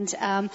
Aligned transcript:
And 0.00 0.14
um, 0.18 0.50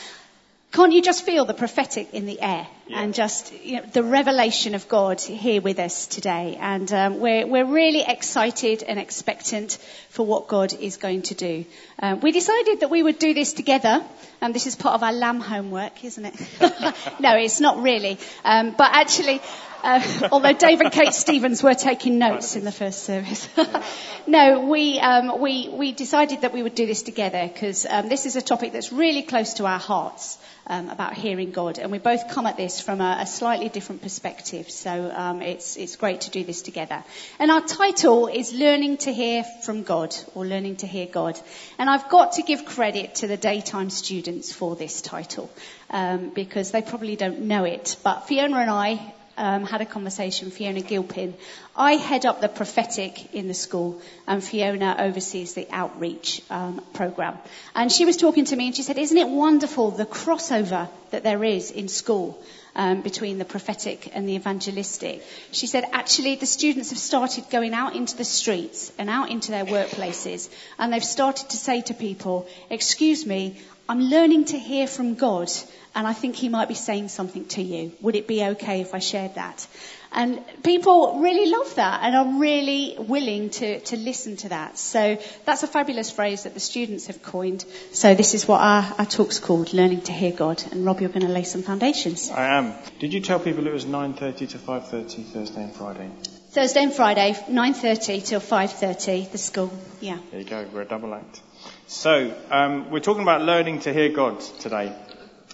can't 0.72 0.92
you 0.92 1.04
just 1.04 1.24
feel 1.24 1.46
the 1.46 1.54
prophetic 1.54 2.16
in 2.16 2.26
the 2.26 2.42
air 2.42 2.68
yeah. 2.88 3.02
and 3.02 3.14
just 3.14 3.54
you 3.64 3.78
know, 3.78 3.86
the 3.94 4.04
revelation 4.04 4.76
of 4.76 4.88
God 4.88 5.22
here 5.22 5.62
with 5.62 5.80
us 5.80 6.08
today? 6.08 6.58
And 6.60 6.92
um, 6.94 7.20
we're, 7.20 7.46
we're 7.48 7.66
really 7.66 8.04
excited 8.08 8.84
and 8.84 9.00
expectant 9.00 9.78
for 10.10 10.26
what 10.26 10.48
God 10.48 10.74
is 10.74 10.98
going 10.98 11.24
to 11.24 11.36
do. 11.36 11.66
Um, 12.00 12.20
we 12.20 12.32
decided 12.32 12.82
that 12.82 12.90
we 12.90 13.04
would 13.04 13.20
do 13.20 13.34
this 13.34 13.54
together. 13.54 14.04
and 14.42 14.54
this 14.54 14.68
is 14.68 14.76
part 14.76 14.96
of 14.96 15.04
our 15.04 15.14
lamb 15.14 15.40
homework, 15.40 16.04
isn't 16.04 16.26
it? 16.26 16.36
no, 17.20 17.36
it's 17.36 17.60
not 17.60 17.82
really. 17.82 18.18
Um, 18.44 18.76
but 18.78 18.92
actually, 18.94 19.42
uh, 19.86 20.28
although 20.32 20.54
Dave 20.54 20.82
and 20.82 20.92
Kate 20.92 21.14
Stevens 21.14 21.62
were 21.62 21.76
taking 21.76 22.18
notes 22.18 22.56
in 22.56 22.66
the 22.66 22.72
first 22.72 23.04
service. 23.04 23.48
no, 24.28 24.62
we, 24.62 25.00
um, 25.00 25.40
we, 25.40 25.70
we 25.70 25.92
decided 25.92 26.42
that 26.42 26.54
we 26.54 26.64
would 26.64 26.76
do 26.76 26.86
this 26.86 27.04
together 27.04 27.50
because 27.52 27.86
um, 27.88 28.10
this 28.10 28.26
is 28.26 28.36
a 28.36 28.42
topic 28.42 28.74
that's 28.74 28.92
really 28.92 29.22
close 29.22 29.56
to 29.56 29.66
our 29.66 29.80
hearts 29.80 30.38
um, 30.68 30.90
about 30.90 31.14
hearing 31.14 31.52
God. 31.52 31.78
And 31.78 31.92
we 31.92 32.00
both 32.00 32.30
come 32.30 32.48
at 32.48 32.58
this 32.58 32.75
from 32.82 33.02
a, 33.02 33.18
a 33.22 33.26
slightly 33.26 33.70
different 33.70 34.02
perspective. 34.02 34.70
So 34.70 35.12
um, 35.14 35.42
it's, 35.42 35.78
it's 35.78 35.96
great 35.96 36.22
to 36.22 36.30
do 36.30 36.44
this 36.44 36.62
together. 36.62 37.04
And 37.40 37.52
our 37.52 37.62
title 37.62 38.28
is 38.28 38.54
Learning 38.54 38.98
to 38.98 39.14
Hear 39.14 39.44
from 39.64 39.84
God 39.84 40.16
or 40.34 40.46
Learning 40.46 40.76
to 40.78 40.88
Hear 40.88 41.08
God. 41.08 41.40
And 41.78 41.90
I've 41.90 42.10
got 42.10 42.34
to 42.34 42.44
give 42.44 42.66
credit 42.66 43.16
to 43.16 43.28
the 43.28 43.38
daytime 43.38 43.90
students 43.90 44.52
for 44.52 44.76
this 44.76 45.02
title 45.02 45.50
um, 45.90 46.30
because 46.30 46.72
they 46.72 46.82
probably 46.82 47.16
don't 47.16 47.42
know 47.42 47.64
it. 47.64 47.98
But 48.04 48.28
Fiona 48.28 48.58
and 48.58 48.70
I 48.70 49.14
um, 49.38 49.66
had 49.66 49.82
a 49.82 49.86
conversation, 49.86 50.52
Fiona 50.52 50.82
Gilpin. 50.82 51.34
I 51.76 51.94
head 51.94 52.26
up 52.26 52.42
the 52.42 52.48
prophetic 52.48 53.34
in 53.34 53.48
the 53.48 53.54
school, 53.54 54.02
and 54.28 54.44
Fiona 54.44 54.96
oversees 55.00 55.54
the 55.54 55.68
outreach 55.72 56.42
um, 56.50 56.82
program. 56.94 57.38
And 57.74 57.92
she 57.92 58.06
was 58.06 58.18
talking 58.18 58.46
to 58.46 58.56
me, 58.56 58.68
and 58.68 58.76
she 58.76 58.84
said, 58.84 58.98
"Isn't 58.98 59.18
it 59.18 59.28
wonderful 59.28 59.92
the 59.92 60.06
crossover 60.06 60.90
that 61.12 61.24
there 61.24 61.44
is 61.44 61.72
in 61.72 61.88
school?" 61.88 62.42
Um, 62.78 63.00
between 63.02 63.38
the 63.38 63.46
prophetic 63.46 64.12
and 64.14 64.28
the 64.28 64.36
evangelistic. 64.36 65.24
She 65.52 65.66
said, 65.66 65.86
actually, 65.94 66.36
the 66.36 66.46
students 66.46 66.90
have 66.90 67.00
started 67.00 67.46
going 67.50 67.74
out 67.74 67.96
into 67.96 68.18
the 68.18 68.26
streets 68.26 68.92
and 68.98 69.10
out 69.10 69.32
into 69.32 69.52
their 69.52 69.64
workplaces, 69.64 70.50
and 70.78 70.92
they've 70.92 71.02
started 71.02 71.52
to 71.52 71.58
say 71.58 71.84
to 71.84 71.94
people, 71.94 72.48
excuse 72.70 73.26
me, 73.26 73.62
I'm 73.88 74.00
learning 74.00 74.46
to 74.46 74.58
hear 74.58 74.88
from 74.88 75.14
God, 75.14 75.52
and 75.94 76.08
I 76.08 76.14
think 76.14 76.36
He 76.36 76.50
might 76.50 76.68
be 76.68 76.74
saying 76.74 77.10
something 77.10 77.46
to 77.50 77.62
you. 77.62 77.92
Would 78.02 78.16
it 78.16 78.28
be 78.28 78.44
okay 78.44 78.82
if 78.82 78.96
I 78.96 79.00
shared 79.00 79.36
that? 79.36 79.68
And 80.12 80.42
people 80.64 81.20
really 81.20 81.52
love 81.52 81.76
that 81.76 82.00
and 82.04 82.16
are 82.16 82.40
really 82.40 82.96
willing 82.98 83.50
to, 83.52 83.82
to 83.82 83.98
listen 83.98 84.38
to 84.38 84.50
that. 84.50 84.78
So 84.78 85.18
that's 85.44 85.64
a 85.64 85.68
fabulous 85.68 86.10
phrase 86.10 86.44
that 86.44 86.54
the 86.54 86.62
students 86.62 87.08
have 87.08 87.22
coined. 87.22 87.66
So 87.92 88.16
this 88.16 88.34
is 88.34 88.48
what 88.48 88.62
our, 88.62 88.96
our 88.98 89.06
talk's 89.06 89.40
called, 89.40 89.74
Learning 89.74 90.02
to 90.04 90.14
Hear 90.14 90.32
God. 90.32 90.64
And 90.72 90.86
Rob, 90.86 91.02
you're 91.02 91.10
going 91.10 91.28
to 91.28 91.32
lay 91.32 91.44
some 91.44 91.64
foundations. 91.64 92.32
I 92.32 92.58
am. 92.58 92.74
Did 93.00 93.14
you 93.14 93.20
tell 93.20 93.40
people 93.40 93.68
it 93.68 93.74
was 93.74 93.86
9.30 93.86 94.50
to 94.52 94.58
5.30 94.58 95.26
Thursday 95.26 95.64
and 95.64 95.76
Friday? 95.76 96.10
Thursday 96.52 96.84
and 96.84 96.94
Friday, 96.94 97.34
9.30 97.34 98.26
till 98.26 98.40
5.30, 98.40 99.32
the 99.32 99.38
school. 99.38 99.72
Yeah. 100.00 100.18
There 100.32 100.40
you 100.40 100.46
go. 100.46 100.66
We're 100.74 100.84
a 100.84 100.86
double 100.86 101.14
act. 101.14 101.42
So, 101.88 102.36
um, 102.50 102.90
we're 102.90 103.00
talking 103.00 103.22
about 103.22 103.44
learning 103.44 103.82
to 103.82 103.94
hear 103.94 104.10
God 104.10 104.40
today. 104.60 104.92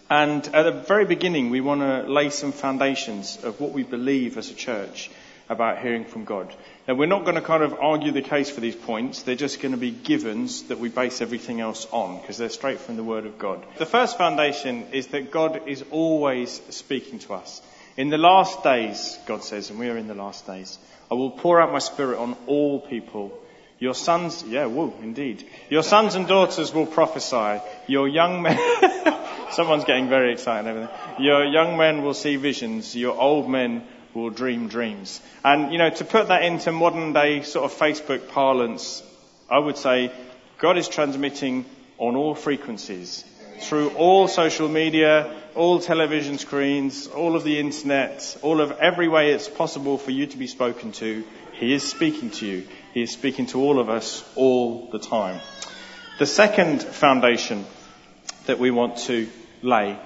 And 0.09 0.47
at 0.55 0.63
the 0.63 0.71
very 0.71 1.03
beginning, 1.03 1.49
we 1.49 1.59
want 1.59 1.81
to 1.81 2.09
lay 2.09 2.29
some 2.29 2.53
foundations 2.53 3.37
of 3.43 3.59
what 3.59 3.73
we 3.73 3.83
believe 3.83 4.37
as 4.37 4.49
a 4.49 4.53
church 4.53 5.11
about 5.49 5.79
hearing 5.79 6.05
from 6.05 6.23
God. 6.23 6.55
Now, 6.87 6.93
we're 6.93 7.07
not 7.07 7.25
going 7.25 7.35
to 7.35 7.41
kind 7.41 7.63
of 7.63 7.73
argue 7.73 8.13
the 8.13 8.21
case 8.21 8.49
for 8.49 8.61
these 8.61 8.77
points. 8.77 9.23
They're 9.23 9.35
just 9.35 9.61
going 9.61 9.73
to 9.73 9.77
be 9.77 9.91
givens 9.91 10.63
that 10.69 10.79
we 10.79 10.87
base 10.87 11.19
everything 11.19 11.59
else 11.59 11.85
on 11.91 12.21
because 12.21 12.37
they're 12.37 12.47
straight 12.47 12.79
from 12.79 12.95
the 12.95 13.03
Word 13.03 13.25
of 13.25 13.37
God. 13.37 13.61
The 13.77 13.85
first 13.85 14.17
foundation 14.17 14.85
is 14.93 15.07
that 15.07 15.31
God 15.31 15.67
is 15.67 15.83
always 15.91 16.61
speaking 16.69 17.19
to 17.19 17.33
us. 17.33 17.61
In 17.97 18.07
the 18.07 18.17
last 18.17 18.63
days, 18.63 19.19
God 19.25 19.43
says, 19.43 19.69
and 19.69 19.77
we 19.77 19.89
are 19.89 19.97
in 19.97 20.07
the 20.07 20.15
last 20.15 20.47
days, 20.47 20.79
I 21.11 21.15
will 21.15 21.31
pour 21.31 21.59
out 21.59 21.73
my 21.73 21.79
spirit 21.79 22.19
on 22.19 22.37
all 22.47 22.79
people 22.79 23.37
your 23.81 23.95
sons, 23.95 24.43
yeah, 24.47 24.67
indeed. 25.01 25.43
Your 25.71 25.81
sons 25.81 26.13
and 26.13 26.27
daughters 26.27 26.71
will 26.71 26.85
prophesy. 26.85 27.59
Your 27.87 28.07
young 28.07 28.43
men, 28.43 28.59
someone's 29.51 29.85
getting 29.85 30.07
very 30.07 30.31
excited 30.33 30.69
over 30.69 30.79
there. 30.81 30.99
Your 31.19 31.43
young 31.45 31.77
men 31.77 32.03
will 32.03 32.13
see 32.13 32.35
visions. 32.35 32.95
Your 32.95 33.19
old 33.19 33.49
men 33.49 33.83
will 34.13 34.29
dream 34.29 34.67
dreams. 34.67 35.19
And, 35.43 35.71
you 35.71 35.79
know, 35.79 35.89
to 35.89 36.05
put 36.05 36.27
that 36.27 36.43
into 36.43 36.71
modern 36.71 37.13
day 37.13 37.41
sort 37.41 37.65
of 37.65 37.75
Facebook 37.75 38.29
parlance, 38.29 39.01
I 39.49 39.57
would 39.57 39.77
say 39.77 40.11
God 40.59 40.77
is 40.77 40.87
transmitting 40.87 41.65
on 41.97 42.15
all 42.15 42.35
frequencies 42.35 43.25
through 43.61 43.89
all 43.91 44.27
social 44.27 44.69
media, 44.69 45.35
all 45.55 45.79
television 45.79 46.37
screens, 46.37 47.07
all 47.07 47.35
of 47.35 47.43
the 47.43 47.59
internet, 47.59 48.37
all 48.43 48.61
of 48.61 48.73
every 48.73 49.07
way 49.07 49.31
it's 49.31 49.49
possible 49.49 49.97
for 49.97 50.11
you 50.11 50.27
to 50.27 50.37
be 50.37 50.45
spoken 50.45 50.91
to. 50.93 51.23
He 51.53 51.73
is 51.73 51.87
speaking 51.87 52.29
to 52.31 52.45
you. 52.45 52.67
He 52.93 53.03
is 53.03 53.11
speaking 53.11 53.45
to 53.47 53.61
all 53.61 53.79
of 53.79 53.89
us 53.89 54.23
all 54.35 54.89
the 54.91 54.99
time. 54.99 55.39
The 56.19 56.25
second 56.25 56.83
foundation 56.83 57.65
that 58.45 58.59
we 58.59 58.69
want 58.69 58.97
to 59.07 59.29
lay 59.61 59.97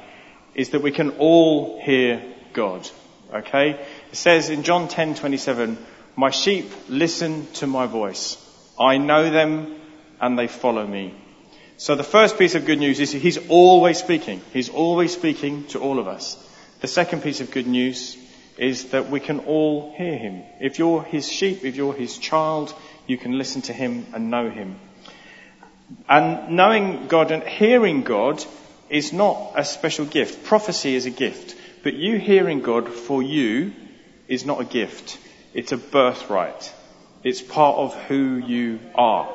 is 0.53 0.69
that 0.69 0.81
we 0.81 0.91
can 0.91 1.11
all 1.17 1.81
hear 1.81 2.21
God. 2.53 2.87
Okay? 3.33 3.71
It 4.11 4.15
says 4.15 4.49
in 4.49 4.63
John 4.63 4.87
10:27, 4.87 5.77
"My 6.15 6.29
sheep 6.29 6.71
listen 6.87 7.47
to 7.55 7.67
my 7.67 7.87
voice. 7.87 8.37
I 8.79 8.97
know 8.97 9.29
them 9.29 9.75
and 10.21 10.37
they 10.37 10.47
follow 10.47 10.85
me." 10.85 11.13
So 11.77 11.95
the 11.95 12.03
first 12.03 12.37
piece 12.37 12.55
of 12.55 12.65
good 12.65 12.79
news 12.79 12.99
is 12.99 13.11
he's 13.11 13.49
always 13.49 13.97
speaking. 13.97 14.41
He's 14.53 14.69
always 14.69 15.11
speaking 15.11 15.65
to 15.69 15.79
all 15.79 15.99
of 15.99 16.07
us. 16.07 16.37
The 16.81 16.87
second 16.87 17.23
piece 17.23 17.41
of 17.41 17.51
good 17.51 17.67
news 17.67 18.15
is 18.57 18.91
that 18.91 19.09
we 19.09 19.19
can 19.19 19.39
all 19.39 19.93
hear 19.95 20.17
him. 20.17 20.43
If 20.59 20.79
you're 20.79 21.03
his 21.03 21.29
sheep, 21.29 21.63
if 21.63 21.75
you're 21.75 21.93
his 21.93 22.17
child, 22.17 22.73
you 23.07 23.17
can 23.17 23.37
listen 23.37 23.61
to 23.63 23.73
him 23.73 24.05
and 24.13 24.31
know 24.31 24.49
him. 24.49 24.79
And 26.09 26.55
knowing 26.55 27.07
God 27.07 27.31
and 27.31 27.43
hearing 27.43 28.03
God 28.03 28.43
is 28.89 29.13
not 29.13 29.53
a 29.55 29.65
special 29.65 30.05
gift. 30.05 30.45
Prophecy 30.45 30.95
is 30.95 31.05
a 31.05 31.11
gift. 31.11 31.55
But 31.83 31.93
you 31.93 32.17
hearing 32.17 32.61
God 32.61 32.89
for 32.89 33.21
you 33.21 33.73
is 34.27 34.45
not 34.45 34.61
a 34.61 34.65
gift. 34.65 35.19
It's 35.53 35.71
a 35.71 35.77
birthright. 35.77 36.73
It's 37.23 37.41
part 37.41 37.77
of 37.77 37.95
who 38.05 38.37
you 38.37 38.79
are. 38.95 39.31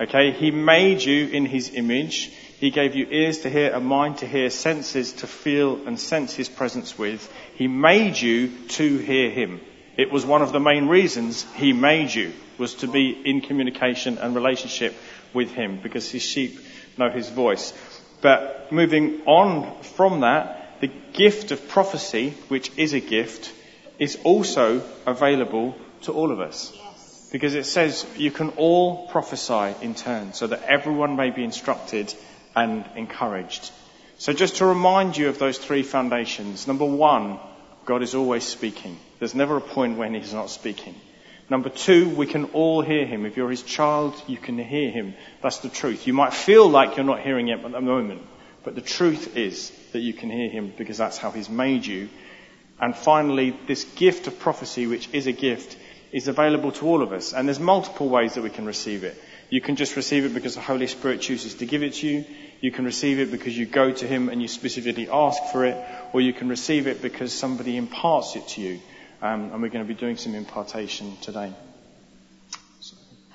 Okay? 0.00 0.32
He 0.32 0.50
made 0.50 1.02
you 1.02 1.28
in 1.28 1.46
his 1.46 1.74
image. 1.74 2.32
He 2.58 2.70
gave 2.70 2.94
you 2.94 3.06
ears 3.10 3.40
to 3.40 3.50
hear, 3.50 3.72
a 3.72 3.80
mind 3.80 4.18
to 4.18 4.26
hear, 4.26 4.50
senses 4.50 5.12
to 5.14 5.26
feel 5.26 5.86
and 5.86 5.98
sense 5.98 6.34
his 6.34 6.48
presence 6.48 6.98
with. 6.98 7.30
He 7.54 7.68
made 7.68 8.20
you 8.20 8.48
to 8.68 8.98
hear 8.98 9.30
him. 9.30 9.60
It 9.96 10.10
was 10.10 10.26
one 10.26 10.42
of 10.42 10.52
the 10.52 10.60
main 10.60 10.88
reasons 10.88 11.44
he 11.54 11.72
made 11.72 12.12
you, 12.12 12.32
was 12.58 12.74
to 12.76 12.88
be 12.88 13.10
in 13.10 13.40
communication 13.40 14.18
and 14.18 14.34
relationship 14.34 14.94
with 15.32 15.50
him, 15.50 15.78
because 15.82 16.10
his 16.10 16.22
sheep 16.22 16.58
know 16.96 17.10
his 17.10 17.28
voice. 17.28 17.72
But 18.20 18.72
moving 18.72 19.22
on 19.26 19.82
from 19.82 20.20
that, 20.20 20.80
the 20.80 20.90
gift 21.12 21.50
of 21.50 21.68
prophecy, 21.68 22.30
which 22.48 22.70
is 22.76 22.92
a 22.92 23.00
gift, 23.00 23.52
is 23.98 24.18
also 24.24 24.82
available 25.06 25.76
to 26.02 26.12
all 26.12 26.32
of 26.32 26.40
us. 26.40 26.72
Because 27.34 27.56
it 27.56 27.66
says 27.66 28.06
you 28.16 28.30
can 28.30 28.50
all 28.50 29.08
prophesy 29.08 29.74
in 29.82 29.96
turn, 29.96 30.34
so 30.34 30.46
that 30.46 30.62
everyone 30.62 31.16
may 31.16 31.30
be 31.30 31.42
instructed 31.42 32.14
and 32.54 32.84
encouraged. 32.94 33.72
So 34.18 34.32
just 34.32 34.58
to 34.58 34.66
remind 34.66 35.16
you 35.16 35.28
of 35.30 35.40
those 35.40 35.58
three 35.58 35.82
foundations. 35.82 36.68
Number 36.68 36.84
one, 36.84 37.40
God 37.86 38.04
is 38.04 38.14
always 38.14 38.44
speaking. 38.44 39.00
There's 39.18 39.34
never 39.34 39.56
a 39.56 39.60
point 39.60 39.98
when 39.98 40.14
He's 40.14 40.32
not 40.32 40.48
speaking. 40.48 40.94
Number 41.50 41.70
two, 41.70 42.08
we 42.08 42.26
can 42.26 42.44
all 42.52 42.82
hear 42.82 43.04
Him. 43.04 43.26
If 43.26 43.36
you're 43.36 43.50
His 43.50 43.64
child, 43.64 44.14
you 44.28 44.36
can 44.36 44.56
hear 44.56 44.92
Him. 44.92 45.14
That's 45.42 45.58
the 45.58 45.68
truth. 45.68 46.06
You 46.06 46.12
might 46.12 46.34
feel 46.34 46.68
like 46.68 46.96
you're 46.96 47.04
not 47.04 47.22
hearing 47.22 47.48
Him 47.48 47.64
at 47.64 47.72
the 47.72 47.80
moment, 47.80 48.22
but 48.62 48.76
the 48.76 48.80
truth 48.80 49.36
is 49.36 49.72
that 49.90 50.02
you 50.02 50.12
can 50.12 50.30
hear 50.30 50.50
Him 50.50 50.72
because 50.78 50.98
that's 50.98 51.18
how 51.18 51.32
He's 51.32 51.50
made 51.50 51.84
you. 51.84 52.10
And 52.80 52.94
finally, 52.94 53.58
this 53.66 53.82
gift 53.82 54.28
of 54.28 54.38
prophecy, 54.38 54.86
which 54.86 55.08
is 55.12 55.26
a 55.26 55.32
gift, 55.32 55.78
is 56.14 56.28
available 56.28 56.70
to 56.70 56.86
all 56.86 57.02
of 57.02 57.12
us. 57.12 57.32
And 57.32 57.48
there's 57.48 57.58
multiple 57.58 58.08
ways 58.08 58.34
that 58.34 58.42
we 58.42 58.48
can 58.48 58.64
receive 58.64 59.02
it. 59.02 59.20
You 59.50 59.60
can 59.60 59.74
just 59.74 59.96
receive 59.96 60.24
it 60.24 60.32
because 60.32 60.54
the 60.54 60.60
Holy 60.60 60.86
Spirit 60.86 61.20
chooses 61.20 61.56
to 61.56 61.66
give 61.66 61.82
it 61.82 61.94
to 61.94 62.06
you. 62.06 62.24
You 62.60 62.70
can 62.70 62.84
receive 62.84 63.18
it 63.18 63.32
because 63.32 63.58
you 63.58 63.66
go 63.66 63.90
to 63.90 64.06
Him 64.06 64.28
and 64.28 64.40
you 64.40 64.46
specifically 64.46 65.08
ask 65.10 65.42
for 65.50 65.64
it. 65.64 65.76
Or 66.12 66.20
you 66.20 66.32
can 66.32 66.48
receive 66.48 66.86
it 66.86 67.02
because 67.02 67.32
somebody 67.32 67.76
imparts 67.76 68.36
it 68.36 68.46
to 68.50 68.60
you. 68.60 68.80
Um, 69.20 69.52
and 69.52 69.60
we're 69.60 69.70
going 69.70 69.84
to 69.84 69.92
be 69.92 69.98
doing 69.98 70.16
some 70.16 70.36
impartation 70.36 71.16
today. 71.20 71.52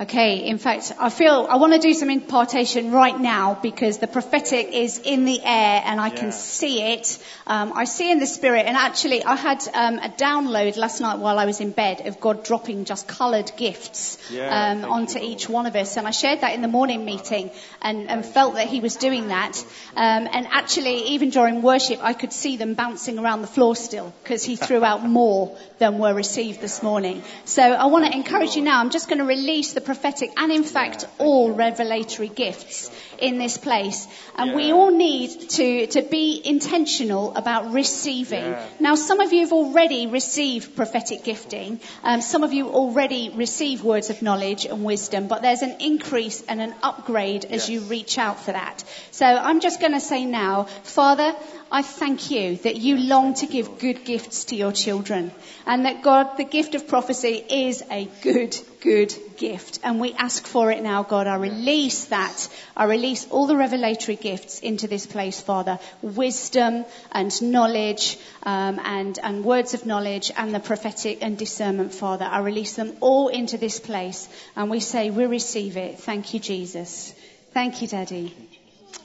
Okay, 0.01 0.45
in 0.47 0.57
fact, 0.59 0.93
I 0.97 1.09
feel 1.09 1.45
I 1.49 1.57
want 1.57 1.73
to 1.73 1.79
do 1.79 1.93
some 1.93 2.09
impartation 2.09 2.93
right 2.93 3.19
now 3.19 3.59
because 3.61 3.97
the 3.97 4.07
prophetic 4.07 4.69
is 4.71 4.97
in 4.97 5.25
the 5.25 5.41
air 5.43 5.83
and 5.85 5.99
I 5.99 6.07
Yeah. 6.07 6.15
can 6.15 6.31
see 6.31 6.81
it. 6.81 7.17
Um, 7.45 7.73
I 7.75 7.83
see 7.83 8.09
in 8.09 8.19
the 8.19 8.25
spirit, 8.25 8.65
and 8.65 8.77
actually, 8.77 9.25
I 9.25 9.35
had 9.35 9.61
um, 9.73 9.99
a 9.99 10.07
download 10.07 10.77
last 10.77 11.01
night 11.01 11.19
while 11.19 11.37
I 11.37 11.45
was 11.45 11.59
in 11.59 11.71
bed 11.71 12.07
of 12.07 12.21
God 12.21 12.45
dropping 12.45 12.85
just 12.85 13.09
coloured 13.09 13.51
gifts 13.57 14.17
Yeah, 14.29 14.71
um, 14.71 14.85
onto 14.85 15.19
you, 15.19 15.31
each 15.31 15.49
one 15.49 15.65
of 15.65 15.75
us, 15.75 15.97
and 15.97 16.07
I 16.07 16.11
shared 16.11 16.39
that 16.41 16.53
in 16.55 16.61
the 16.61 16.69
morning 16.69 17.03
meeting 17.03 17.51
and, 17.81 18.09
and 18.09 18.25
felt 18.25 18.53
that 18.53 18.67
He 18.67 18.79
was 18.79 18.95
doing 18.95 19.27
that. 19.27 19.61
Um, 19.97 20.29
and 20.31 20.47
actually, 20.49 20.95
even 21.15 21.29
during 21.29 21.61
worship, 21.61 21.99
I 22.01 22.13
could 22.13 22.31
see 22.31 22.55
them 22.55 22.73
bouncing 22.73 23.19
around 23.19 23.41
the 23.41 23.47
floor 23.57 23.75
still 23.75 24.13
because 24.23 24.45
He 24.45 24.55
threw 24.55 24.81
out 24.91 25.03
more 25.03 25.57
than 25.79 25.99
were 25.99 26.13
received 26.13 26.61
this 26.61 26.81
morning. 26.81 27.21
So 27.43 27.63
I 27.63 27.87
want 27.87 28.05
to 28.05 28.13
encourage 28.13 28.55
you 28.55 28.61
now. 28.61 28.79
I'm 28.79 28.91
just 28.91 29.09
going 29.09 29.19
to 29.19 29.25
release 29.25 29.73
the 29.73 29.88
prophetic 29.89 30.31
and, 30.37 30.51
in 30.51 30.63
fact, 30.63 31.05
all 31.17 31.51
revelatory 31.51 32.27
gifts 32.27 32.91
in 33.17 33.39
this 33.39 33.57
place. 33.57 34.07
And 34.35 34.53
we 34.53 34.71
all 34.71 34.91
need 34.91 35.49
to, 35.57 35.87
to 35.87 36.03
be 36.03 36.39
intentional 36.45 37.33
about 37.35 37.73
receiving. 37.73 38.43
Yeah. 38.43 38.67
Now, 38.79 38.93
some 38.93 39.19
of 39.19 39.33
you 39.33 39.41
have 39.41 39.51
already 39.51 40.05
received 40.05 40.75
prophetic 40.75 41.23
gifting. 41.23 41.79
Um, 42.03 42.21
some 42.21 42.43
of 42.43 42.53
you 42.53 42.69
already 42.69 43.31
receive 43.35 43.83
words 43.83 44.11
of 44.11 44.21
knowledge 44.21 44.65
and 44.65 44.83
wisdom, 44.83 45.27
but 45.27 45.41
there's 45.41 45.63
an 45.63 45.77
increase 45.79 46.43
and 46.47 46.61
an 46.61 46.75
upgrade 46.83 47.45
as 47.45 47.67
you 47.67 47.79
reach 47.81 48.19
out 48.19 48.39
for 48.39 48.51
that. 48.51 48.83
So 49.09 49.25
I'm 49.25 49.59
just 49.59 49.79
going 49.79 49.93
to 49.93 49.99
say 49.99 50.23
now, 50.25 50.65
Father, 50.83 51.35
I 51.71 51.81
thank 51.81 52.29
you 52.29 52.57
that 52.57 52.75
you 52.75 52.97
long 52.97 53.33
to 53.41 53.47
give 53.47 53.79
good 53.79 54.05
gifts 54.05 54.45
to 54.45 54.55
your 54.55 54.71
children 54.71 55.31
and 55.65 55.85
that 55.85 56.03
God, 56.03 56.37
the 56.37 56.43
gift 56.43 56.75
of 56.75 56.87
prophecy 56.87 57.43
is 57.49 57.83
a 57.89 58.07
good, 58.21 58.55
good 58.81 59.13
gift. 59.39 59.79
And 59.83 59.99
we 59.99 60.13
ask 60.13 60.45
for 60.45 60.69
it 60.71 60.83
now, 60.83 61.01
God. 61.01 61.25
I 61.25 61.35
release 61.35 62.05
that. 62.05 62.47
I 62.77 62.83
release 62.83 63.27
all 63.31 63.47
the 63.47 63.55
revelatory 63.55 64.15
gifts 64.15 64.59
into 64.59 64.87
this 64.87 65.07
place, 65.07 65.41
Father. 65.41 65.79
Wisdom 66.03 66.85
and 67.11 67.41
knowledge, 67.41 68.19
um, 68.43 68.79
and, 68.83 69.17
and 69.23 69.43
words 69.43 69.73
of 69.73 69.85
knowledge 69.85 70.31
and 70.37 70.53
the 70.53 70.59
prophetic 70.59 71.23
and 71.23 71.37
discernment, 71.37 71.93
Father. 71.93 72.25
I 72.25 72.39
release 72.39 72.75
them 72.75 72.95
all 72.99 73.29
into 73.29 73.57
this 73.57 73.79
place 73.79 74.29
and 74.55 74.69
we 74.69 74.79
say 74.79 75.09
we 75.09 75.25
receive 75.25 75.77
it. 75.77 75.99
Thank 75.99 76.33
you, 76.33 76.39
Jesus. 76.39 77.13
Thank 77.53 77.81
you, 77.81 77.87
Daddy. 77.87 78.35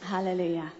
Hallelujah. 0.02 0.70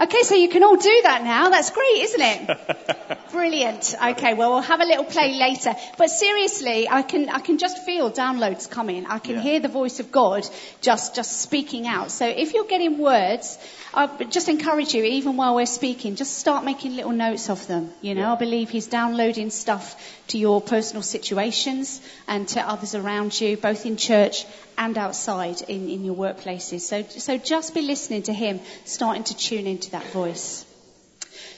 Okay, 0.00 0.22
so 0.22 0.34
you 0.34 0.48
can 0.48 0.62
all 0.64 0.76
do 0.76 1.00
that 1.04 1.22
now. 1.22 1.50
That's 1.50 1.70
great, 1.70 2.02
isn't 2.02 2.20
it? 2.20 3.18
Brilliant. 3.44 3.94
Okay, 4.02 4.32
well, 4.32 4.52
we'll 4.52 4.62
have 4.62 4.80
a 4.80 4.86
little 4.86 5.04
play 5.04 5.34
later. 5.34 5.76
But 5.98 6.08
seriously, 6.08 6.88
I 6.88 7.02
can, 7.02 7.28
I 7.28 7.40
can 7.40 7.58
just 7.58 7.84
feel 7.84 8.10
downloads 8.10 8.70
coming. 8.70 9.04
I 9.04 9.18
can 9.18 9.34
Yeah. 9.34 9.42
hear 9.42 9.60
the 9.60 9.68
voice 9.68 10.00
of 10.00 10.10
God 10.10 10.48
just, 10.80 11.14
just 11.14 11.42
speaking 11.42 11.86
out. 11.86 12.10
So 12.10 12.26
if 12.26 12.54
you're 12.54 12.64
getting 12.64 12.96
words, 12.96 13.58
I 13.92 14.06
just 14.30 14.48
encourage 14.48 14.94
you, 14.94 15.04
even 15.04 15.36
while 15.36 15.54
we're 15.54 15.66
speaking, 15.66 16.16
just 16.16 16.38
start 16.38 16.64
making 16.64 16.96
little 16.96 17.12
notes 17.12 17.50
of 17.50 17.66
them. 17.66 17.92
You 18.00 18.14
know, 18.14 18.22
Yeah. 18.22 18.32
I 18.32 18.36
believe 18.36 18.70
He's 18.70 18.86
downloading 18.86 19.50
stuff 19.50 19.94
to 20.28 20.38
your 20.38 20.62
personal 20.62 21.02
situations 21.02 22.00
and 22.26 22.48
to 22.48 22.66
others 22.66 22.94
around 22.94 23.38
you, 23.38 23.58
both 23.58 23.84
in 23.84 23.98
church 23.98 24.46
and 24.78 24.96
outside 24.96 25.60
in, 25.68 25.90
in 25.90 26.02
your 26.02 26.16
workplaces. 26.16 26.80
So, 26.80 27.02
so 27.02 27.36
just 27.36 27.74
be 27.74 27.82
listening 27.82 28.22
to 28.22 28.32
Him, 28.32 28.60
starting 28.86 29.24
to 29.24 29.36
tune 29.36 29.66
into 29.66 29.90
that 29.90 30.06
voice. 30.12 30.64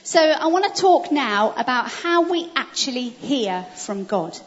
So 0.07 0.21
I 0.21 0.47
want 0.47 0.73
to 0.73 0.81
talk 0.81 1.11
now 1.11 1.53
about 1.57 1.89
how 1.89 2.31
we 2.31 2.49
actually 2.55 3.09
hear 3.09 3.65
from 3.75 4.05
God. 4.05 4.39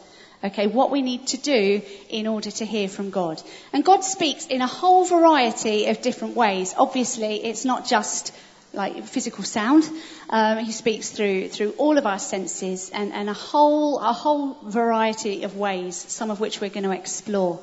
Okay, 0.43 0.65
what 0.65 0.89
we 0.89 1.03
need 1.03 1.27
to 1.27 1.37
do 1.37 1.83
in 2.09 2.25
order 2.25 2.49
to 2.49 2.65
hear 2.65 2.89
from 2.89 3.11
God. 3.11 3.39
And 3.71 3.85
God 3.85 4.03
speaks 4.03 4.47
in 4.47 4.63
a 4.63 4.65
whole 4.65 5.05
variety 5.05 5.85
of 5.85 6.01
different 6.01 6.35
ways. 6.35 6.73
Obviously, 6.75 7.45
it's 7.45 7.63
not 7.63 7.85
just 7.85 8.33
like 8.73 9.05
physical 9.05 9.43
sound. 9.43 9.87
Um, 10.31 10.65
he 10.65 10.71
speaks 10.71 11.11
through 11.11 11.49
through 11.49 11.75
all 11.77 11.99
of 11.99 12.07
our 12.07 12.17
senses 12.17 12.89
and, 12.89 13.13
and 13.13 13.29
a 13.29 13.33
whole 13.33 13.99
a 13.99 14.13
whole 14.13 14.57
variety 14.63 15.43
of 15.43 15.57
ways, 15.57 15.95
some 15.95 16.31
of 16.31 16.39
which 16.39 16.59
we're 16.59 16.71
going 16.71 16.89
to 16.89 16.91
explore. 16.91 17.59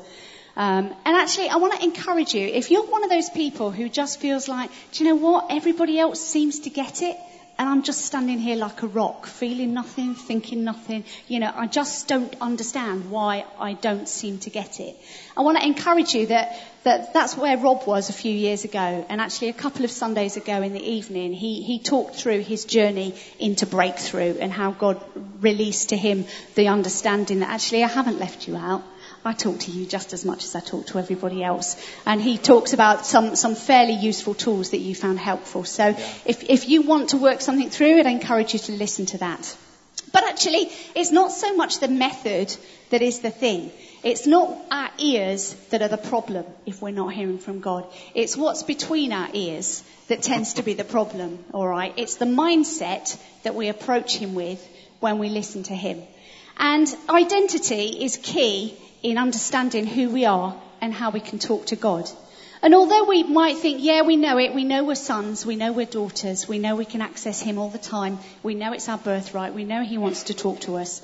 Um, 0.56 0.94
and 1.04 1.16
actually, 1.16 1.48
I 1.48 1.56
want 1.56 1.72
to 1.72 1.82
encourage 1.82 2.32
you. 2.32 2.46
If 2.46 2.70
you're 2.70 2.86
one 2.86 3.02
of 3.02 3.10
those 3.10 3.28
people 3.30 3.72
who 3.72 3.88
just 3.88 4.20
feels 4.20 4.46
like, 4.46 4.70
do 4.92 5.02
you 5.02 5.10
know 5.10 5.16
what? 5.16 5.46
Everybody 5.50 5.98
else 5.98 6.20
seems 6.20 6.60
to 6.60 6.70
get 6.70 7.02
it, 7.02 7.16
and 7.58 7.68
I'm 7.68 7.82
just 7.82 8.04
standing 8.04 8.38
here 8.38 8.54
like 8.54 8.82
a 8.84 8.86
rock, 8.86 9.26
feeling 9.26 9.74
nothing, 9.74 10.14
thinking 10.14 10.62
nothing. 10.62 11.02
You 11.26 11.40
know, 11.40 11.52
I 11.52 11.66
just 11.66 12.06
don't 12.06 12.32
understand 12.40 13.10
why 13.10 13.46
I 13.58 13.72
don't 13.72 14.08
seem 14.08 14.38
to 14.40 14.50
get 14.50 14.78
it. 14.78 14.96
I 15.36 15.40
want 15.40 15.58
to 15.58 15.66
encourage 15.66 16.14
you 16.14 16.26
that, 16.26 16.56
that 16.84 17.12
that's 17.12 17.36
where 17.36 17.56
Rob 17.56 17.84
was 17.84 18.10
a 18.10 18.12
few 18.12 18.32
years 18.32 18.62
ago. 18.64 19.04
And 19.08 19.20
actually 19.20 19.48
a 19.48 19.54
couple 19.54 19.84
of 19.84 19.90
Sundays 19.90 20.36
ago 20.36 20.62
in 20.62 20.72
the 20.72 20.80
evening, 20.80 21.32
he, 21.32 21.62
he 21.62 21.80
talked 21.80 22.14
through 22.14 22.42
his 22.42 22.64
journey 22.64 23.16
into 23.40 23.66
breakthrough 23.66 24.36
and 24.38 24.52
how 24.52 24.70
God 24.70 25.02
released 25.40 25.88
to 25.88 25.96
him 25.96 26.26
the 26.54 26.68
understanding 26.68 27.40
that 27.40 27.50
actually 27.50 27.82
I 27.82 27.88
haven't 27.88 28.20
left 28.20 28.46
you 28.46 28.56
out. 28.56 28.84
I 29.28 29.34
talk 29.34 29.58
to 29.60 29.70
you 29.70 29.84
just 29.84 30.14
as 30.14 30.24
much 30.24 30.44
as 30.44 30.54
I 30.54 30.60
talk 30.60 30.86
to 30.86 30.98
everybody 30.98 31.44
else. 31.44 31.76
And 32.06 32.18
he 32.18 32.38
talks 32.38 32.72
about 32.72 33.04
some, 33.04 33.36
some 33.36 33.54
fairly 33.54 33.92
useful 33.92 34.32
tools 34.32 34.70
that 34.70 34.78
you 34.78 34.94
found 34.94 35.18
helpful. 35.18 35.64
So 35.64 35.88
if, 36.24 36.44
if 36.44 36.66
you 36.70 36.80
want 36.80 37.10
to 37.10 37.18
work 37.18 37.42
something 37.42 37.68
through, 37.68 38.00
I'd 38.00 38.06
encourage 38.06 38.54
you 38.54 38.58
to 38.60 38.72
listen 38.72 39.04
to 39.06 39.18
that. 39.18 39.54
But 40.14 40.24
actually, 40.24 40.72
it's 40.94 41.10
not 41.10 41.30
so 41.30 41.54
much 41.54 41.80
the 41.80 41.88
method 41.88 42.56
that 42.88 43.02
is 43.02 43.18
the 43.18 43.30
thing. 43.30 43.70
It's 44.02 44.26
not 44.26 44.56
our 44.70 44.88
ears 44.96 45.52
that 45.68 45.82
are 45.82 45.88
the 45.88 45.98
problem 45.98 46.46
if 46.64 46.80
we're 46.80 46.92
not 46.92 47.12
hearing 47.12 47.38
from 47.38 47.60
God. 47.60 47.84
It's 48.14 48.34
what's 48.34 48.62
between 48.62 49.12
our 49.12 49.28
ears 49.34 49.82
that 50.06 50.22
tends 50.22 50.54
to 50.54 50.62
be 50.62 50.72
the 50.72 50.84
problem, 50.84 51.44
alright? 51.52 51.92
It's 51.98 52.16
the 52.16 52.24
mindset 52.24 53.14
that 53.42 53.54
we 53.54 53.68
approach 53.68 54.16
Him 54.16 54.34
with 54.34 54.66
when 55.00 55.18
we 55.18 55.28
listen 55.28 55.64
to 55.64 55.74
Him. 55.74 56.02
And 56.56 56.88
identity 57.10 58.04
is 58.04 58.16
key 58.16 58.76
in 59.02 59.18
understanding 59.18 59.86
who 59.86 60.10
we 60.10 60.24
are 60.24 60.60
and 60.80 60.92
how 60.92 61.10
we 61.10 61.20
can 61.20 61.38
talk 61.38 61.66
to 61.66 61.76
God. 61.76 62.10
And 62.60 62.74
although 62.74 63.04
we 63.04 63.22
might 63.22 63.58
think, 63.58 63.78
yeah, 63.80 64.02
we 64.02 64.16
know 64.16 64.38
it, 64.38 64.52
we 64.52 64.64
know 64.64 64.84
we're 64.84 64.96
sons, 64.96 65.46
we 65.46 65.54
know 65.54 65.72
we're 65.72 65.86
daughters, 65.86 66.48
we 66.48 66.58
know 66.58 66.74
we 66.74 66.84
can 66.84 67.02
access 67.02 67.40
Him 67.40 67.58
all 67.58 67.70
the 67.70 67.78
time, 67.78 68.18
we 68.42 68.54
know 68.54 68.72
it's 68.72 68.88
our 68.88 68.98
birthright, 68.98 69.54
we 69.54 69.64
know 69.64 69.84
He 69.84 69.96
wants 69.96 70.24
to 70.24 70.34
talk 70.34 70.60
to 70.62 70.76
us, 70.76 71.00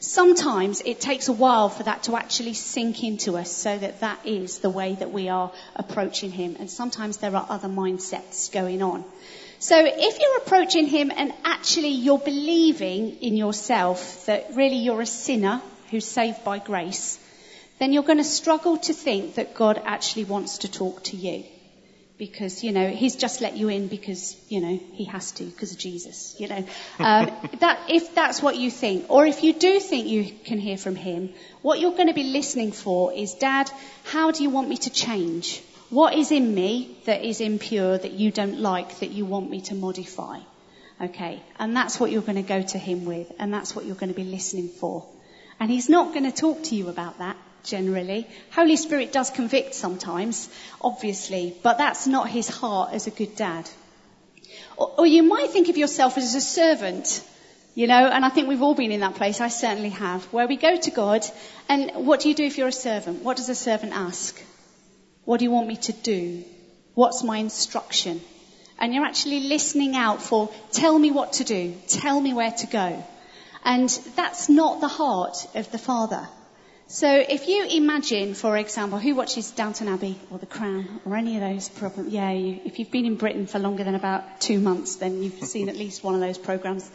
sometimes 0.00 0.82
it 0.84 1.00
takes 1.00 1.28
a 1.28 1.32
while 1.32 1.68
for 1.68 1.82
that 1.84 2.04
to 2.04 2.16
actually 2.16 2.54
sink 2.54 3.02
into 3.02 3.36
us 3.36 3.50
so 3.50 3.76
that 3.76 4.00
that 4.00 4.26
is 4.26 4.58
the 4.58 4.70
way 4.70 4.94
that 4.94 5.10
we 5.10 5.28
are 5.28 5.50
approaching 5.74 6.30
Him. 6.30 6.56
And 6.58 6.70
sometimes 6.70 7.16
there 7.16 7.34
are 7.34 7.46
other 7.48 7.68
mindsets 7.68 8.52
going 8.52 8.82
on. 8.82 9.04
So 9.58 9.76
if 9.82 10.18
you're 10.20 10.38
approaching 10.38 10.86
Him 10.86 11.10
and 11.14 11.32
actually 11.44 11.88
you're 11.88 12.18
believing 12.18 13.16
in 13.22 13.36
yourself 13.36 14.26
that 14.26 14.54
really 14.54 14.76
you're 14.76 15.00
a 15.00 15.06
sinner 15.06 15.62
who's 15.90 16.06
saved 16.06 16.44
by 16.44 16.58
grace, 16.58 17.18
then 17.78 17.92
you're 17.92 18.02
going 18.02 18.18
to 18.18 18.24
struggle 18.24 18.76
to 18.78 18.92
think 18.92 19.36
that 19.36 19.54
God 19.54 19.80
actually 19.84 20.24
wants 20.24 20.58
to 20.58 20.70
talk 20.70 21.04
to 21.04 21.16
you. 21.16 21.44
Because, 22.18 22.64
you 22.64 22.72
know, 22.72 22.88
he's 22.88 23.14
just 23.14 23.40
let 23.40 23.56
you 23.56 23.68
in 23.68 23.86
because, 23.86 24.36
you 24.48 24.60
know, 24.60 24.80
he 24.92 25.04
has 25.04 25.30
to 25.32 25.44
because 25.44 25.70
of 25.70 25.78
Jesus, 25.78 26.34
you 26.40 26.48
know. 26.48 26.64
Um, 26.98 27.30
that, 27.60 27.78
if 27.88 28.12
that's 28.12 28.42
what 28.42 28.56
you 28.56 28.72
think, 28.72 29.06
or 29.08 29.24
if 29.24 29.44
you 29.44 29.52
do 29.52 29.78
think 29.78 30.08
you 30.08 30.32
can 30.44 30.58
hear 30.58 30.76
from 30.76 30.96
him, 30.96 31.32
what 31.62 31.78
you're 31.78 31.92
going 31.92 32.08
to 32.08 32.14
be 32.14 32.24
listening 32.24 32.72
for 32.72 33.12
is, 33.12 33.34
Dad, 33.34 33.70
how 34.02 34.32
do 34.32 34.42
you 34.42 34.50
want 34.50 34.68
me 34.68 34.78
to 34.78 34.90
change? 34.90 35.62
What 35.90 36.14
is 36.14 36.32
in 36.32 36.52
me 36.52 36.98
that 37.04 37.22
is 37.24 37.40
impure 37.40 37.96
that 37.96 38.10
you 38.10 38.32
don't 38.32 38.58
like 38.58 38.98
that 38.98 39.10
you 39.10 39.24
want 39.24 39.48
me 39.48 39.60
to 39.62 39.76
modify? 39.76 40.40
Okay. 41.00 41.40
And 41.60 41.76
that's 41.76 42.00
what 42.00 42.10
you're 42.10 42.22
going 42.22 42.34
to 42.34 42.42
go 42.42 42.62
to 42.62 42.78
him 42.78 43.04
with, 43.04 43.32
and 43.38 43.54
that's 43.54 43.76
what 43.76 43.84
you're 43.86 43.94
going 43.94 44.12
to 44.12 44.16
be 44.16 44.24
listening 44.24 44.70
for. 44.70 45.06
And 45.60 45.70
he's 45.70 45.88
not 45.88 46.12
going 46.12 46.24
to 46.24 46.32
talk 46.32 46.64
to 46.64 46.74
you 46.74 46.88
about 46.88 47.18
that 47.18 47.36
generally. 47.64 48.26
Holy 48.52 48.76
Spirit 48.76 49.12
does 49.12 49.30
convict 49.30 49.74
sometimes, 49.74 50.48
obviously, 50.80 51.54
but 51.62 51.78
that's 51.78 52.06
not 52.06 52.28
his 52.28 52.48
heart 52.48 52.92
as 52.92 53.06
a 53.06 53.10
good 53.10 53.36
dad. 53.36 53.68
Or, 54.76 54.94
or 54.98 55.06
you 55.06 55.22
might 55.22 55.50
think 55.50 55.68
of 55.68 55.76
yourself 55.76 56.16
as 56.18 56.34
a 56.34 56.40
servant, 56.40 57.24
you 57.74 57.86
know, 57.86 58.06
and 58.06 58.24
I 58.24 58.28
think 58.28 58.48
we've 58.48 58.62
all 58.62 58.74
been 58.74 58.92
in 58.92 59.00
that 59.00 59.14
place. 59.14 59.40
I 59.40 59.48
certainly 59.48 59.90
have, 59.90 60.24
where 60.26 60.46
we 60.46 60.56
go 60.56 60.76
to 60.76 60.90
God, 60.90 61.24
and 61.68 62.06
what 62.06 62.20
do 62.20 62.28
you 62.28 62.34
do 62.34 62.44
if 62.44 62.58
you're 62.58 62.68
a 62.68 62.72
servant? 62.72 63.22
What 63.22 63.36
does 63.36 63.48
a 63.48 63.54
servant 63.54 63.92
ask? 63.92 64.42
What 65.24 65.38
do 65.38 65.44
you 65.44 65.50
want 65.50 65.68
me 65.68 65.76
to 65.76 65.92
do? 65.92 66.44
What's 66.94 67.22
my 67.22 67.38
instruction? 67.38 68.20
And 68.78 68.94
you're 68.94 69.04
actually 69.04 69.40
listening 69.40 69.96
out 69.96 70.22
for, 70.22 70.50
tell 70.72 70.98
me 70.98 71.10
what 71.10 71.34
to 71.34 71.44
do, 71.44 71.74
tell 71.88 72.20
me 72.20 72.32
where 72.32 72.52
to 72.52 72.66
go. 72.66 73.04
And 73.64 73.88
that's 74.16 74.48
not 74.48 74.80
the 74.80 74.88
heart 74.88 75.46
of 75.54 75.70
the 75.72 75.78
Father. 75.78 76.28
So 76.90 77.06
if 77.06 77.48
you 77.48 77.66
imagine, 77.66 78.32
for 78.32 78.56
example, 78.56 78.98
who 78.98 79.14
watches 79.14 79.50
Downton 79.50 79.88
Abbey 79.88 80.18
or 80.30 80.38
The 80.38 80.46
Crown 80.46 81.02
or 81.04 81.16
any 81.16 81.36
of 81.36 81.42
those 81.42 81.68
programs? 81.68 82.10
Yeah, 82.10 82.30
you, 82.30 82.60
if 82.64 82.78
you've 82.78 82.90
been 82.90 83.04
in 83.04 83.16
Britain 83.16 83.46
for 83.46 83.58
longer 83.58 83.84
than 83.84 83.94
about 83.94 84.40
two 84.40 84.58
months, 84.58 84.96
then 84.96 85.22
you've 85.22 85.44
seen 85.44 85.68
at 85.68 85.76
least 85.76 86.02
one 86.02 86.14
of 86.14 86.20
those 86.22 86.38
programs. 86.38 86.90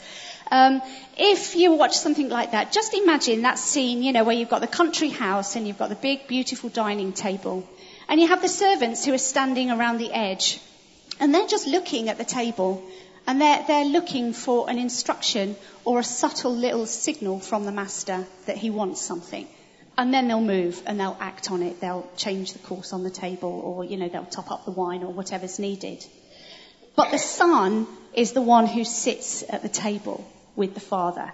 Um, 0.50 0.82
if 1.16 1.56
you 1.56 1.74
watch 1.74 1.96
something 1.96 2.28
like 2.28 2.54
that, 2.54 2.72
just 2.72 2.96
imagine 2.96 3.44
that 3.44 3.60
scene, 3.60 4.02
you 4.02 4.14
know, 4.14 4.24
where 4.24 4.36
you've 4.36 4.50
got 4.50 4.62
the 4.62 4.68
country 4.82 5.10
house 5.10 5.56
and 5.56 5.68
you've 5.68 5.78
got 5.78 5.90
the 5.90 5.96
big, 5.96 6.28
beautiful 6.28 6.72
dining 6.72 7.14
table, 7.14 7.64
and 8.10 8.20
you 8.20 8.28
have 8.30 8.42
the 8.42 8.50
servants 8.50 9.06
who 9.06 9.14
are 9.14 9.20
standing 9.20 9.70
around 9.70 10.00
the 10.00 10.12
edge, 10.12 10.60
and 11.20 11.36
they're 11.36 11.46
just 11.46 11.68
looking 11.68 12.10
at 12.10 12.18
the 12.18 12.26
table, 12.26 12.84
and 13.28 13.40
they're, 13.40 13.64
they're 13.68 13.86
looking 13.86 14.34
for 14.34 14.72
an 14.72 14.80
instruction 14.80 15.56
or 15.86 16.00
a 16.00 16.04
subtle 16.04 16.56
little 16.56 16.88
signal 16.88 17.40
from 17.40 17.66
the 17.66 17.72
master 17.72 18.26
that 18.48 18.58
he 18.58 18.72
wants 18.72 19.00
something 19.00 19.48
and 19.98 20.14
then 20.14 20.28
they'll 20.28 20.42
move 20.42 20.82
and 20.86 21.00
they'll 21.00 21.18
act 21.20 21.52
on 21.52 21.62
it. 21.62 21.80
They'll 21.80 22.10
change 22.18 22.54
the 22.54 22.60
course 22.60 22.94
on 22.94 23.04
the 23.04 23.10
table 23.10 23.50
or, 23.50 23.84
you 23.84 23.98
know, 23.98 24.10
they'll 24.10 24.26
top 24.26 24.52
up 24.52 24.66
the 24.66 24.72
wine 24.72 25.04
or 25.04 25.14
whatever's 25.14 25.60
needed. 25.60 26.06
But 26.96 27.12
the 27.12 27.20
son 27.20 27.88
is 28.14 28.34
the 28.34 28.42
one 28.42 28.66
who 28.68 28.84
sits 28.84 29.44
at 29.48 29.62
the 29.62 29.70
table 29.70 30.26
with 30.56 30.74
the 30.74 30.80
father. 30.80 31.32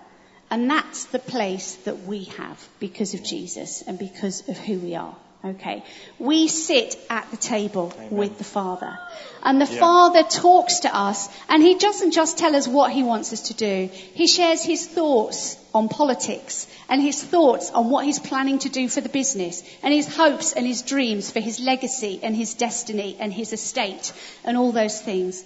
And 0.52 0.70
that's 0.70 1.06
the 1.06 1.20
place 1.20 1.76
that 1.86 2.04
we 2.04 2.24
have 2.38 2.68
because 2.80 3.14
of 3.14 3.24
Jesus 3.24 3.82
and 3.82 4.00
because 4.00 4.48
of 4.50 4.58
who 4.58 4.80
we 4.80 4.96
are. 4.96 5.16
Okay. 5.44 5.86
We 6.18 6.50
sit 6.50 7.00
at 7.10 7.32
the 7.32 7.38
table 7.38 7.94
Amen. 7.96 8.10
with 8.12 8.38
the 8.38 8.44
Father. 8.44 9.00
And 9.42 9.62
the 9.62 9.74
yeah. 9.74 9.80
Father 9.80 10.24
talks 10.24 10.82
to 10.82 10.94
us 10.94 11.30
and 11.48 11.64
He 11.64 11.76
doesn't 11.76 12.12
just 12.12 12.38
tell 12.38 12.58
us 12.58 12.68
what 12.68 12.92
He 12.92 13.04
wants 13.04 13.32
us 13.32 13.44
to 13.44 13.54
do. 13.54 13.90
He 13.94 14.28
shares 14.28 14.62
His 14.62 14.86
thoughts 14.86 15.56
on 15.74 15.88
politics 15.88 16.68
and 16.90 17.02
His 17.02 17.24
thoughts 17.24 17.72
on 17.72 17.90
what 17.90 18.04
He's 18.04 18.20
planning 18.20 18.60
to 18.60 18.70
do 18.70 18.90
for 18.90 19.00
the 19.00 19.08
business 19.08 19.64
and 19.82 19.94
His 19.94 20.14
hopes 20.14 20.52
and 20.52 20.68
His 20.68 20.82
dreams 20.82 21.32
for 21.32 21.40
His 21.40 21.62
legacy 21.62 22.20
and 22.22 22.36
His 22.36 22.54
destiny 22.54 23.16
and 23.18 23.32
His 23.32 23.54
estate 23.54 24.12
and 24.44 24.58
all 24.58 24.74
those 24.74 25.02
things. 25.02 25.46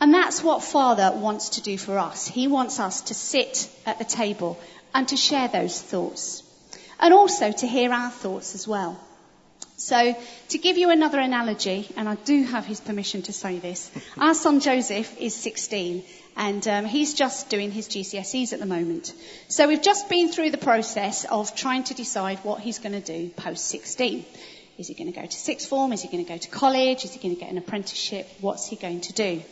And 0.00 0.12
that's 0.12 0.42
what 0.42 0.64
Father 0.64 1.12
wants 1.16 1.50
to 1.50 1.62
do 1.62 1.78
for 1.78 1.96
us. 1.96 2.26
He 2.26 2.48
wants 2.48 2.80
us 2.80 3.02
to 3.02 3.14
sit 3.14 3.70
at 3.86 3.98
the 3.98 4.04
table 4.04 4.58
and 4.92 5.06
to 5.08 5.16
share 5.16 5.46
those 5.46 5.80
thoughts. 5.80 6.42
And 6.98 7.14
also 7.14 7.52
to 7.52 7.66
hear 7.68 7.92
our 7.92 8.10
thoughts 8.10 8.56
as 8.56 8.66
well. 8.66 8.98
So, 9.80 10.16
to 10.48 10.58
give 10.58 10.76
you 10.76 10.90
another 10.90 11.20
analogy, 11.20 11.88
and 11.96 12.08
I 12.08 12.16
do 12.16 12.42
have 12.42 12.66
his 12.66 12.80
permission 12.80 13.22
to 13.22 13.32
say 13.32 13.60
this, 13.60 13.92
our 14.18 14.34
son 14.34 14.58
Joseph 14.58 15.16
is 15.18 15.36
16 15.36 16.02
and 16.36 16.66
um, 16.66 16.84
he's 16.84 17.14
just 17.14 17.48
doing 17.48 17.70
his 17.70 17.86
GCSEs 17.86 18.52
at 18.52 18.58
the 18.58 18.66
moment. 18.66 19.14
So, 19.46 19.68
we've 19.68 19.80
just 19.80 20.08
been 20.08 20.30
through 20.30 20.50
the 20.50 20.58
process 20.58 21.24
of 21.26 21.54
trying 21.54 21.84
to 21.84 21.94
decide 21.94 22.38
what 22.42 22.60
he's 22.60 22.80
going 22.80 23.00
to 23.00 23.18
do 23.18 23.28
post 23.28 23.66
16. 23.66 24.26
Is 24.78 24.88
he 24.88 24.94
going 24.94 25.12
to 25.12 25.20
go 25.20 25.24
to 25.24 25.32
sixth 25.32 25.68
form? 25.68 25.92
Is 25.92 26.02
he 26.02 26.08
going 26.08 26.24
to 26.24 26.32
go 26.32 26.38
to 26.38 26.48
college? 26.48 27.04
Is 27.04 27.12
he 27.12 27.20
going 27.20 27.36
to 27.36 27.40
get 27.40 27.52
an 27.52 27.58
apprenticeship? 27.58 28.28
What's 28.40 28.66
he 28.66 28.74
going 28.74 29.02
to 29.02 29.12
do? 29.12 29.42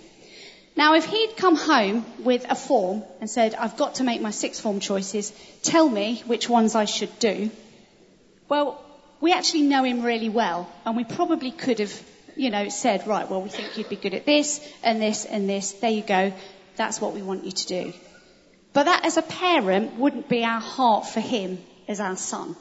Now, 0.75 0.95
if 0.95 1.07
he'd 1.07 1.37
come 1.37 1.55
home 1.55 2.05
with 2.19 2.45
a 2.51 2.57
form 2.57 3.05
and 3.21 3.31
said, 3.31 3.55
I've 3.55 3.77
got 3.77 3.97
to 3.97 4.05
make 4.05 4.21
my 4.21 4.33
sixth 4.33 4.61
form 4.61 4.81
choices, 4.81 5.33
tell 5.63 5.89
me 5.89 6.25
which 6.27 6.49
ones 6.49 6.75
I 6.75 6.85
should 6.85 7.17
do, 7.21 7.51
well, 8.49 8.83
we 9.21 9.33
actually 9.33 9.63
know 9.63 9.85
him 9.85 10.03
really 10.03 10.29
well, 10.29 10.71
and 10.85 10.97
we 10.97 11.05
probably 11.05 11.51
could 11.51 11.79
have, 11.79 12.03
you 12.37 12.51
know, 12.51 12.69
said, 12.69 13.07
right, 13.07 13.29
well, 13.31 13.43
we 13.43 13.49
think 13.49 13.77
you'd 13.79 13.89
be 13.89 13.97
good 13.97 14.15
at 14.15 14.27
this 14.27 14.61
and 14.83 15.01
this 15.01 15.25
and 15.25 15.49
this. 15.49 15.73
There 15.73 15.91
you 15.91 16.03
go. 16.03 16.33
That's 16.77 17.01
what 17.01 17.15
we 17.15 17.23
want 17.23 17.45
you 17.45 17.53
to 17.53 17.67
do. 17.67 17.93
But 18.73 18.85
that, 18.85 19.07
as 19.07 19.17
a 19.17 19.23
parent, 19.23 19.95
wouldn't 19.95 20.29
be 20.29 20.45
our 20.45 20.61
heart 20.61 21.07
for 21.07 21.21
him 21.21 21.59
as 21.89 22.01
our 22.01 22.17
son, 22.17 22.57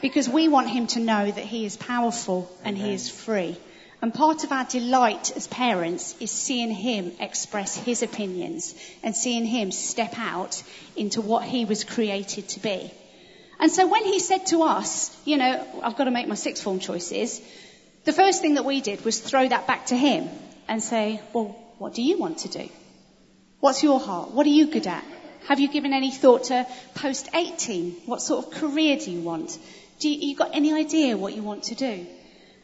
because 0.00 0.28
we 0.28 0.48
want 0.48 0.70
him 0.70 0.86
to 0.88 1.00
know 1.00 1.30
that 1.30 1.44
he 1.44 1.66
is 1.66 1.76
powerful 1.76 2.50
and 2.64 2.76
Amen. 2.76 2.88
he 2.88 2.94
is 2.94 3.10
free. 3.10 3.58
And 4.00 4.14
part 4.14 4.44
of 4.44 4.52
our 4.52 4.64
delight 4.64 5.36
as 5.36 5.48
parents 5.48 6.14
is 6.20 6.30
seeing 6.30 6.70
him 6.70 7.12
express 7.18 7.76
his 7.76 8.02
opinions 8.02 8.74
and 9.02 9.14
seeing 9.14 9.44
him 9.44 9.72
step 9.72 10.14
out 10.16 10.62
into 10.94 11.20
what 11.20 11.42
he 11.42 11.64
was 11.64 11.82
created 11.82 12.48
to 12.50 12.60
be. 12.60 12.92
And 13.60 13.72
so 13.72 13.86
when 13.86 14.04
he 14.04 14.20
said 14.20 14.46
to 14.46 14.62
us, 14.62 15.16
you 15.24 15.36
know, 15.36 15.66
I've 15.82 15.96
got 15.96 16.04
to 16.04 16.10
make 16.10 16.28
my 16.28 16.36
sixth 16.36 16.62
form 16.62 16.78
choices, 16.78 17.40
the 18.04 18.12
first 18.12 18.40
thing 18.40 18.54
that 18.54 18.64
we 18.64 18.80
did 18.80 19.04
was 19.04 19.18
throw 19.20 19.48
that 19.48 19.66
back 19.66 19.86
to 19.86 19.96
him 19.96 20.28
and 20.68 20.82
say, 20.82 21.20
well, 21.32 21.56
what 21.78 21.94
do 21.94 22.02
you 22.02 22.18
want 22.18 22.38
to 22.38 22.48
do? 22.48 22.68
What's 23.60 23.82
your 23.82 23.98
heart? 23.98 24.30
What 24.30 24.46
are 24.46 24.50
you 24.50 24.68
good 24.68 24.86
at? 24.86 25.04
Have 25.48 25.60
you 25.60 25.68
given 25.68 25.92
any 25.92 26.10
thought 26.10 26.44
to 26.44 26.66
post 26.94 27.28
18? 27.34 28.02
What 28.06 28.22
sort 28.22 28.46
of 28.46 28.52
career 28.52 28.96
do 28.96 29.10
you 29.10 29.20
want? 29.20 29.58
Do 29.98 30.08
you, 30.08 30.28
you 30.28 30.36
got 30.36 30.54
any 30.54 30.72
idea 30.72 31.16
what 31.16 31.34
you 31.34 31.42
want 31.42 31.64
to 31.64 31.74
do? 31.74 32.06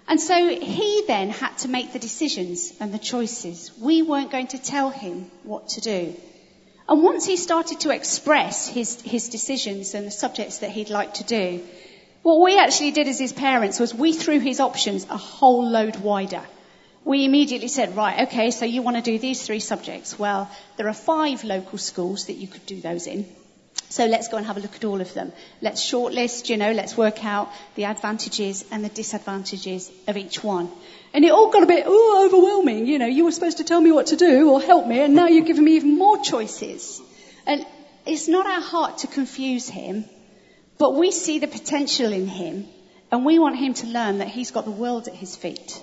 And 0.07 0.21
so 0.21 0.49
he 0.49 1.05
then 1.07 1.31
had 1.31 1.57
to 1.59 1.69
make 1.69 1.93
the 1.93 1.99
decisions 1.99 2.73
and 2.79 2.93
the 2.93 2.99
choices. 2.99 3.73
We 3.81 4.03
weren't 4.03 4.31
going 4.31 4.49
to 4.49 4.59
tell 4.63 4.91
him 4.91 5.31
what 5.43 5.69
to 5.71 5.81
do. 5.81 6.15
And 6.89 7.03
once 7.03 7.25
he 7.25 7.37
started 7.37 7.81
to 7.81 7.91
express 7.91 8.69
his, 8.69 9.01
his 9.01 9.29
decisions 9.29 9.95
and 9.95 10.07
the 10.07 10.11
subjects 10.11 10.59
that 10.59 10.71
he'd 10.71 10.91
like 10.91 11.15
to 11.15 11.25
do, 11.25 11.63
what 12.23 12.41
we 12.41 12.59
actually 12.59 12.91
did 12.91 13.09
as 13.09 13.19
his 13.19 13.33
parents 13.33 13.81
was 13.81 13.95
we 13.95 14.13
threw 14.13 14.39
his 14.39 14.61
options 14.61 15.05
a 15.09 15.17
whole 15.17 15.69
load 15.69 15.97
wider. 15.97 16.43
We 17.05 17.25
immediately 17.25 17.69
said, 17.69 17.97
right, 17.97 18.27
okay, 18.29 18.51
so 18.51 18.65
you 18.65 18.83
want 18.83 18.97
to 18.97 19.03
do 19.03 19.19
these 19.19 19.43
three 19.43 19.61
subjects. 19.61 20.19
Well, 20.19 20.51
there 20.77 20.89
are 20.89 20.95
five 20.95 21.45
local 21.45 21.79
schools 21.79 22.27
that 22.27 22.35
you 22.35 22.49
could 22.49 22.65
do 22.67 22.81
those 22.81 23.07
in. 23.07 23.27
So 23.89 24.07
let's 24.07 24.29
go 24.29 24.37
and 24.37 24.47
have 24.47 24.57
a 24.57 24.61
look 24.61 24.75
at 24.75 24.85
all 24.85 25.01
of 25.01 25.15
them. 25.15 25.33
Let's 25.61 25.81
shortlist, 25.81 26.49
you 26.49 26.57
know, 26.57 26.73
let's 26.73 26.97
work 26.97 27.25
out 27.25 27.53
the 27.77 27.85
advantages 27.85 28.65
and 28.71 28.85
the 28.85 28.89
disadvantages 28.89 29.91
of 30.09 30.17
each 30.17 30.43
one. 30.43 30.69
And 31.13 31.25
it 31.25 31.31
all 31.31 31.51
got 31.51 31.63
a 31.63 31.67
bit, 31.67 31.85
oh, 31.87 32.27
overwhelming. 32.27 32.87
You 32.87 32.99
know, 32.99 33.07
you 33.07 33.25
were 33.25 33.31
supposed 33.31 33.59
to 33.59 33.65
tell 33.65 33.81
me 33.81 33.93
what 33.93 34.09
to 34.09 34.17
do 34.17 34.51
or 34.51 34.61
help 34.61 34.87
me, 34.87 35.01
and 35.01 35.15
now 35.15 35.29
you're 35.29 35.45
giving 35.45 35.65
me 35.65 35.77
even 35.77 35.97
more 35.97 36.19
choices. 36.19 37.01
And 37.47 37.65
it's 38.05 38.27
not 38.27 38.47
our 38.47 38.61
heart 38.61 38.99
to 38.99 39.07
confuse 39.07 39.69
him, 39.69 40.05
but 40.79 40.95
we 40.95 41.13
see 41.13 41.39
the 41.39 41.47
potential 41.47 42.13
in 42.13 42.27
him, 42.27 42.67
and 43.13 43.25
we 43.25 43.39
want 43.39 43.57
him 43.57 43.75
to 43.75 43.87
learn 43.87 44.19
that 44.19 44.29
he's 44.29 44.51
got 44.51 44.65
the 44.65 44.73
world 44.73 45.07
at 45.07 45.15
his 45.15 45.37
feet. 45.37 45.81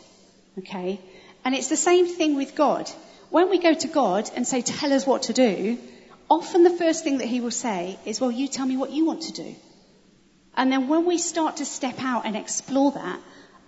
Okay? 0.60 1.00
And 1.46 1.56
it's 1.56 1.70
the 1.70 1.78
same 1.78 2.08
thing 2.08 2.36
with 2.36 2.56
God. 2.56 2.90
When 3.30 3.50
we 3.50 3.60
go 3.60 3.74
to 3.74 3.88
God 3.88 4.30
and 4.36 4.46
say, 4.46 4.62
tell 4.62 4.92
us 4.92 5.08
what 5.08 5.24
to 5.24 5.34
do, 5.34 5.78
often 6.32 6.64
the 6.64 6.70
first 6.70 7.04
thing 7.04 7.18
that 7.18 7.28
he 7.28 7.42
will 7.42 7.52
say 7.52 8.00
is, 8.06 8.22
well, 8.22 8.32
you 8.32 8.48
tell 8.48 8.66
me 8.66 8.78
what 8.78 8.92
you 8.92 9.06
want 9.06 9.24
to 9.24 9.34
do. 9.34 9.56
And 10.56 10.72
then 10.72 10.88
when 10.88 11.06
we 11.06 11.18
start 11.18 11.58
to 11.58 11.66
step 11.66 11.96
out 12.00 12.26
and 12.26 12.38
explore 12.38 12.94
that, 12.94 13.20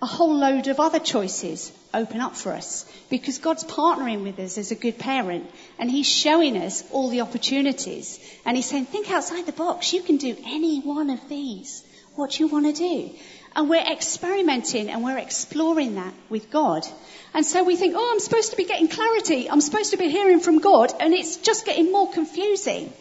a 0.02 0.06
whole 0.06 0.36
load 0.36 0.68
of 0.68 0.80
other 0.80 1.00
choices 1.00 1.72
open 1.94 2.22
up 2.22 2.36
for 2.36 2.54
us 2.54 2.86
because 3.10 3.38
God's 3.38 3.66
partnering 3.66 4.24
with 4.24 4.40
us 4.40 4.58
as 4.58 4.72
a 4.72 4.76
good 4.76 4.98
parent 4.98 5.50
and 5.78 5.92
He's 5.92 6.08
showing 6.08 6.58
us 6.58 6.84
all 6.92 7.10
the 7.10 7.22
opportunities 7.22 8.20
and 8.46 8.56
He's 8.56 8.66
saying, 8.66 8.86
think 8.86 9.12
outside 9.12 9.46
the 9.46 9.52
box. 9.52 9.94
You 9.94 10.02
can 10.02 10.18
do 10.18 10.36
any 10.46 10.80
one 10.80 11.10
of 11.10 11.28
these. 11.30 11.84
What 12.16 12.32
do 12.32 12.44
you 12.44 12.48
want 12.48 12.74
to 12.74 12.74
do? 12.74 13.12
And 13.56 13.70
we're 13.70 13.92
experimenting 13.92 14.90
and 14.90 15.04
we're 15.04 15.20
exploring 15.20 15.96
that 15.96 16.14
with 16.30 16.50
God. 16.50 16.86
And 17.34 17.46
so 17.46 17.64
we 17.64 17.76
think, 17.76 17.94
oh, 17.96 18.12
I'm 18.12 18.20
supposed 18.20 18.52
to 18.52 18.58
be 18.58 18.66
getting 18.66 18.88
clarity. 18.88 19.50
I'm 19.50 19.62
supposed 19.62 19.92
to 19.92 19.98
be 19.98 20.10
hearing 20.10 20.40
from 20.40 20.60
God 20.60 20.94
and 21.00 21.14
it's 21.14 21.38
just 21.38 21.66
getting 21.66 21.92
more 21.92 22.12
confusing. 22.12 22.92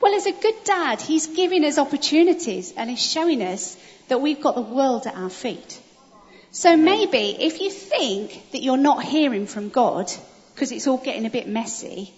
Well, 0.00 0.14
as 0.14 0.26
a 0.26 0.32
good 0.32 0.64
dad, 0.64 1.00
He's 1.00 1.26
giving 1.26 1.64
us 1.64 1.78
opportunities 1.78 2.72
and 2.76 2.90
He's 2.90 3.04
showing 3.04 3.42
us 3.42 3.76
that 4.08 4.20
we've 4.20 4.40
got 4.40 4.54
the 4.54 4.60
world 4.60 5.06
at 5.06 5.16
our 5.16 5.30
feet. 5.30 5.80
So 6.50 6.76
maybe 6.76 7.36
if 7.40 7.60
you 7.60 7.70
think 7.70 8.52
that 8.52 8.62
you're 8.62 8.76
not 8.76 9.02
hearing 9.02 9.46
from 9.46 9.70
God 9.70 10.10
because 10.54 10.72
it's 10.72 10.86
all 10.86 10.98
getting 10.98 11.26
a 11.26 11.30
bit 11.30 11.48
messy, 11.48 12.14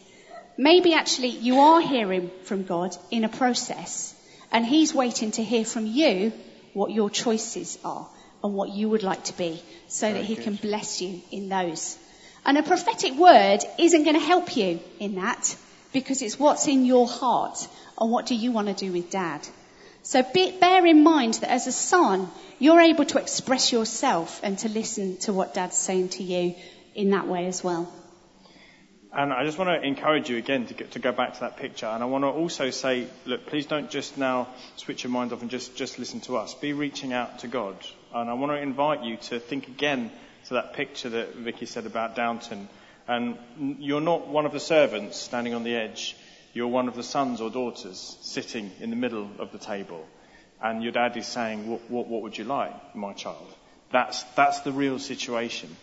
maybe 0.57 0.95
actually 0.95 1.29
you 1.29 1.61
are 1.61 1.81
hearing 1.81 2.31
from 2.45 2.65
God 2.65 2.97
in 3.11 3.25
a 3.25 3.29
process 3.29 4.15
and 4.53 4.67
He's 4.67 4.95
waiting 4.95 5.31
to 5.33 5.43
hear 5.43 5.65
from 5.65 5.87
you 5.87 6.33
what 6.75 6.91
your 6.91 7.11
choices 7.11 7.79
are 7.85 8.07
and 8.43 8.55
what 8.55 8.71
you 8.71 8.89
would 8.89 9.03
like 9.03 9.25
to 9.25 9.37
be 9.37 9.63
so 9.89 10.07
Very 10.07 10.19
that 10.19 10.27
He 10.27 10.35
good. 10.35 10.45
can 10.45 10.55
bless 10.57 11.01
you 11.01 11.21
in 11.31 11.49
those. 11.49 11.99
And 12.45 12.57
a 12.57 12.63
prophetic 12.63 13.15
word 13.15 13.59
isn't 13.79 14.05
going 14.05 14.15
to 14.15 14.21
help 14.27 14.57
you 14.57 14.81
in 14.99 15.17
that 15.17 15.57
because 15.93 16.23
it's 16.23 16.39
what's 16.39 16.67
in 16.69 16.85
your 16.85 17.07
heart 17.07 17.67
and 18.01 18.11
what 18.11 18.27
do 18.27 18.35
you 18.35 18.53
want 18.53 18.69
to 18.69 18.75
do 18.75 18.93
with 18.93 19.11
dad. 19.11 19.47
So 20.03 20.23
be, 20.23 20.53
bear 20.53 20.87
in 20.87 21.03
mind 21.03 21.35
that 21.35 21.51
as 21.51 21.67
a 21.67 21.73
son, 21.73 22.31
you're 22.59 22.81
able 22.81 23.05
to 23.07 23.19
express 23.19 23.73
yourself 23.73 24.41
and 24.43 24.59
to 24.61 24.69
listen 24.69 25.17
to 25.19 25.33
what 25.33 25.55
dad's 25.55 25.77
saying 25.77 26.11
to 26.11 26.23
you 26.23 26.55
in 26.95 27.11
that 27.11 27.27
way 27.27 27.47
as 27.47 27.63
well. 27.63 27.93
And 29.11 29.33
I 29.33 29.45
just 29.45 29.57
want 29.57 29.69
to 29.71 29.87
encourage 29.87 30.29
you 30.29 30.37
again 30.37 30.67
to, 30.67 30.75
get, 30.75 30.91
to 30.93 30.99
go 30.99 31.13
back 31.13 31.35
to 31.35 31.41
that 31.41 31.57
picture. 31.57 31.87
And 31.87 32.03
I 32.03 32.07
want 32.07 32.25
to 32.25 32.29
also 32.29 32.69
say, 32.71 33.07
look, 33.25 33.47
please 33.47 33.65
don't 33.65 33.91
just 33.91 34.19
now 34.19 34.49
switch 34.77 35.03
your 35.03 35.11
mind 35.11 35.33
off 35.33 35.41
and 35.41 35.51
just, 35.51 35.77
just 35.77 35.99
listen 35.99 36.21
to 36.23 36.37
us. 36.37 36.55
Be 36.55 36.75
reaching 36.75 37.15
out 37.15 37.39
to 37.41 37.49
God. 37.49 37.77
And 38.15 38.29
I 38.29 38.35
want 38.35 38.53
to 38.53 38.59
invite 38.59 39.05
you 39.05 39.17
to 39.17 39.41
think 39.41 39.69
again 39.69 40.11
to 40.49 40.55
that 40.55 40.75
picture 40.75 41.09
that 41.09 41.35
Vicky 41.37 41.65
said 41.65 41.87
about 41.87 42.17
Downton. 42.17 42.69
And 43.07 43.39
you're 43.79 44.03
not 44.03 44.29
one 44.29 44.45
of 44.45 44.53
the 44.53 44.61
servants 44.61 45.19
standing 45.19 45.55
on 45.55 45.65
the 45.65 45.75
edge. 45.75 46.15
You're 46.53 46.69
one 46.69 46.89
of 46.89 46.95
the 46.95 47.03
sons 47.03 47.41
or 47.41 47.49
daughters 47.49 48.19
sitting 48.21 48.71
in 48.81 48.91
the 48.91 48.97
middle 48.97 49.31
of 49.39 49.53
the 49.53 49.59
table. 49.59 50.07
and 50.61 50.83
your 50.83 50.93
dad 50.93 51.17
is 51.17 51.27
saying, 51.27 51.69
what, 51.71 51.91
what, 51.91 52.09
what 52.09 52.23
would 52.23 52.37
you 52.37 52.45
like, 52.45 52.95
my 52.95 53.13
child? 53.13 53.47
That's, 53.91 54.23
that's 54.35 54.61
the 54.61 54.73
real 54.73 54.99
situation. 54.99 55.75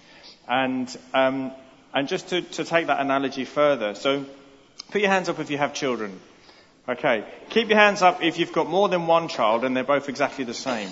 And, 0.47 0.95
um, 1.13 1.51
and 1.95 2.09
just 2.09 2.27
to, 2.29 2.41
to 2.41 2.65
take 2.65 2.87
that 2.87 2.99
analogy 2.99 3.45
further, 3.45 3.95
so 3.95 4.25
put 4.91 5.01
your 5.01 5.09
hands 5.09 5.29
up 5.29 5.39
if 5.39 5.49
you 5.49 5.57
have 5.57 5.73
children. 5.73 6.19
Okay. 6.87 7.23
Keep 7.49 7.69
your 7.69 7.79
hands 7.79 8.01
up 8.03 8.21
if 8.21 8.37
you've 8.37 8.51
got 8.51 8.69
more 8.69 8.89
than 8.89 9.07
one 9.07 9.29
child 9.29 9.63
and 9.63 9.75
they're 9.75 9.83
both 9.83 10.09
exactly 10.09 10.43
the 10.43 10.53
same. 10.53 10.89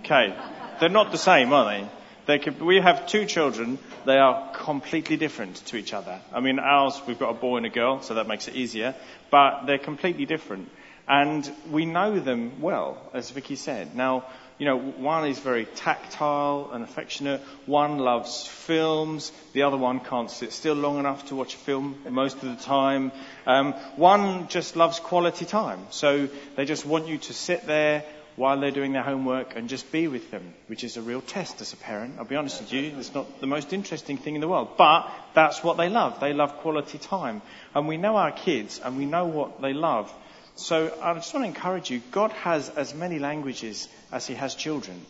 Okay. 0.00 0.36
They're 0.80 0.90
not 0.90 1.12
the 1.12 1.18
same, 1.18 1.52
are 1.52 1.86
they? 2.26 2.38
Could, 2.38 2.60
we 2.60 2.80
have 2.80 3.06
two 3.06 3.24
children. 3.24 3.78
They 4.04 4.18
are 4.18 4.52
completely 4.52 5.16
different 5.16 5.56
to 5.66 5.76
each 5.76 5.94
other. 5.94 6.20
I 6.32 6.40
mean, 6.40 6.58
ours, 6.58 7.00
we've 7.06 7.18
got 7.18 7.30
a 7.30 7.34
boy 7.34 7.58
and 7.58 7.66
a 7.66 7.70
girl, 7.70 8.02
so 8.02 8.14
that 8.14 8.26
makes 8.26 8.48
it 8.48 8.56
easier. 8.56 8.94
But 9.30 9.66
they're 9.66 9.78
completely 9.78 10.26
different. 10.26 10.70
And 11.06 11.50
we 11.70 11.84
know 11.84 12.18
them 12.18 12.60
well, 12.60 12.98
as 13.12 13.30
Vicky 13.30 13.56
said. 13.56 13.94
Now, 13.94 14.24
you 14.58 14.66
know, 14.66 14.78
one 14.78 15.28
is 15.28 15.38
very 15.38 15.64
tactile 15.64 16.70
and 16.72 16.84
affectionate. 16.84 17.40
One 17.66 17.98
loves 17.98 18.46
films. 18.46 19.32
The 19.52 19.62
other 19.62 19.76
one 19.76 20.00
can't 20.00 20.30
sit 20.30 20.52
still 20.52 20.74
long 20.74 20.98
enough 20.98 21.26
to 21.28 21.36
watch 21.36 21.54
a 21.54 21.58
film 21.58 21.96
most 22.08 22.36
of 22.36 22.56
the 22.56 22.62
time. 22.62 23.10
Um, 23.46 23.72
one 23.96 24.46
just 24.48 24.76
loves 24.76 25.00
quality 25.00 25.44
time. 25.44 25.86
So 25.90 26.28
they 26.56 26.64
just 26.66 26.86
want 26.86 27.08
you 27.08 27.18
to 27.18 27.32
sit 27.32 27.66
there 27.66 28.04
while 28.36 28.58
they're 28.58 28.70
doing 28.70 28.92
their 28.92 29.02
homework 29.02 29.56
and 29.56 29.68
just 29.68 29.90
be 29.92 30.08
with 30.08 30.30
them, 30.30 30.54
which 30.66 30.82
is 30.82 30.96
a 30.96 31.02
real 31.02 31.20
test 31.20 31.60
as 31.60 31.72
a 31.72 31.76
parent. 31.76 32.14
I'll 32.18 32.24
be 32.24 32.36
honest 32.36 32.60
with 32.60 32.72
you, 32.72 32.92
it's 32.98 33.14
not 33.14 33.40
the 33.40 33.46
most 33.46 33.72
interesting 33.72 34.16
thing 34.18 34.34
in 34.34 34.40
the 34.40 34.48
world, 34.48 34.70
but 34.76 35.08
that's 35.34 35.62
what 35.62 35.76
they 35.76 35.88
love. 35.88 36.20
They 36.20 36.32
love 36.32 36.56
quality 36.58 36.98
time. 36.98 37.42
And 37.74 37.86
we 37.86 37.96
know 37.96 38.16
our 38.16 38.32
kids 38.32 38.80
and 38.82 38.96
we 38.96 39.06
know 39.06 39.26
what 39.26 39.60
they 39.62 39.72
love. 39.72 40.12
So 40.56 40.96
I 41.02 41.14
just 41.14 41.34
want 41.34 41.44
to 41.44 41.48
encourage 41.48 41.90
you, 41.90 42.00
God 42.10 42.32
has 42.32 42.68
as 42.68 42.94
many 42.94 43.18
languages 43.18 43.88
as 44.12 44.26
he 44.26 44.34
has 44.34 44.54
children. 44.54 45.04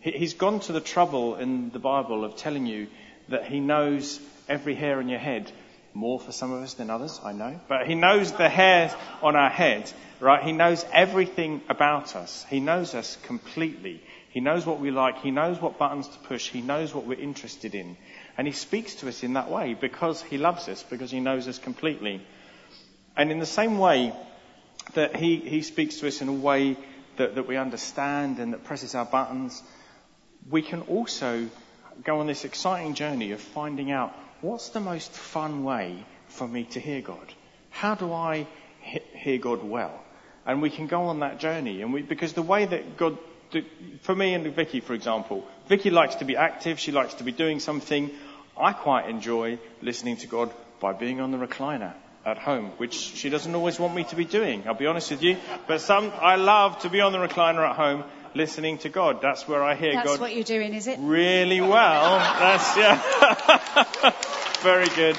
He's 0.00 0.34
gone 0.34 0.60
to 0.60 0.72
the 0.72 0.80
trouble 0.80 1.36
in 1.36 1.70
the 1.70 1.78
Bible 1.78 2.24
of 2.24 2.36
telling 2.36 2.66
you 2.66 2.88
that 3.28 3.46
he 3.46 3.60
knows 3.60 4.20
every 4.48 4.74
hair 4.74 4.98
on 4.98 5.08
your 5.08 5.18
head. 5.18 5.50
More 5.94 6.20
for 6.20 6.32
some 6.32 6.52
of 6.52 6.62
us 6.62 6.74
than 6.74 6.90
others, 6.90 7.20
I 7.24 7.32
know. 7.32 7.60
But 7.68 7.86
he 7.86 7.94
knows 7.94 8.32
the 8.32 8.48
hairs 8.48 8.92
on 9.22 9.36
our 9.36 9.50
head 9.50 9.92
right? 10.20 10.42
He 10.42 10.52
knows 10.52 10.84
everything 10.92 11.62
about 11.68 12.16
us. 12.16 12.44
He 12.50 12.60
knows 12.60 12.94
us 12.94 13.16
completely. 13.24 14.02
He 14.30 14.40
knows 14.40 14.66
what 14.66 14.80
we 14.80 14.90
like. 14.90 15.20
He 15.20 15.30
knows 15.30 15.60
what 15.60 15.78
buttons 15.78 16.08
to 16.08 16.18
push. 16.20 16.48
He 16.48 16.60
knows 16.60 16.94
what 16.94 17.06
we're 17.06 17.20
interested 17.20 17.74
in. 17.74 17.96
And 18.36 18.46
he 18.46 18.52
speaks 18.52 18.96
to 18.96 19.08
us 19.08 19.22
in 19.22 19.34
that 19.34 19.50
way 19.50 19.74
because 19.74 20.22
he 20.22 20.38
loves 20.38 20.68
us, 20.68 20.82
because 20.82 21.10
he 21.10 21.20
knows 21.20 21.48
us 21.48 21.58
completely. 21.58 22.24
And 23.16 23.30
in 23.30 23.38
the 23.38 23.46
same 23.46 23.78
way 23.78 24.12
that 24.94 25.16
he, 25.16 25.36
he 25.36 25.62
speaks 25.62 25.96
to 26.00 26.08
us 26.08 26.20
in 26.20 26.28
a 26.28 26.32
way 26.32 26.76
that, 27.16 27.34
that 27.34 27.46
we 27.46 27.56
understand 27.56 28.38
and 28.38 28.52
that 28.52 28.64
presses 28.64 28.94
our 28.94 29.04
buttons, 29.04 29.62
we 30.50 30.62
can 30.62 30.82
also 30.82 31.48
go 32.04 32.20
on 32.20 32.26
this 32.26 32.44
exciting 32.44 32.94
journey 32.94 33.32
of 33.32 33.40
finding 33.40 33.90
out 33.90 34.14
what's 34.40 34.70
the 34.70 34.80
most 34.80 35.10
fun 35.10 35.64
way 35.64 36.04
for 36.28 36.46
me 36.46 36.64
to 36.64 36.80
hear 36.80 37.00
God? 37.00 37.34
How 37.70 37.94
do 37.94 38.12
I 38.12 38.46
hear 39.14 39.38
God 39.38 39.62
well? 39.62 40.04
and 40.48 40.62
we 40.62 40.70
can 40.70 40.86
go 40.86 41.02
on 41.02 41.20
that 41.20 41.38
journey. 41.38 41.82
And 41.82 41.92
we, 41.92 42.00
because 42.00 42.32
the 42.32 42.42
way 42.42 42.64
that 42.64 42.96
God, 42.96 43.18
for 44.00 44.16
me 44.16 44.32
and 44.32 44.46
Vicky, 44.56 44.80
for 44.80 44.94
example, 44.94 45.46
Vicky 45.68 45.90
likes 45.90 46.16
to 46.16 46.24
be 46.24 46.36
active. 46.36 46.80
She 46.80 46.90
likes 46.90 47.14
to 47.14 47.24
be 47.24 47.32
doing 47.32 47.60
something. 47.60 48.10
I 48.56 48.72
quite 48.72 49.10
enjoy 49.10 49.58
listening 49.82 50.16
to 50.18 50.26
God 50.26 50.50
by 50.80 50.94
being 50.94 51.20
on 51.20 51.32
the 51.32 51.38
recliner 51.38 51.92
at 52.28 52.38
home, 52.38 52.66
which 52.76 52.94
she 52.94 53.30
doesn't 53.30 53.54
always 53.54 53.78
want 53.78 53.94
me 53.94 54.04
to 54.04 54.16
be 54.16 54.24
doing. 54.24 54.64
I'll 54.66 54.74
be 54.74 54.86
honest 54.86 55.10
with 55.10 55.22
you. 55.22 55.36
But 55.66 55.80
some, 55.80 56.12
I 56.20 56.36
love 56.36 56.78
to 56.80 56.90
be 56.90 57.00
on 57.00 57.12
the 57.12 57.18
recliner 57.18 57.68
at 57.68 57.76
home 57.76 58.04
listening 58.34 58.78
to 58.78 58.88
God. 58.88 59.20
That's 59.22 59.48
where 59.48 59.62
I 59.62 59.74
hear 59.74 59.92
That's 59.92 60.04
God. 60.04 60.12
That's 60.12 60.20
what 60.20 60.34
you're 60.34 60.44
doing, 60.44 60.74
is 60.74 60.86
it? 60.86 60.98
Really 61.00 61.60
well. 61.60 62.18
That's, 62.18 62.76
yeah. 62.76 64.12
Very 64.62 64.88
good. 64.88 65.16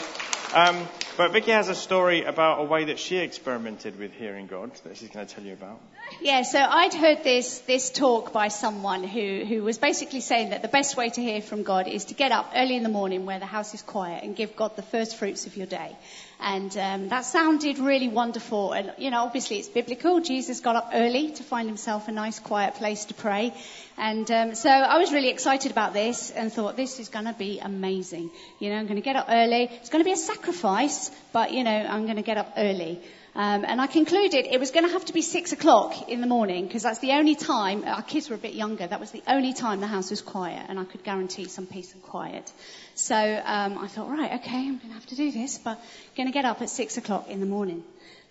Um, 0.53 0.87
but 1.17 1.33
Vicky 1.33 1.51
has 1.51 1.67
a 1.67 1.75
story 1.75 2.23
about 2.23 2.61
a 2.61 2.63
way 2.63 2.85
that 2.85 2.97
she 2.97 3.17
experimented 3.17 3.99
with 3.99 4.13
hearing 4.13 4.47
God 4.47 4.71
that 4.85 4.95
she's 4.95 5.09
going 5.09 5.27
to 5.27 5.35
tell 5.35 5.43
you 5.43 5.51
about. 5.51 5.81
Yeah, 6.21 6.43
so 6.43 6.59
I'd 6.59 6.93
heard 6.93 7.23
this, 7.23 7.59
this 7.59 7.89
talk 7.89 8.31
by 8.31 8.47
someone 8.47 9.03
who, 9.03 9.43
who 9.45 9.61
was 9.63 9.77
basically 9.77 10.21
saying 10.21 10.51
that 10.51 10.61
the 10.61 10.69
best 10.69 10.95
way 10.95 11.09
to 11.09 11.21
hear 11.21 11.41
from 11.41 11.63
God 11.63 11.87
is 11.89 12.05
to 12.05 12.13
get 12.13 12.31
up 12.31 12.53
early 12.55 12.75
in 12.77 12.83
the 12.83 12.89
morning 12.89 13.25
where 13.25 13.37
the 13.37 13.45
house 13.45 13.73
is 13.73 13.81
quiet 13.81 14.23
and 14.23 14.35
give 14.35 14.55
God 14.55 14.75
the 14.75 14.81
first 14.81 15.17
fruits 15.17 15.45
of 15.45 15.57
your 15.57 15.67
day. 15.67 15.95
And 16.41 16.75
um, 16.77 17.09
that 17.09 17.25
sounded 17.25 17.79
really 17.79 18.07
wonderful. 18.07 18.71
And, 18.71 18.93
you 18.97 19.11
know, 19.11 19.23
obviously 19.23 19.59
it's 19.59 19.67
biblical. 19.67 20.21
Jesus 20.21 20.61
got 20.61 20.77
up 20.77 20.91
early 20.93 21.31
to 21.33 21.43
find 21.43 21.67
himself 21.67 22.07
a 22.07 22.13
nice, 22.13 22.39
quiet 22.39 22.75
place 22.75 23.05
to 23.05 23.13
pray. 23.13 23.53
And 23.97 24.29
um, 24.31 24.55
so 24.55 24.69
I 24.69 24.99
was 24.99 25.11
really 25.11 25.29
excited 25.29 25.71
about 25.71 25.93
this 25.93 26.31
and 26.31 26.51
thought, 26.51 26.77
this 26.77 26.99
is 27.01 27.09
going 27.09 27.25
to 27.25 27.33
be 27.33 27.59
amazing. 27.59 28.31
You 28.59 28.69
know, 28.69 28.77
I'm 28.77 28.85
going 28.85 28.95
to 28.95 29.01
get 29.01 29.17
up 29.17 29.25
early. 29.29 29.63
It's 29.63 29.89
going 29.89 30.01
to 30.01 30.07
be 30.07 30.13
a 30.13 30.17
sacrifice, 30.17 31.11
but, 31.33 31.51
you 31.51 31.65
know, 31.65 31.71
I'm 31.71 32.05
going 32.05 32.15
to 32.15 32.21
get 32.21 32.37
up 32.37 32.53
early. 32.55 33.01
Um, 33.39 33.63
and 33.65 33.79
I 33.79 33.87
concluded 33.87 34.47
it 34.47 34.59
was 34.59 34.71
going 34.71 34.85
to 34.85 34.91
have 34.91 35.05
to 35.05 35.13
be 35.13 35.21
six 35.21 35.53
o'clock 35.53 36.09
in 36.09 36.19
the 36.19 36.27
morning 36.27 36.67
because 36.67 36.83
that's 36.83 36.99
the 36.99 37.13
only 37.13 37.35
time, 37.35 37.85
our 37.85 38.01
kids 38.01 38.29
were 38.29 38.35
a 38.35 38.37
bit 38.37 38.53
younger, 38.53 38.85
that 38.85 38.99
was 38.99 39.11
the 39.11 39.23
only 39.29 39.53
time 39.53 39.79
the 39.79 39.87
house 39.87 40.09
was 40.09 40.21
quiet 40.21 40.65
and 40.67 40.77
I 40.77 40.83
could 40.83 41.05
guarantee 41.05 41.45
some 41.45 41.65
peace 41.65 41.93
and 41.93 42.03
quiet. 42.03 42.51
So 42.95 43.15
um, 43.15 43.77
I 43.77 43.87
thought, 43.87 44.09
right, 44.09 44.41
okay, 44.41 44.57
I'm 44.57 44.77
going 44.79 44.89
to 44.89 44.93
have 44.93 45.05
to 45.05 45.15
do 45.15 45.31
this, 45.31 45.57
but 45.57 45.77
I'm 45.77 46.15
going 46.17 46.27
to 46.27 46.33
get 46.33 46.43
up 46.43 46.61
at 46.61 46.69
six 46.69 46.97
o'clock 46.97 47.29
in 47.29 47.39
the 47.39 47.45
morning. 47.45 47.81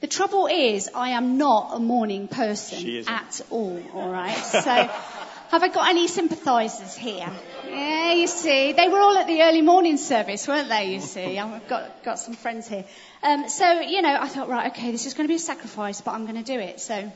The 0.02 0.08
trouble 0.08 0.46
is, 0.46 0.90
I 0.94 1.12
am 1.12 1.38
not 1.38 1.70
a 1.74 1.80
morning 1.80 2.28
person 2.28 3.04
at 3.08 3.40
all, 3.48 3.82
alright? 3.94 4.36
So, 4.36 4.60
have 4.60 5.62
I 5.62 5.68
got 5.68 5.88
any 5.88 6.06
sympathisers 6.06 6.94
here? 6.94 7.30
Yeah, 7.70 8.12
you 8.12 8.26
see, 8.26 8.72
they 8.72 8.88
were 8.88 8.98
all 8.98 9.16
at 9.16 9.26
the 9.26 9.42
early 9.42 9.62
morning 9.62 9.96
service, 9.96 10.48
weren't 10.48 10.68
they, 10.68 10.92
you 10.94 11.00
see? 11.00 11.38
I've 11.38 11.68
got, 11.68 12.02
got 12.02 12.18
some 12.18 12.34
friends 12.34 12.66
here. 12.68 12.84
Um, 13.22 13.48
so, 13.48 13.80
you 13.80 14.02
know, 14.02 14.16
I 14.20 14.28
thought, 14.28 14.48
right, 14.48 14.72
okay, 14.72 14.90
this 14.90 15.06
is 15.06 15.14
going 15.14 15.26
to 15.26 15.28
be 15.28 15.36
a 15.36 15.38
sacrifice, 15.38 16.00
but 16.00 16.12
I'm 16.12 16.24
going 16.24 16.42
to 16.42 16.52
do 16.52 16.58
it. 16.58 16.80
So, 16.80 17.10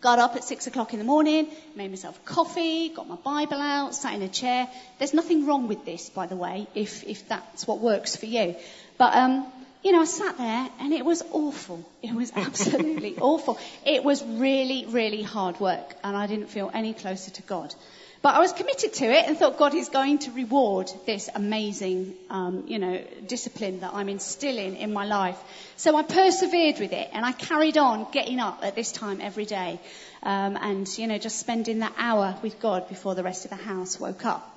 got 0.00 0.18
up 0.18 0.36
at 0.36 0.44
six 0.44 0.66
o'clock 0.66 0.92
in 0.92 0.98
the 0.98 1.04
morning, 1.04 1.48
made 1.76 1.90
myself 1.90 2.24
coffee, 2.24 2.88
got 2.88 3.08
my 3.08 3.16
Bible 3.16 3.60
out, 3.60 3.94
sat 3.94 4.14
in 4.14 4.22
a 4.22 4.28
chair. 4.28 4.68
There's 4.98 5.12
nothing 5.12 5.46
wrong 5.46 5.68
with 5.68 5.84
this, 5.84 6.08
by 6.08 6.26
the 6.26 6.36
way, 6.36 6.66
if, 6.74 7.04
if 7.04 7.28
that's 7.28 7.66
what 7.66 7.80
works 7.80 8.16
for 8.16 8.26
you. 8.26 8.56
But, 8.98 9.14
um, 9.14 9.46
you 9.82 9.92
know, 9.92 10.00
I 10.00 10.04
sat 10.04 10.38
there 10.38 10.68
and 10.80 10.92
it 10.92 11.04
was 11.04 11.22
awful. 11.32 11.84
It 12.02 12.14
was 12.14 12.32
absolutely 12.34 13.16
awful. 13.20 13.58
It 13.84 14.04
was 14.04 14.24
really, 14.24 14.86
really 14.86 15.22
hard 15.22 15.58
work 15.60 15.96
and 16.04 16.16
I 16.16 16.26
didn't 16.26 16.48
feel 16.48 16.70
any 16.72 16.94
closer 16.94 17.30
to 17.32 17.42
God. 17.42 17.74
But 18.22 18.36
I 18.36 18.38
was 18.38 18.52
committed 18.52 18.92
to 18.94 19.04
it 19.06 19.26
and 19.26 19.36
thought 19.36 19.58
God 19.58 19.74
is 19.74 19.88
going 19.88 20.18
to 20.20 20.30
reward 20.30 20.88
this 21.06 21.28
amazing, 21.34 22.14
um, 22.30 22.64
you 22.68 22.78
know, 22.78 23.02
discipline 23.26 23.80
that 23.80 23.94
I'm 23.94 24.08
instilling 24.08 24.76
in 24.76 24.92
my 24.92 25.04
life. 25.04 25.36
So 25.76 25.96
I 25.96 26.04
persevered 26.04 26.78
with 26.78 26.92
it 26.92 27.10
and 27.12 27.26
I 27.26 27.32
carried 27.32 27.76
on 27.76 28.06
getting 28.12 28.38
up 28.38 28.60
at 28.62 28.76
this 28.76 28.92
time 28.92 29.20
every 29.20 29.44
day, 29.44 29.80
um, 30.22 30.56
and 30.56 30.86
you 30.96 31.08
know, 31.08 31.18
just 31.18 31.40
spending 31.40 31.80
that 31.80 31.94
hour 31.98 32.38
with 32.42 32.60
God 32.60 32.88
before 32.88 33.16
the 33.16 33.24
rest 33.24 33.44
of 33.44 33.50
the 33.50 33.56
house 33.56 33.98
woke 33.98 34.24
up. 34.24 34.48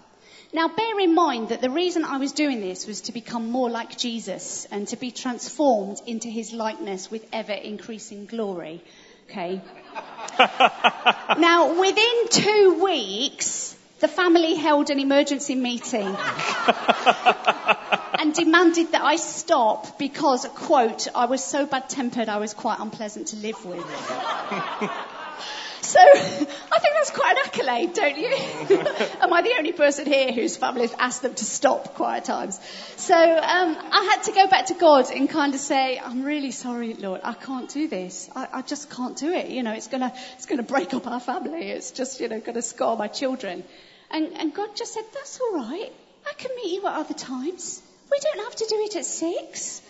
Now, 0.54 0.68
bear 0.68 1.00
in 1.00 1.16
mind 1.16 1.50
that 1.50 1.62
the 1.62 1.72
reason 1.72 2.06
I 2.06 2.18
was 2.18 2.34
doing 2.34 2.62
this 2.62 2.86
was 2.86 3.02
to 3.02 3.12
become 3.12 3.50
more 3.50 3.70
like 3.70 3.98
Jesus 3.98 4.68
and 4.72 4.88
to 4.90 4.96
be 4.96 5.10
transformed 5.10 6.00
into 6.06 6.30
his 6.30 6.54
likeness 6.54 7.10
with 7.10 7.26
ever 7.34 7.52
increasing 7.52 8.28
glory. 8.28 8.84
Okay. 9.28 9.60
now, 11.40 11.80
within 11.80 12.28
two 12.30 12.84
weeks, 12.84 13.76
the 14.00 14.08
family 14.08 14.56
held 14.56 14.90
an 14.90 15.00
emergency 15.00 15.56
meeting 15.56 16.06
and 18.20 18.34
demanded 18.34 18.92
that 18.92 19.02
I 19.04 19.16
stop 19.16 19.98
because, 19.98 20.46
quote, 20.46 21.08
I 21.16 21.26
was 21.26 21.44
so 21.44 21.66
bad 21.66 21.90
tempered 21.90 22.30
I 22.30 22.38
was 22.38 22.54
quite 22.54 22.80
unpleasant 22.80 23.28
to 23.28 23.38
live 23.38 23.66
with. 23.66 23.86
So 25.96 26.02
I 26.02 26.80
think 26.80 26.94
that's 26.94 27.12
quite 27.12 27.38
an 27.38 27.44
accolade, 27.46 27.94
don't 27.94 28.18
you? 28.18 28.28
Am 29.22 29.32
I 29.32 29.42
the 29.42 29.56
only 29.58 29.72
person 29.72 30.06
here 30.06 30.34
whose 30.34 30.58
family 30.58 30.82
has 30.82 30.94
asked 31.00 31.22
them 31.22 31.34
to 31.36 31.46
stop 31.46 31.94
quiet 31.96 32.26
times? 32.26 32.60
So 32.98 33.16
um, 33.16 33.78
I 33.92 34.10
had 34.12 34.24
to 34.24 34.34
go 34.34 34.48
back 34.48 34.66
to 34.66 34.74
God 34.74 35.10
and 35.10 35.30
kind 35.30 35.54
of 35.54 35.62
say, 35.62 35.98
I'm 35.98 36.24
really 36.24 36.52
sorry, 36.52 36.96
Lord, 36.96 37.22
I 37.24 37.34
can't 37.34 37.70
do 37.70 37.88
this. 37.88 38.30
I, 38.36 38.48
I 38.56 38.62
just 38.62 38.90
can't 38.90 39.16
do 39.16 39.32
it. 39.32 39.48
You 39.48 39.64
know, 39.64 39.72
it's 39.72 39.88
gonna 39.88 40.12
it's 40.36 40.46
gonna 40.46 40.64
break 40.64 40.94
up 40.94 41.08
our 41.08 41.22
family. 41.22 41.70
It's 41.70 41.92
just 41.92 42.20
you 42.20 42.28
know 42.28 42.42
gonna 42.42 42.62
scar 42.62 42.98
my 42.98 43.08
children. 43.08 43.64
And, 44.12 44.34
and 44.38 44.54
God 44.54 44.76
just 44.76 44.94
said, 44.94 45.04
that's 45.14 45.40
all 45.40 45.56
right. 45.56 45.92
I 46.28 46.34
can 46.34 46.52
meet 46.58 46.74
you 46.74 46.86
at 46.88 46.94
other 46.94 47.14
times. 47.14 47.82
We 48.12 48.20
don't 48.20 48.44
have 48.46 48.56
to 48.56 48.66
do 48.68 48.76
it 48.82 48.96
at 48.98 49.06
six. 49.06 49.82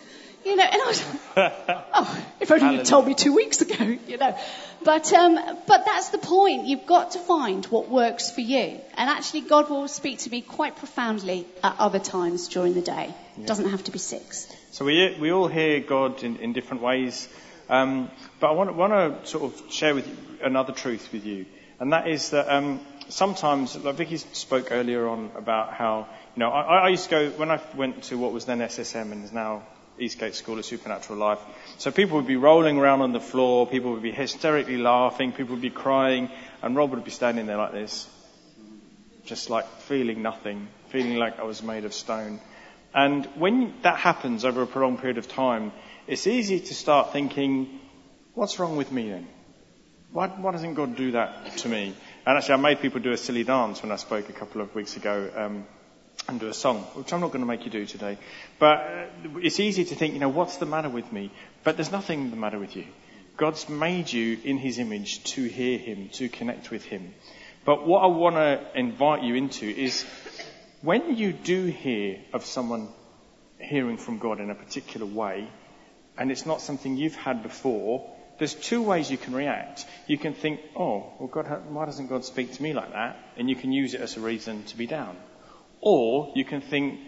You 0.46 0.54
know, 0.54 0.62
and 0.62 0.80
I 0.80 0.86
was, 0.86 1.04
oh, 1.36 2.24
if 2.38 2.52
only 2.52 2.76
you'd 2.76 2.86
told 2.86 3.04
me 3.04 3.14
two 3.14 3.34
weeks 3.34 3.62
ago, 3.62 3.98
you 4.06 4.16
know. 4.16 4.38
But, 4.84 5.12
um, 5.12 5.34
but 5.66 5.84
that's 5.84 6.10
the 6.10 6.18
point. 6.18 6.66
You've 6.66 6.86
got 6.86 7.10
to 7.12 7.18
find 7.18 7.64
what 7.66 7.88
works 7.88 8.30
for 8.30 8.42
you. 8.42 8.80
And 8.96 9.10
actually, 9.10 9.40
God 9.40 9.68
will 9.68 9.88
speak 9.88 10.20
to 10.20 10.30
me 10.30 10.42
quite 10.42 10.76
profoundly 10.76 11.48
at 11.64 11.74
other 11.80 11.98
times 11.98 12.46
during 12.46 12.74
the 12.74 12.80
day. 12.80 13.12
It 13.36 13.48
doesn't 13.48 13.70
have 13.70 13.82
to 13.84 13.90
be 13.90 13.98
six. 13.98 14.46
So 14.70 14.84
we, 14.84 15.16
we 15.20 15.32
all 15.32 15.48
hear 15.48 15.80
God 15.80 16.22
in, 16.22 16.36
in 16.36 16.52
different 16.52 16.80
ways. 16.80 17.28
Um, 17.68 18.08
but 18.38 18.50
I 18.50 18.52
want, 18.52 18.72
want 18.76 18.92
to 18.92 19.28
sort 19.28 19.52
of 19.52 19.72
share 19.72 19.96
with 19.96 20.06
you 20.06 20.16
another 20.44 20.72
truth 20.72 21.12
with 21.12 21.26
you, 21.26 21.46
and 21.80 21.92
that 21.92 22.06
is 22.06 22.30
that 22.30 22.48
um, 22.48 22.80
sometimes, 23.08 23.76
like 23.76 23.96
Vicky 23.96 24.18
spoke 24.18 24.68
earlier 24.70 25.08
on 25.08 25.32
about 25.34 25.72
how, 25.72 26.06
you 26.36 26.40
know, 26.40 26.50
I, 26.50 26.84
I 26.84 26.88
used 26.90 27.04
to 27.04 27.10
go, 27.10 27.30
when 27.30 27.50
I 27.50 27.60
went 27.74 28.04
to 28.04 28.18
what 28.18 28.32
was 28.32 28.44
then 28.44 28.60
SSM 28.60 29.10
and 29.10 29.24
is 29.24 29.32
now 29.32 29.64
Eastgate 29.98 30.34
School 30.34 30.58
of 30.58 30.64
Supernatural 30.64 31.18
Life, 31.18 31.38
so 31.78 31.90
people 31.90 32.16
would 32.16 32.26
be 32.26 32.36
rolling 32.36 32.78
around 32.78 33.02
on 33.02 33.12
the 33.12 33.20
floor, 33.20 33.66
people 33.66 33.92
would 33.92 34.02
be 34.02 34.12
hysterically 34.12 34.76
laughing, 34.76 35.32
people 35.32 35.54
would 35.54 35.62
be 35.62 35.70
crying, 35.70 36.30
and 36.62 36.76
Rob 36.76 36.90
would 36.90 37.04
be 37.04 37.10
standing 37.10 37.46
there 37.46 37.56
like 37.56 37.72
this, 37.72 38.08
just 39.24 39.50
like 39.50 39.66
feeling 39.82 40.22
nothing, 40.22 40.68
feeling 40.88 41.16
like 41.16 41.38
I 41.38 41.44
was 41.44 41.62
made 41.62 41.84
of 41.84 41.94
stone. 41.94 42.40
And 42.94 43.26
when 43.36 43.74
that 43.82 43.98
happens 43.98 44.44
over 44.44 44.62
a 44.62 44.66
prolonged 44.66 45.00
period 45.00 45.18
of 45.18 45.28
time, 45.28 45.72
it's 46.06 46.26
easy 46.26 46.60
to 46.60 46.74
start 46.74 47.12
thinking, 47.12 47.80
what's 48.34 48.58
wrong 48.58 48.76
with 48.76 48.90
me 48.90 49.10
then? 49.10 49.26
Why, 50.12 50.28
why 50.28 50.52
doesn't 50.52 50.74
God 50.74 50.96
do 50.96 51.12
that 51.12 51.58
to 51.58 51.68
me? 51.68 51.94
And 52.24 52.38
actually, 52.38 52.54
I 52.54 52.56
made 52.56 52.80
people 52.80 53.00
do 53.00 53.12
a 53.12 53.16
silly 53.16 53.44
dance 53.44 53.82
when 53.82 53.92
I 53.92 53.96
spoke 53.96 54.28
a 54.28 54.32
couple 54.32 54.60
of 54.60 54.74
weeks 54.74 54.96
ago 54.96 55.30
um, 55.36 55.66
do 56.38 56.48
a 56.48 56.54
song, 56.54 56.78
which 56.94 57.12
I'm 57.12 57.20
not 57.20 57.28
going 57.28 57.40
to 57.40 57.46
make 57.46 57.64
you 57.64 57.70
do 57.70 57.86
today. 57.86 58.18
But 58.58 58.78
uh, 58.78 59.06
it's 59.36 59.60
easy 59.60 59.84
to 59.84 59.94
think, 59.94 60.14
you 60.14 60.20
know, 60.20 60.28
what's 60.28 60.56
the 60.56 60.66
matter 60.66 60.88
with 60.88 61.10
me? 61.12 61.30
But 61.64 61.76
there's 61.76 61.92
nothing 61.92 62.30
the 62.30 62.36
matter 62.36 62.58
with 62.58 62.76
you. 62.76 62.84
God's 63.36 63.68
made 63.68 64.12
you 64.12 64.38
in 64.44 64.58
His 64.58 64.78
image 64.78 65.22
to 65.34 65.44
hear 65.44 65.78
Him, 65.78 66.08
to 66.14 66.28
connect 66.28 66.70
with 66.70 66.84
Him. 66.84 67.14
But 67.64 67.86
what 67.86 68.02
I 68.02 68.06
want 68.06 68.36
to 68.36 68.60
invite 68.74 69.22
you 69.22 69.34
into 69.34 69.66
is 69.66 70.04
when 70.82 71.16
you 71.16 71.32
do 71.32 71.66
hear 71.66 72.18
of 72.32 72.44
someone 72.44 72.88
hearing 73.58 73.96
from 73.96 74.18
God 74.18 74.40
in 74.40 74.50
a 74.50 74.54
particular 74.54 75.06
way, 75.06 75.48
and 76.18 76.30
it's 76.30 76.46
not 76.46 76.60
something 76.60 76.96
you've 76.96 77.14
had 77.16 77.42
before, 77.42 78.10
there's 78.38 78.54
two 78.54 78.82
ways 78.82 79.10
you 79.10 79.18
can 79.18 79.34
react. 79.34 79.86
You 80.06 80.18
can 80.18 80.34
think, 80.34 80.60
oh, 80.76 81.12
well, 81.18 81.28
God, 81.28 81.46
why 81.68 81.86
doesn't 81.86 82.08
God 82.08 82.24
speak 82.24 82.52
to 82.52 82.62
me 82.62 82.72
like 82.72 82.92
that? 82.92 83.16
And 83.36 83.48
you 83.48 83.56
can 83.56 83.72
use 83.72 83.94
it 83.94 84.00
as 84.00 84.16
a 84.16 84.20
reason 84.20 84.62
to 84.64 84.76
be 84.76 84.86
down. 84.86 85.16
Or 85.80 86.32
you 86.34 86.44
can 86.44 86.60
think, 86.60 87.00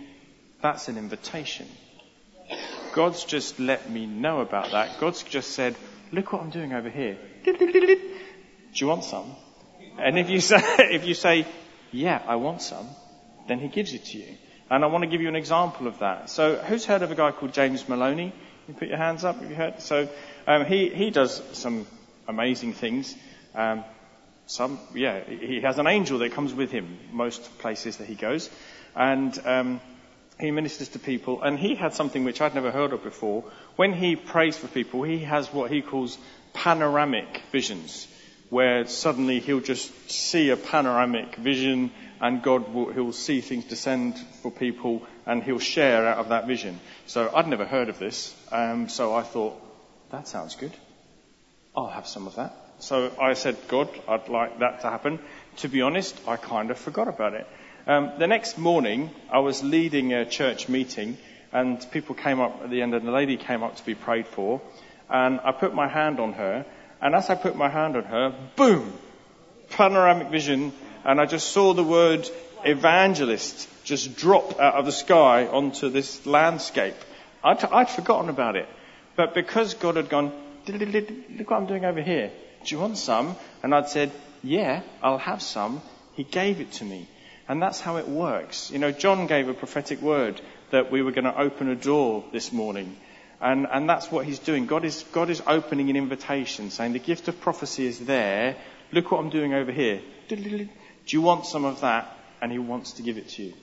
that's 0.62 0.88
an 0.88 0.98
invitation. 0.98 1.66
God's 2.94 3.24
just 3.24 3.58
let 3.58 3.90
me 3.90 4.06
know 4.06 4.40
about 4.40 4.72
that. 4.72 4.98
God's 4.98 5.22
just 5.22 5.52
said, 5.52 5.76
look 6.12 6.32
what 6.32 6.42
I'm 6.42 6.50
doing 6.50 6.72
over 6.72 6.88
here. 6.88 7.18
Do 7.44 8.00
you 8.74 8.86
want 8.86 9.04
some? 9.04 9.34
And 9.98 10.18
if 10.18 10.30
you 10.30 10.40
say, 10.52 10.60
if 10.78 11.06
you 11.06 11.14
say, 11.14 11.46
yeah, 11.92 12.22
I 12.26 12.36
want 12.36 12.62
some, 12.62 12.88
then 13.46 13.58
he 13.58 13.68
gives 13.68 13.94
it 13.94 14.04
to 14.06 14.18
you. 14.18 14.36
And 14.70 14.84
I 14.84 14.88
want 14.88 15.04
to 15.04 15.10
give 15.10 15.20
you 15.20 15.28
an 15.28 15.36
example 15.36 15.86
of 15.86 16.00
that. 16.00 16.28
So 16.28 16.56
who's 16.56 16.84
heard 16.84 17.02
of 17.02 17.10
a 17.10 17.14
guy 17.14 17.32
called 17.32 17.54
James 17.54 17.88
Maloney? 17.88 18.32
You 18.66 18.74
put 18.74 18.88
your 18.88 18.98
hands 18.98 19.24
up. 19.24 19.40
Have 19.40 19.48
you 19.48 19.56
heard? 19.56 19.80
So 19.80 20.08
um, 20.46 20.66
he 20.66 20.90
he 20.90 21.10
does 21.10 21.42
some 21.52 21.86
amazing 22.26 22.74
things. 22.74 23.16
Um, 23.54 23.82
some 24.48 24.78
yeah, 24.94 25.22
he 25.24 25.60
has 25.60 25.78
an 25.78 25.86
angel 25.86 26.18
that 26.20 26.32
comes 26.32 26.54
with 26.54 26.70
him 26.70 26.98
most 27.12 27.58
places 27.58 27.98
that 27.98 28.06
he 28.06 28.14
goes, 28.14 28.48
and 28.96 29.38
um, 29.44 29.80
he 30.40 30.50
ministers 30.50 30.88
to 30.90 30.98
people. 30.98 31.42
And 31.42 31.58
he 31.58 31.74
had 31.74 31.92
something 31.92 32.24
which 32.24 32.40
I'd 32.40 32.54
never 32.54 32.70
heard 32.70 32.94
of 32.94 33.02
before. 33.02 33.44
When 33.76 33.92
he 33.92 34.16
prays 34.16 34.56
for 34.56 34.66
people, 34.66 35.02
he 35.02 35.18
has 35.18 35.52
what 35.52 35.70
he 35.70 35.82
calls 35.82 36.16
panoramic 36.54 37.42
visions, 37.52 38.08
where 38.48 38.86
suddenly 38.86 39.40
he'll 39.40 39.60
just 39.60 40.10
see 40.10 40.48
a 40.48 40.56
panoramic 40.56 41.36
vision 41.36 41.90
and 42.20 42.42
God 42.42 42.72
will 42.72 42.90
he'll 42.90 43.12
see 43.12 43.42
things 43.42 43.66
descend 43.66 44.18
for 44.42 44.50
people 44.50 45.06
and 45.26 45.42
he'll 45.42 45.58
share 45.58 46.06
out 46.06 46.18
of 46.18 46.30
that 46.30 46.46
vision. 46.46 46.80
So 47.06 47.30
I'd 47.34 47.46
never 47.46 47.66
heard 47.66 47.90
of 47.90 47.98
this, 47.98 48.34
um, 48.50 48.88
so 48.88 49.14
I 49.14 49.22
thought 49.22 49.60
that 50.10 50.26
sounds 50.26 50.56
good. 50.56 50.72
I'll 51.76 51.88
have 51.88 52.06
some 52.06 52.26
of 52.26 52.36
that. 52.36 52.67
So 52.78 53.12
I 53.20 53.34
said, 53.34 53.56
God, 53.68 53.88
I'd 54.06 54.28
like 54.28 54.60
that 54.60 54.82
to 54.82 54.90
happen. 54.90 55.18
To 55.58 55.68
be 55.68 55.82
honest, 55.82 56.18
I 56.26 56.36
kind 56.36 56.70
of 56.70 56.78
forgot 56.78 57.08
about 57.08 57.34
it. 57.34 57.46
Um, 57.86 58.12
the 58.18 58.26
next 58.26 58.58
morning, 58.58 59.10
I 59.30 59.38
was 59.38 59.62
leading 59.62 60.12
a 60.12 60.24
church 60.24 60.68
meeting, 60.68 61.18
and 61.52 61.84
people 61.90 62.14
came 62.14 62.40
up 62.40 62.60
at 62.62 62.70
the 62.70 62.82
end, 62.82 62.94
and 62.94 63.06
the 63.06 63.12
lady 63.12 63.36
came 63.36 63.62
up 63.62 63.76
to 63.76 63.84
be 63.84 63.94
prayed 63.94 64.26
for, 64.26 64.60
and 65.08 65.40
I 65.40 65.52
put 65.52 65.74
my 65.74 65.88
hand 65.88 66.20
on 66.20 66.34
her, 66.34 66.66
and 67.00 67.14
as 67.14 67.30
I 67.30 67.34
put 67.34 67.56
my 67.56 67.68
hand 67.68 67.96
on 67.96 68.04
her, 68.04 68.34
boom, 68.56 68.92
panoramic 69.70 70.28
vision 70.28 70.72
and 71.04 71.20
I 71.20 71.26
just 71.26 71.52
saw 71.52 71.74
the 71.74 71.84
word 71.84 72.28
evangelist 72.64 73.68
just 73.84 74.16
drop 74.16 74.58
out 74.60 74.74
of 74.74 74.84
the 74.84 74.92
sky 74.92 75.46
onto 75.46 75.88
this 75.88 76.26
landscape. 76.26 76.96
I'd, 77.42 77.64
I'd 77.64 77.88
forgotten 77.88 78.28
about 78.28 78.56
it. 78.56 78.68
But 79.16 79.34
because 79.34 79.74
God 79.74 79.96
had 79.96 80.08
gone, 80.08 80.32
look 80.66 81.50
what 81.50 81.56
I'm 81.56 81.66
doing 81.66 81.84
over 81.84 82.02
here. 82.02 82.30
Do 82.64 82.74
you 82.74 82.80
want 82.80 82.98
some? 82.98 83.36
And 83.62 83.74
I'd 83.74 83.88
said, 83.88 84.12
yeah, 84.42 84.82
I'll 85.02 85.18
have 85.18 85.42
some. 85.42 85.82
He 86.14 86.24
gave 86.24 86.60
it 86.60 86.72
to 86.72 86.84
me. 86.84 87.08
And 87.48 87.62
that's 87.62 87.80
how 87.80 87.96
it 87.96 88.08
works. 88.08 88.70
You 88.70 88.78
know, 88.78 88.92
John 88.92 89.26
gave 89.26 89.48
a 89.48 89.54
prophetic 89.54 90.02
word 90.02 90.40
that 90.70 90.90
we 90.90 91.02
were 91.02 91.12
going 91.12 91.24
to 91.24 91.38
open 91.38 91.68
a 91.68 91.74
door 91.74 92.24
this 92.32 92.52
morning. 92.52 92.96
And, 93.40 93.66
and 93.70 93.88
that's 93.88 94.10
what 94.10 94.26
he's 94.26 94.38
doing. 94.38 94.66
God 94.66 94.84
is, 94.84 95.04
God 95.12 95.30
is 95.30 95.42
opening 95.46 95.88
an 95.90 95.96
invitation 95.96 96.70
saying 96.70 96.92
the 96.92 96.98
gift 96.98 97.28
of 97.28 97.40
prophecy 97.40 97.86
is 97.86 98.00
there. 98.00 98.56
Look 98.92 99.10
what 99.10 99.20
I'm 99.20 99.30
doing 99.30 99.54
over 99.54 99.72
here. 99.72 100.00
Do 100.28 100.68
you 101.06 101.22
want 101.22 101.46
some 101.46 101.64
of 101.64 101.80
that? 101.80 102.14
And 102.42 102.52
he 102.52 102.58
wants 102.58 102.92
to 102.92 103.02
give 103.02 103.16
it 103.16 103.28
to 103.30 103.44
you. 103.44 103.54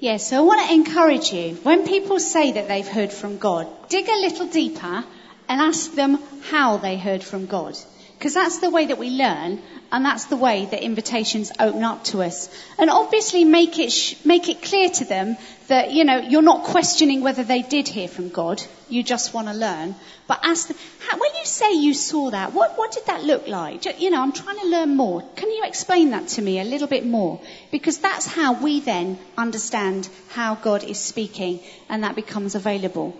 Yes, 0.00 0.28
so 0.28 0.36
I 0.36 0.40
want 0.40 0.68
to 0.68 0.74
encourage 0.74 1.32
you. 1.32 1.54
When 1.62 1.86
people 1.86 2.20
say 2.20 2.52
that 2.52 2.68
they've 2.68 2.86
heard 2.86 3.12
from 3.12 3.38
God, 3.38 3.66
dig 3.88 4.08
a 4.08 4.20
little 4.20 4.46
deeper 4.46 5.04
and 5.48 5.60
ask 5.60 5.94
them 5.94 6.18
how 6.50 6.76
they 6.76 6.96
heard 6.96 7.24
from 7.24 7.46
God. 7.46 7.76
Because 8.18 8.34
that's 8.34 8.58
the 8.58 8.68
way 8.68 8.86
that 8.86 8.98
we 8.98 9.10
learn, 9.10 9.62
and 9.92 10.04
that's 10.04 10.24
the 10.24 10.36
way 10.36 10.66
that 10.66 10.82
invitations 10.82 11.52
open 11.60 11.84
up 11.84 12.02
to 12.04 12.20
us. 12.20 12.50
And 12.76 12.90
obviously 12.90 13.44
make 13.44 13.78
it, 13.78 13.92
sh- 13.92 14.16
make 14.24 14.48
it 14.48 14.60
clear 14.60 14.88
to 14.88 15.04
them 15.04 15.36
that, 15.68 15.92
you 15.92 16.04
know, 16.04 16.18
you're 16.18 16.42
not 16.42 16.64
questioning 16.64 17.20
whether 17.20 17.44
they 17.44 17.62
did 17.62 17.86
hear 17.86 18.08
from 18.08 18.30
God. 18.30 18.60
You 18.88 19.04
just 19.04 19.34
want 19.34 19.46
to 19.46 19.54
learn. 19.54 19.94
But 20.26 20.40
ask 20.42 20.66
them, 20.66 20.76
how, 21.06 21.16
when 21.16 21.30
you 21.36 21.44
say 21.44 21.74
you 21.74 21.94
saw 21.94 22.30
that, 22.30 22.52
what, 22.52 22.76
what 22.76 22.90
did 22.90 23.06
that 23.06 23.22
look 23.22 23.46
like? 23.46 23.84
You 24.00 24.10
know, 24.10 24.20
I'm 24.20 24.32
trying 24.32 24.58
to 24.58 24.66
learn 24.66 24.96
more. 24.96 25.22
Can 25.36 25.50
you 25.50 25.62
explain 25.64 26.10
that 26.10 26.26
to 26.30 26.42
me 26.42 26.58
a 26.58 26.64
little 26.64 26.88
bit 26.88 27.06
more? 27.06 27.40
Because 27.70 27.98
that's 27.98 28.26
how 28.26 28.54
we 28.54 28.80
then 28.80 29.16
understand 29.36 30.08
how 30.30 30.56
God 30.56 30.82
is 30.82 30.98
speaking, 30.98 31.60
and 31.88 32.02
that 32.02 32.16
becomes 32.16 32.56
available. 32.56 33.16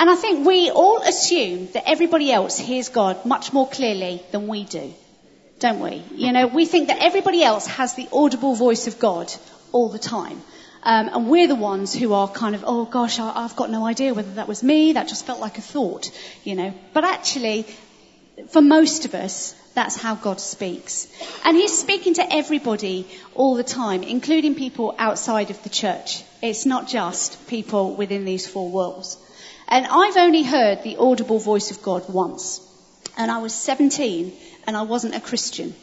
And 0.00 0.08
I 0.08 0.14
think 0.14 0.46
we 0.46 0.70
all 0.70 1.02
assume 1.02 1.68
that 1.72 1.86
everybody 1.86 2.32
else 2.32 2.56
hears 2.58 2.88
God 2.88 3.26
much 3.26 3.52
more 3.52 3.68
clearly 3.68 4.22
than 4.32 4.48
we 4.48 4.64
do. 4.64 4.94
Don't 5.58 5.80
we? 5.80 6.02
You 6.14 6.32
know, 6.32 6.46
we 6.46 6.64
think 6.64 6.88
that 6.88 7.02
everybody 7.02 7.42
else 7.42 7.66
has 7.66 7.94
the 7.96 8.08
audible 8.10 8.54
voice 8.54 8.86
of 8.86 8.98
God 8.98 9.30
all 9.72 9.90
the 9.90 9.98
time. 9.98 10.40
Um, 10.82 11.10
and 11.12 11.28
we're 11.28 11.48
the 11.48 11.54
ones 11.54 11.92
who 11.92 12.14
are 12.14 12.28
kind 12.28 12.54
of, 12.54 12.64
oh 12.66 12.86
gosh, 12.86 13.18
I, 13.20 13.42
have 13.42 13.56
got 13.56 13.68
no 13.68 13.84
idea 13.84 14.14
whether 14.14 14.32
that 14.36 14.48
was 14.48 14.62
me, 14.62 14.94
that 14.94 15.06
just 15.06 15.26
felt 15.26 15.38
like 15.38 15.58
a 15.58 15.60
thought, 15.60 16.10
you 16.44 16.54
know. 16.54 16.72
But 16.94 17.04
actually, 17.04 17.66
for 18.48 18.62
most 18.62 19.04
of 19.04 19.14
us, 19.14 19.54
that's 19.74 19.96
how 19.96 20.14
God 20.14 20.40
speaks. 20.40 21.08
And 21.44 21.54
He's 21.54 21.78
speaking 21.78 22.14
to 22.14 22.32
everybody 22.32 23.06
all 23.34 23.54
the 23.54 23.64
time, 23.64 24.02
including 24.02 24.54
people 24.54 24.94
outside 24.98 25.50
of 25.50 25.62
the 25.62 25.68
church. 25.68 26.24
It's 26.40 26.64
not 26.64 26.88
just 26.88 27.48
people 27.48 27.96
within 27.96 28.24
these 28.24 28.48
four 28.48 28.70
walls. 28.70 29.18
And 29.70 29.86
I've 29.86 30.16
only 30.16 30.42
heard 30.42 30.82
the 30.82 30.96
audible 30.96 31.38
voice 31.38 31.70
of 31.70 31.82
God 31.82 32.08
once. 32.08 32.60
And 33.16 33.30
I 33.30 33.38
was 33.38 33.54
17 33.54 34.32
and 34.66 34.76
I 34.76 34.82
wasn't 34.82 35.14
a 35.14 35.20
Christian. 35.20 35.74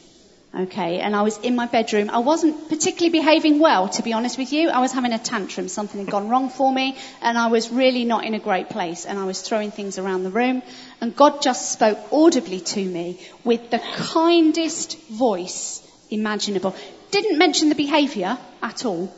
Okay, 0.55 0.99
and 0.99 1.15
I 1.15 1.21
was 1.21 1.37
in 1.37 1.55
my 1.55 1.67
bedroom. 1.67 2.09
I 2.09 2.19
wasn't 2.19 2.69
particularly 2.69 3.11
behaving 3.11 3.59
well, 3.59 3.89
to 3.89 4.01
be 4.01 4.13
honest 4.13 4.37
with 4.37 4.53
you. 4.53 4.69
I 4.69 4.79
was 4.79 4.91
having 4.91 5.13
a 5.13 5.19
tantrum. 5.19 5.67
Something 5.67 5.99
had 5.99 6.09
gone 6.09 6.29
wrong 6.29 6.49
for 6.49 6.73
me, 6.73 6.97
and 7.21 7.37
I 7.37 7.47
was 7.47 7.69
really 7.69 8.05
not 8.05 8.23
in 8.23 8.33
a 8.33 8.39
great 8.39 8.69
place. 8.69 9.05
And 9.05 9.19
I 9.19 9.25
was 9.25 9.41
throwing 9.41 9.71
things 9.71 9.99
around 9.99 10.23
the 10.23 10.31
room. 10.31 10.63
And 10.99 11.15
God 11.15 11.41
just 11.41 11.71
spoke 11.73 11.99
audibly 12.11 12.61
to 12.61 12.83
me 12.83 13.19
with 13.43 13.69
the 13.69 13.79
kindest 13.79 14.97
voice 15.09 15.85
imaginable. 16.09 16.75
Didn't 17.11 17.37
mention 17.37 17.69
the 17.69 17.75
behaviour 17.75 18.37
at 18.63 18.85
all. 18.85 19.13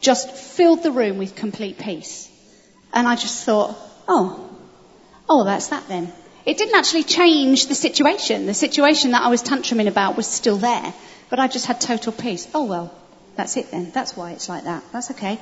Just 0.00 0.30
filled 0.32 0.82
the 0.82 0.92
room 0.92 1.16
with 1.16 1.36
complete 1.36 1.78
peace. 1.78 2.28
And 2.92 3.06
I 3.08 3.14
just 3.16 3.44
thought, 3.44 3.76
oh, 4.08 4.50
oh, 5.28 5.44
that's 5.44 5.68
that 5.68 5.88
then. 5.88 6.12
It 6.44 6.58
didn't 6.58 6.74
actually 6.74 7.04
change 7.04 7.66
the 7.66 7.74
situation. 7.74 8.46
The 8.46 8.54
situation 8.54 9.12
that 9.12 9.22
I 9.22 9.28
was 9.28 9.42
tantruming 9.42 9.88
about 9.88 10.16
was 10.16 10.26
still 10.26 10.56
there, 10.56 10.92
but 11.30 11.38
I 11.38 11.48
just 11.48 11.66
had 11.66 11.80
total 11.80 12.12
peace. 12.12 12.48
Oh 12.54 12.64
well, 12.64 12.92
that's 13.36 13.56
it 13.56 13.70
then. 13.70 13.90
That's 13.92 14.16
why 14.16 14.32
it's 14.32 14.48
like 14.48 14.64
that. 14.64 14.82
That's 14.92 15.10
okay. 15.12 15.38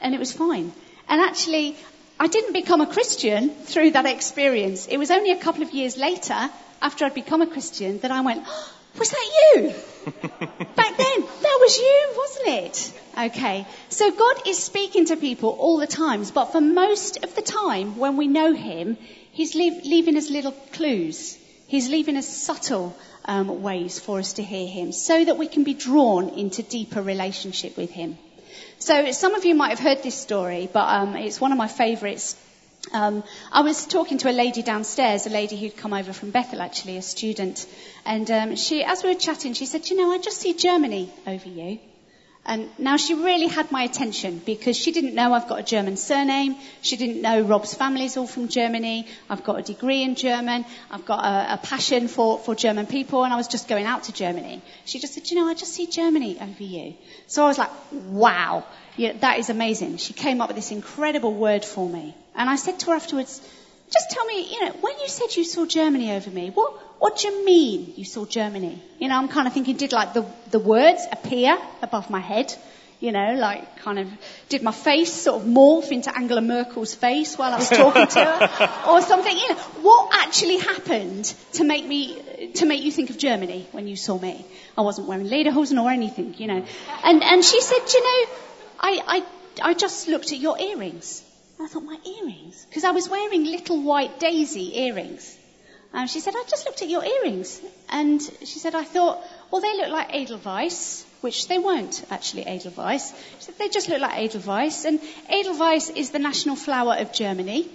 And 0.00 0.14
it 0.14 0.18
was 0.18 0.32
fine. 0.32 0.72
And 1.08 1.20
actually, 1.20 1.76
I 2.18 2.26
didn't 2.26 2.52
become 2.52 2.80
a 2.80 2.86
Christian 2.86 3.50
through 3.50 3.92
that 3.92 4.06
experience. 4.06 4.86
It 4.86 4.96
was 4.96 5.10
only 5.10 5.30
a 5.32 5.38
couple 5.38 5.62
of 5.62 5.70
years 5.72 5.96
later, 5.96 6.50
after 6.82 7.04
I'd 7.04 7.14
become 7.14 7.42
a 7.42 7.46
Christian, 7.46 8.00
that 8.00 8.10
I 8.10 8.22
went, 8.22 8.42
oh, 8.46 8.72
Was 8.98 9.10
that 9.10 9.30
you? 9.54 9.62
Back 10.10 10.96
then, 10.96 11.20
that 11.20 11.58
was 11.60 11.78
you, 11.78 12.14
wasn't 12.16 12.27
it? 12.48 12.92
Okay. 13.16 13.66
So 13.88 14.10
God 14.10 14.46
is 14.46 14.62
speaking 14.62 15.06
to 15.06 15.16
people 15.16 15.50
all 15.50 15.78
the 15.78 15.86
times, 15.86 16.30
but 16.30 16.52
for 16.52 16.60
most 16.60 17.22
of 17.24 17.34
the 17.34 17.42
time, 17.42 17.98
when 17.98 18.16
we 18.16 18.26
know 18.26 18.52
Him, 18.54 18.96
He's 19.32 19.54
leave, 19.54 19.84
leaving 19.84 20.16
us 20.16 20.30
little 20.30 20.52
clues. 20.72 21.38
He's 21.66 21.88
leaving 21.88 22.16
us 22.16 22.26
subtle 22.26 22.96
um, 23.24 23.62
ways 23.62 24.00
for 24.00 24.18
us 24.18 24.34
to 24.34 24.42
hear 24.42 24.66
Him, 24.66 24.92
so 24.92 25.24
that 25.24 25.38
we 25.38 25.46
can 25.46 25.64
be 25.64 25.74
drawn 25.74 26.30
into 26.30 26.62
deeper 26.62 27.02
relationship 27.02 27.76
with 27.76 27.90
Him. 27.90 28.18
So 28.78 29.12
some 29.12 29.34
of 29.34 29.44
you 29.44 29.54
might 29.54 29.70
have 29.70 29.80
heard 29.80 30.02
this 30.02 30.14
story, 30.14 30.68
but 30.72 30.88
um, 30.88 31.16
it's 31.16 31.40
one 31.40 31.52
of 31.52 31.58
my 31.58 31.68
favourites. 31.68 32.36
Um, 32.92 33.22
I 33.52 33.62
was 33.62 33.86
talking 33.86 34.18
to 34.18 34.30
a 34.30 34.32
lady 34.32 34.62
downstairs, 34.62 35.26
a 35.26 35.30
lady 35.30 35.56
who'd 35.56 35.76
come 35.76 35.92
over 35.92 36.12
from 36.12 36.30
Bethel, 36.30 36.62
actually, 36.62 36.96
a 36.96 37.02
student, 37.02 37.66
and 38.06 38.30
um, 38.30 38.56
she, 38.56 38.82
as 38.82 39.02
we 39.02 39.10
were 39.12 39.20
chatting, 39.20 39.52
she 39.52 39.66
said, 39.66 39.90
"You 39.90 39.96
know, 39.96 40.12
I 40.12 40.18
just 40.18 40.40
see 40.40 40.54
Germany 40.54 41.12
over 41.26 41.48
you." 41.48 41.78
And 42.48 42.70
now 42.78 42.96
she 42.96 43.12
really 43.12 43.46
had 43.46 43.70
my 43.70 43.82
attention 43.82 44.40
because 44.44 44.74
she 44.74 44.90
didn't 44.90 45.14
know 45.14 45.34
I've 45.34 45.48
got 45.48 45.60
a 45.60 45.62
German 45.62 45.98
surname. 45.98 46.56
She 46.80 46.96
didn't 46.96 47.20
know 47.20 47.42
Rob's 47.42 47.74
family's 47.74 48.16
all 48.16 48.26
from 48.26 48.48
Germany. 48.48 49.06
I've 49.28 49.44
got 49.44 49.58
a 49.58 49.62
degree 49.62 50.02
in 50.02 50.14
German. 50.14 50.64
I've 50.90 51.04
got 51.04 51.22
a, 51.26 51.54
a 51.54 51.56
passion 51.58 52.08
for, 52.08 52.38
for 52.38 52.54
German 52.54 52.86
people 52.86 53.22
and 53.24 53.34
I 53.34 53.36
was 53.36 53.48
just 53.48 53.68
going 53.68 53.84
out 53.84 54.04
to 54.04 54.14
Germany. 54.14 54.62
She 54.86 54.98
just 54.98 55.12
said, 55.12 55.30
you 55.30 55.36
know, 55.36 55.46
I 55.46 55.52
just 55.52 55.74
see 55.74 55.86
Germany 55.88 56.38
over 56.40 56.62
you. 56.62 56.94
So 57.26 57.44
I 57.44 57.48
was 57.48 57.58
like, 57.58 57.70
wow, 57.92 58.64
yeah, 58.96 59.12
that 59.20 59.38
is 59.40 59.50
amazing. 59.50 59.98
She 59.98 60.14
came 60.14 60.40
up 60.40 60.48
with 60.48 60.56
this 60.56 60.72
incredible 60.72 61.34
word 61.34 61.66
for 61.66 61.86
me. 61.86 62.14
And 62.34 62.48
I 62.48 62.56
said 62.56 62.78
to 62.80 62.86
her 62.86 62.96
afterwards, 62.96 63.42
just 63.90 64.10
tell 64.10 64.24
me, 64.26 64.52
you 64.52 64.64
know, 64.64 64.72
when 64.80 64.98
you 65.00 65.08
said 65.08 65.34
you 65.34 65.44
saw 65.44 65.66
Germany 65.66 66.12
over 66.12 66.30
me, 66.30 66.50
what, 66.50 66.72
what 67.00 67.18
do 67.18 67.28
you 67.28 67.44
mean 67.44 67.94
you 67.96 68.04
saw 68.04 68.24
Germany? 68.24 68.82
You 68.98 69.08
know, 69.08 69.16
I'm 69.16 69.28
kind 69.28 69.46
of 69.46 69.54
thinking, 69.54 69.76
did 69.76 69.92
like 69.92 70.14
the, 70.14 70.26
the 70.50 70.58
words 70.58 71.06
appear 71.10 71.58
above 71.82 72.10
my 72.10 72.20
head? 72.20 72.54
You 73.00 73.12
know, 73.12 73.34
like 73.34 73.78
kind 73.78 74.00
of, 74.00 74.08
did 74.48 74.62
my 74.62 74.72
face 74.72 75.12
sort 75.12 75.42
of 75.42 75.48
morph 75.48 75.92
into 75.92 76.14
Angela 76.14 76.40
Merkel's 76.40 76.96
face 76.96 77.38
while 77.38 77.54
I 77.54 77.58
was 77.58 77.70
talking 77.70 78.08
to 78.08 78.24
her? 78.24 78.70
Or 78.88 79.00
something, 79.02 79.36
you 79.36 79.48
know, 79.50 79.60
what 79.82 80.10
actually 80.12 80.58
happened 80.58 81.32
to 81.52 81.64
make 81.64 81.86
me, 81.86 82.52
to 82.56 82.66
make 82.66 82.82
you 82.82 82.90
think 82.90 83.10
of 83.10 83.18
Germany 83.18 83.68
when 83.70 83.86
you 83.86 83.94
saw 83.94 84.18
me? 84.18 84.44
I 84.76 84.80
wasn't 84.80 85.06
wearing 85.06 85.28
lederhosen 85.28 85.80
or 85.80 85.90
anything, 85.90 86.34
you 86.38 86.48
know. 86.48 86.64
And, 87.04 87.22
and 87.22 87.44
she 87.44 87.60
said, 87.60 87.80
you 87.92 88.02
know, 88.02 88.32
I, 88.80 89.02
I, 89.06 89.70
I 89.70 89.74
just 89.74 90.08
looked 90.08 90.32
at 90.32 90.38
your 90.38 90.58
earrings. 90.58 91.22
And 91.58 91.66
I 91.66 91.70
thought, 91.70 91.82
my 91.82 91.98
earrings? 92.04 92.66
Because 92.68 92.84
I 92.84 92.92
was 92.92 93.08
wearing 93.08 93.44
little 93.44 93.82
white 93.82 94.20
daisy 94.20 94.78
earrings. 94.78 95.36
And 95.92 96.08
she 96.08 96.20
said, 96.20 96.34
I 96.36 96.44
just 96.46 96.66
looked 96.66 96.82
at 96.82 96.88
your 96.88 97.04
earrings. 97.04 97.60
And 97.88 98.22
she 98.22 98.60
said, 98.60 98.76
I 98.76 98.84
thought, 98.84 99.20
well, 99.50 99.60
they 99.60 99.76
look 99.76 99.88
like 99.88 100.14
Edelweiss, 100.14 101.04
which 101.20 101.48
they 101.48 101.58
weren't 101.58 102.04
actually 102.10 102.46
Edelweiss. 102.46 103.12
She 103.38 103.44
said, 103.46 103.58
they 103.58 103.68
just 103.68 103.88
look 103.88 104.00
like 104.00 104.18
Edelweiss. 104.18 104.84
And 104.84 105.00
Edelweiss 105.28 105.90
is 105.90 106.10
the 106.10 106.20
national 106.20 106.54
flower 106.54 106.94
of 106.96 107.12
Germany. 107.12 107.68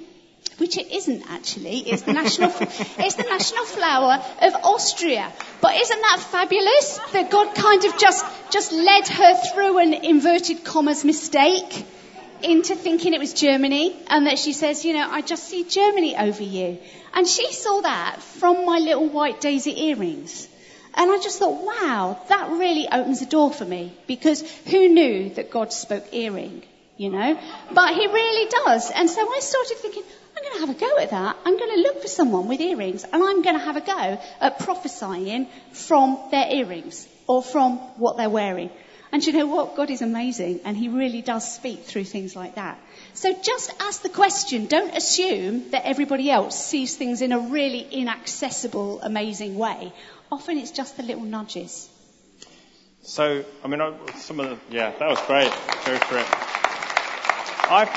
Which 0.59 0.77
it 0.77 0.93
isn't 0.93 1.29
actually. 1.29 1.79
It's 1.79 2.03
the 2.03 2.13
national, 2.13 2.53
it's 2.59 3.15
the 3.15 3.23
national 3.23 3.65
flower 3.65 4.23
of 4.41 4.55
Austria. 4.63 5.33
But 5.61 5.75
isn't 5.75 6.01
that 6.01 6.19
fabulous? 6.19 6.99
That 7.11 7.31
God 7.31 7.55
kind 7.55 7.83
of 7.83 7.97
just, 7.97 8.23
just 8.51 8.71
led 8.71 9.07
her 9.07 9.35
through 9.51 9.79
an 9.79 9.93
inverted 9.93 10.63
commas 10.63 11.03
mistake 11.03 11.85
into 12.43 12.75
thinking 12.75 13.13
it 13.13 13.19
was 13.19 13.33
Germany 13.33 13.95
and 14.07 14.27
that 14.27 14.37
she 14.37 14.53
says, 14.53 14.83
you 14.85 14.93
know, 14.93 15.07
I 15.09 15.21
just 15.21 15.45
see 15.45 15.63
Germany 15.63 16.15
over 16.17 16.43
you. 16.43 16.79
And 17.13 17.27
she 17.27 17.51
saw 17.53 17.81
that 17.81 18.21
from 18.21 18.65
my 18.65 18.79
little 18.79 19.07
white 19.07 19.39
daisy 19.41 19.85
earrings. 19.85 20.47
And 20.95 21.09
I 21.11 21.17
just 21.17 21.39
thought, 21.39 21.63
wow, 21.63 22.19
that 22.29 22.51
really 22.51 22.87
opens 22.87 23.19
the 23.19 23.25
door 23.25 23.51
for 23.51 23.65
me 23.65 23.93
because 24.07 24.41
who 24.65 24.89
knew 24.89 25.29
that 25.31 25.49
God 25.49 25.73
spoke 25.73 26.13
earring, 26.13 26.63
you 26.97 27.09
know? 27.09 27.39
But 27.71 27.93
he 27.95 28.05
really 28.05 28.49
does. 28.49 28.91
And 28.91 29.09
so 29.09 29.21
I 29.21 29.39
started 29.39 29.77
thinking, 29.77 30.03
I'm 30.35 30.43
going 30.43 30.53
to 30.53 30.59
have 30.67 30.75
a 30.75 30.79
go 30.79 30.97
at 30.99 31.09
that. 31.11 31.37
I'm 31.45 31.57
going 31.57 31.75
to 31.75 31.81
look 31.81 32.01
for 32.01 32.07
someone 32.07 32.47
with 32.47 32.61
earrings 32.61 33.03
and 33.03 33.23
I'm 33.23 33.41
going 33.41 33.57
to 33.57 33.65
have 33.65 33.77
a 33.77 33.81
go 33.81 34.21
at 34.41 34.59
prophesying 34.59 35.47
from 35.71 36.19
their 36.29 36.47
earrings 36.51 37.07
or 37.27 37.41
from 37.41 37.77
what 37.97 38.17
they're 38.17 38.29
wearing. 38.29 38.69
And 39.13 39.23
you 39.23 39.31
know 39.31 39.45
what? 39.45 39.75
God 39.75 39.91
is 39.91 40.01
amazing 40.01 40.61
and 40.65 40.75
He 40.75 40.89
really 40.89 41.21
does 41.21 41.49
speak 41.53 41.83
through 41.83 42.05
things 42.05 42.35
like 42.35 42.55
that. 42.55 42.79
So 43.13 43.31
just 43.39 43.71
ask 43.79 44.01
the 44.01 44.09
question. 44.09 44.65
Don't 44.65 44.97
assume 44.97 45.69
that 45.69 45.85
everybody 45.85 46.31
else 46.31 46.65
sees 46.65 46.95
things 46.95 47.21
in 47.21 47.31
a 47.31 47.39
really 47.39 47.87
inaccessible, 47.91 49.01
amazing 49.01 49.55
way. 49.55 49.93
Often 50.31 50.57
it's 50.57 50.71
just 50.71 50.97
the 50.97 51.03
little 51.03 51.23
nudges. 51.23 51.87
So, 53.03 53.45
I 53.63 53.67
mean, 53.67 53.81
some 54.15 54.39
of 54.39 54.49
the, 54.49 54.75
yeah, 54.75 54.91
that 54.97 55.07
was 55.07 55.21
great. 55.27 55.51
Go 55.85 55.95
for 55.99 56.17
it. 56.17 56.25
I, 57.69 57.87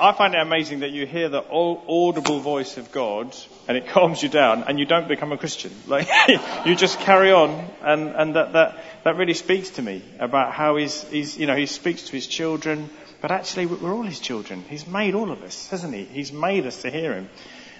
I 0.00 0.12
find 0.12 0.34
it 0.34 0.40
amazing 0.40 0.80
that 0.80 0.92
you 0.92 1.04
hear 1.04 1.28
the 1.28 1.42
audible 1.42 2.40
voice 2.40 2.78
of 2.78 2.90
God 2.90 3.36
and 3.68 3.76
it 3.76 3.88
calms 3.92 4.22
you 4.22 4.30
down 4.30 4.64
and 4.64 4.78
you 4.78 4.86
don't 4.86 5.08
become 5.08 5.30
a 5.32 5.36
Christian. 5.36 5.72
Like, 5.86 6.08
you 6.64 6.74
just 6.74 7.00
carry 7.00 7.32
on 7.32 7.68
and, 7.82 8.08
and 8.08 8.36
that, 8.36 8.54
that, 8.54 8.78
that 9.04 9.16
really 9.16 9.34
speaks 9.34 9.70
to 9.70 9.82
me 9.82 10.02
about 10.18 10.52
how 10.52 10.76
he's, 10.76 11.02
he's, 11.04 11.38
you 11.38 11.46
know, 11.46 11.56
he 11.56 11.66
speaks 11.66 12.04
to 12.04 12.12
his 12.12 12.26
children, 12.26 12.88
but 13.20 13.30
actually 13.30 13.66
we're 13.66 13.94
all 13.94 14.02
his 14.02 14.18
children. 14.18 14.64
He's 14.68 14.86
made 14.86 15.14
all 15.14 15.30
of 15.30 15.42
us, 15.42 15.68
hasn't 15.68 15.94
he? 15.94 16.04
He's 16.04 16.32
made 16.32 16.66
us 16.66 16.82
to 16.82 16.90
hear 16.90 17.14
him. 17.14 17.28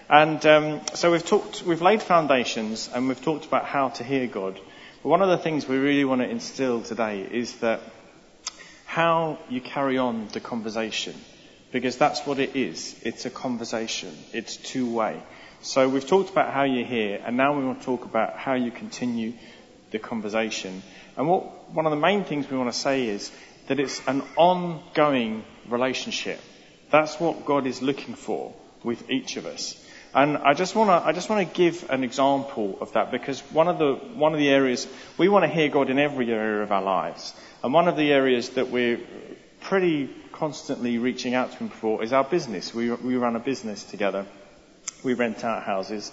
And 0.08 0.44
um, 0.44 0.80
so 0.94 1.10
we've 1.10 1.24
talked, 1.24 1.62
we've 1.62 1.80
laid 1.80 2.02
foundations 2.02 2.90
and 2.94 3.08
we've 3.08 3.22
talked 3.22 3.46
about 3.46 3.64
how 3.64 3.88
to 3.88 4.04
hear 4.04 4.26
God. 4.26 4.60
But 5.02 5.08
one 5.08 5.22
of 5.22 5.30
the 5.30 5.38
things 5.38 5.66
we 5.66 5.78
really 5.78 6.04
want 6.04 6.20
to 6.20 6.28
instill 6.28 6.82
today 6.82 7.22
is 7.22 7.56
that 7.56 7.80
how 8.84 9.38
you 9.48 9.62
carry 9.62 9.96
on 9.96 10.28
the 10.28 10.40
conversation 10.40 11.14
because 11.72 11.96
that's 11.96 12.20
what 12.26 12.38
it 12.38 12.54
is. 12.54 12.94
It's 13.02 13.24
a 13.24 13.30
conversation. 13.30 14.14
It's 14.32 14.56
two 14.56 14.92
way. 14.92 15.20
So 15.62 15.88
we've 15.88 16.06
talked 16.06 16.30
about 16.30 16.52
how 16.52 16.64
you 16.64 16.84
hear, 16.84 17.20
and 17.24 17.38
now 17.38 17.58
we 17.58 17.64
want 17.64 17.80
to 17.80 17.84
talk 17.86 18.04
about 18.04 18.36
how 18.36 18.54
you 18.54 18.70
continue 18.70 19.32
the 19.90 19.98
conversation. 19.98 20.82
And 21.16 21.28
what 21.28 21.72
one 21.72 21.86
of 21.86 21.90
the 21.90 21.96
main 21.96 22.24
things 22.24 22.50
we 22.50 22.56
want 22.56 22.72
to 22.72 22.78
say 22.78 23.06
is 23.06 23.30
that 23.68 23.80
it's 23.80 24.00
an 24.06 24.22
ongoing 24.36 25.44
relationship. 25.68 26.40
That's 26.90 27.18
what 27.18 27.46
God 27.46 27.66
is 27.66 27.82
looking 27.82 28.14
for 28.14 28.54
with 28.82 29.10
each 29.10 29.36
of 29.36 29.46
us. 29.46 29.80
And 30.14 30.38
I 30.38 30.54
just 30.54 30.76
want 30.76 30.90
to 30.90 31.08
I 31.08 31.12
just 31.12 31.28
want 31.28 31.48
to 31.48 31.54
give 31.54 31.90
an 31.90 32.04
example 32.04 32.78
of 32.80 32.92
that 32.92 33.10
because 33.10 33.40
one 33.52 33.68
of 33.68 33.78
the 33.78 33.94
one 33.94 34.32
of 34.32 34.38
the 34.38 34.48
areas 34.48 34.86
we 35.18 35.28
want 35.28 35.44
to 35.44 35.48
hear 35.48 35.68
God 35.68 35.90
in 35.90 35.98
every 35.98 36.30
area 36.30 36.62
of 36.62 36.70
our 36.70 36.82
lives, 36.82 37.34
and 37.62 37.72
one 37.74 37.88
of 37.88 37.96
the 37.96 38.12
areas 38.12 38.50
that 38.50 38.70
we're 38.70 39.00
pretty 39.60 40.10
constantly 40.34 40.98
reaching 40.98 41.34
out 41.34 41.52
to 41.52 41.58
him 41.58 41.68
for 41.68 42.02
is 42.02 42.12
our 42.12 42.24
business. 42.24 42.74
We, 42.74 42.90
we 42.90 43.16
run 43.16 43.36
a 43.36 43.40
business 43.40 43.82
together. 43.82 44.26
We 45.02 45.14
rent 45.14 45.44
out 45.44 45.62
houses. 45.62 46.12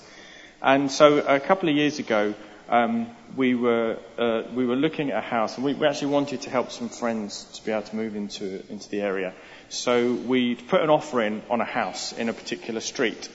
And 0.62 0.92
so 0.92 1.18
a 1.18 1.40
couple 1.40 1.70
of 1.70 1.76
years 1.76 2.00
ago, 2.00 2.34
um, 2.72 3.08
we 3.36 3.54
were 3.54 3.98
uh, 4.18 4.44
we 4.56 4.66
were 4.66 4.78
looking 4.78 5.12
at 5.12 5.18
a 5.18 5.28
house, 5.28 5.58
and 5.58 5.66
we, 5.66 5.74
we, 5.74 5.86
actually 5.86 6.14
wanted 6.14 6.42
to 6.42 6.50
help 6.50 6.72
some 6.72 6.88
friends 6.88 7.44
to 7.56 7.66
be 7.66 7.72
able 7.72 7.84
to 7.84 7.96
move 7.96 8.16
into 8.16 8.64
into 8.72 8.90
the 8.90 9.02
area. 9.02 9.34
So 9.68 10.14
we 10.14 10.56
put 10.56 10.82
an 10.82 10.90
offer 10.90 11.22
in 11.22 11.44
on 11.50 11.60
a 11.60 11.66
house 11.66 12.14
in 12.14 12.30
a 12.30 12.34
particular 12.34 12.80
street, 12.80 13.30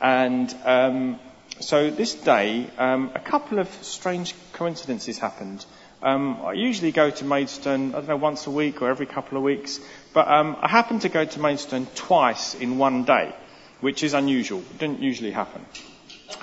and 0.00 0.52
um, 0.64 1.20
so 1.60 1.90
this 1.90 2.14
day, 2.14 2.68
um, 2.76 3.12
a 3.14 3.20
couple 3.20 3.60
of 3.60 3.68
strange 3.82 4.34
coincidences 4.52 5.16
happened. 5.16 5.64
Um, 6.02 6.40
I 6.44 6.52
usually 6.52 6.92
go 6.92 7.10
to 7.10 7.24
Maidstone, 7.24 7.94
I 7.94 7.98
don't 7.98 8.08
know, 8.08 8.16
once 8.16 8.46
a 8.46 8.50
week 8.50 8.82
or 8.82 8.90
every 8.90 9.06
couple 9.06 9.38
of 9.38 9.44
weeks, 9.44 9.80
but 10.12 10.28
um, 10.28 10.56
I 10.60 10.68
happened 10.68 11.02
to 11.02 11.08
go 11.08 11.24
to 11.24 11.40
Maidstone 11.40 11.86
twice 11.94 12.54
in 12.54 12.78
one 12.78 13.04
day, 13.04 13.34
which 13.80 14.02
is 14.02 14.12
unusual. 14.12 14.58
It 14.58 14.78
didn't 14.78 15.00
usually 15.00 15.30
happen. 15.30 15.64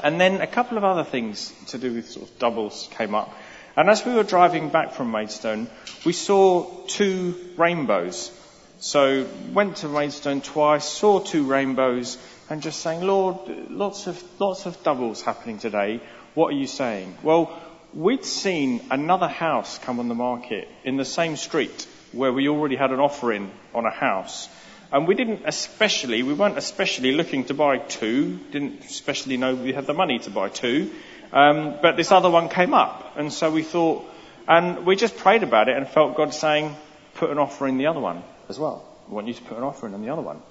And 0.03 0.19
then 0.19 0.41
a 0.41 0.47
couple 0.47 0.77
of 0.77 0.83
other 0.83 1.03
things 1.03 1.53
to 1.67 1.77
do 1.77 1.93
with 1.93 2.09
sort 2.09 2.29
of 2.29 2.39
doubles 2.39 2.89
came 2.91 3.15
up. 3.15 3.33
And 3.75 3.89
as 3.89 4.05
we 4.05 4.13
were 4.13 4.23
driving 4.23 4.69
back 4.69 4.93
from 4.93 5.11
Maidstone, 5.11 5.67
we 6.05 6.13
saw 6.13 6.69
two 6.87 7.35
rainbows. 7.57 8.31
So 8.79 9.25
went 9.53 9.77
to 9.77 9.87
Maidstone 9.87 10.41
twice, 10.41 10.85
saw 10.85 11.19
two 11.19 11.45
rainbows, 11.45 12.17
and 12.49 12.61
just 12.61 12.81
saying, 12.81 13.01
Lord, 13.01 13.37
lots 13.69 14.07
of 14.07 14.21
lots 14.39 14.65
of 14.65 14.83
doubles 14.83 15.21
happening 15.21 15.57
today. 15.57 16.01
What 16.33 16.53
are 16.53 16.57
you 16.57 16.67
saying? 16.67 17.17
Well, 17.23 17.57
we'd 17.93 18.25
seen 18.25 18.85
another 18.91 19.27
house 19.27 19.77
come 19.79 19.99
on 19.99 20.07
the 20.07 20.15
market 20.15 20.67
in 20.83 20.97
the 20.97 21.05
same 21.05 21.37
street 21.37 21.87
where 22.11 22.33
we 22.33 22.49
already 22.49 22.75
had 22.75 22.91
an 22.91 22.99
offer 22.99 23.31
in 23.31 23.51
on 23.73 23.85
a 23.85 23.91
house. 23.91 24.49
And 24.93 25.07
we 25.07 25.15
didn't 25.15 25.41
especially, 25.45 26.21
we 26.21 26.35
weren't 26.35 26.59
especially 26.59 27.13
looking 27.13 27.45
to 27.45 27.55
buy 27.55 27.79
two, 27.79 28.37
didn't 28.51 28.85
especially 28.85 29.37
know 29.37 29.55
we 29.55 29.73
had 29.73 29.87
the 29.87 29.93
money 29.95 30.19
to 30.19 30.29
buy 30.29 30.49
two. 30.49 30.91
Um, 31.31 31.79
but 31.81 31.97
this 31.97 32.11
other 32.11 32.29
one 32.29 32.47
came 32.47 32.75
up. 32.75 33.17
And 33.17 33.33
so 33.33 33.49
we 33.49 33.63
thought, 33.63 34.05
and 34.47 34.85
we 34.85 34.95
just 34.95 35.17
prayed 35.17 35.41
about 35.41 35.67
it 35.67 35.75
and 35.75 35.87
felt 35.87 36.15
God 36.15 36.31
saying, 36.31 36.75
put 37.15 37.31
an 37.31 37.39
offer 37.39 37.67
in 37.67 37.79
the 37.79 37.87
other 37.87 37.99
one 37.99 38.21
as 38.49 38.59
well. 38.59 38.85
I 39.09 39.13
want 39.13 39.27
you 39.27 39.33
to 39.33 39.41
put 39.41 39.57
an 39.57 39.63
offer 39.63 39.87
in 39.87 39.95
on 39.95 40.03
the 40.03 40.09
other 40.09 40.21
one. 40.21 40.43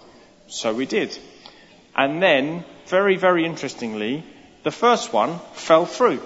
So 0.48 0.74
we 0.74 0.86
did. 0.86 1.16
And 1.94 2.20
then, 2.20 2.64
very, 2.86 3.14
very 3.14 3.46
interestingly, 3.46 4.24
the 4.64 4.72
first 4.72 5.12
one 5.12 5.38
fell 5.52 5.86
through. 5.86 6.20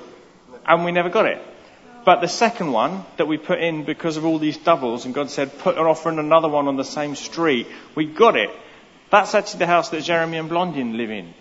and 0.65 0.87
we 0.87 0.93
never 0.93 1.11
got 1.11 1.27
it. 1.27 1.43
But 2.07 2.21
the 2.21 2.29
second 2.29 2.71
one 2.71 3.05
that 3.17 3.27
we 3.27 3.37
put 3.37 3.59
in 3.61 3.83
because 3.83 4.17
of 4.17 4.25
all 4.25 4.39
these 4.39 4.57
doubles, 4.57 5.07
and 5.07 5.13
God 5.13 5.29
said, 5.29 5.59
put 5.59 5.77
an 5.77 5.83
offer 5.83 6.09
in 6.09 6.21
another 6.21 6.49
one 6.49 6.69
on 6.69 6.77
the 6.77 6.85
same 6.85 7.17
street, 7.17 7.67
we 7.97 8.07
got 8.07 8.37
it. 8.37 8.49
That's 9.11 9.35
actually 9.35 9.59
the 9.59 9.67
house 9.67 9.89
that 9.89 10.05
Jeremy 10.05 10.39
and 10.39 10.49
Blondine 10.49 10.97
live 10.97 11.11
in. 11.11 11.35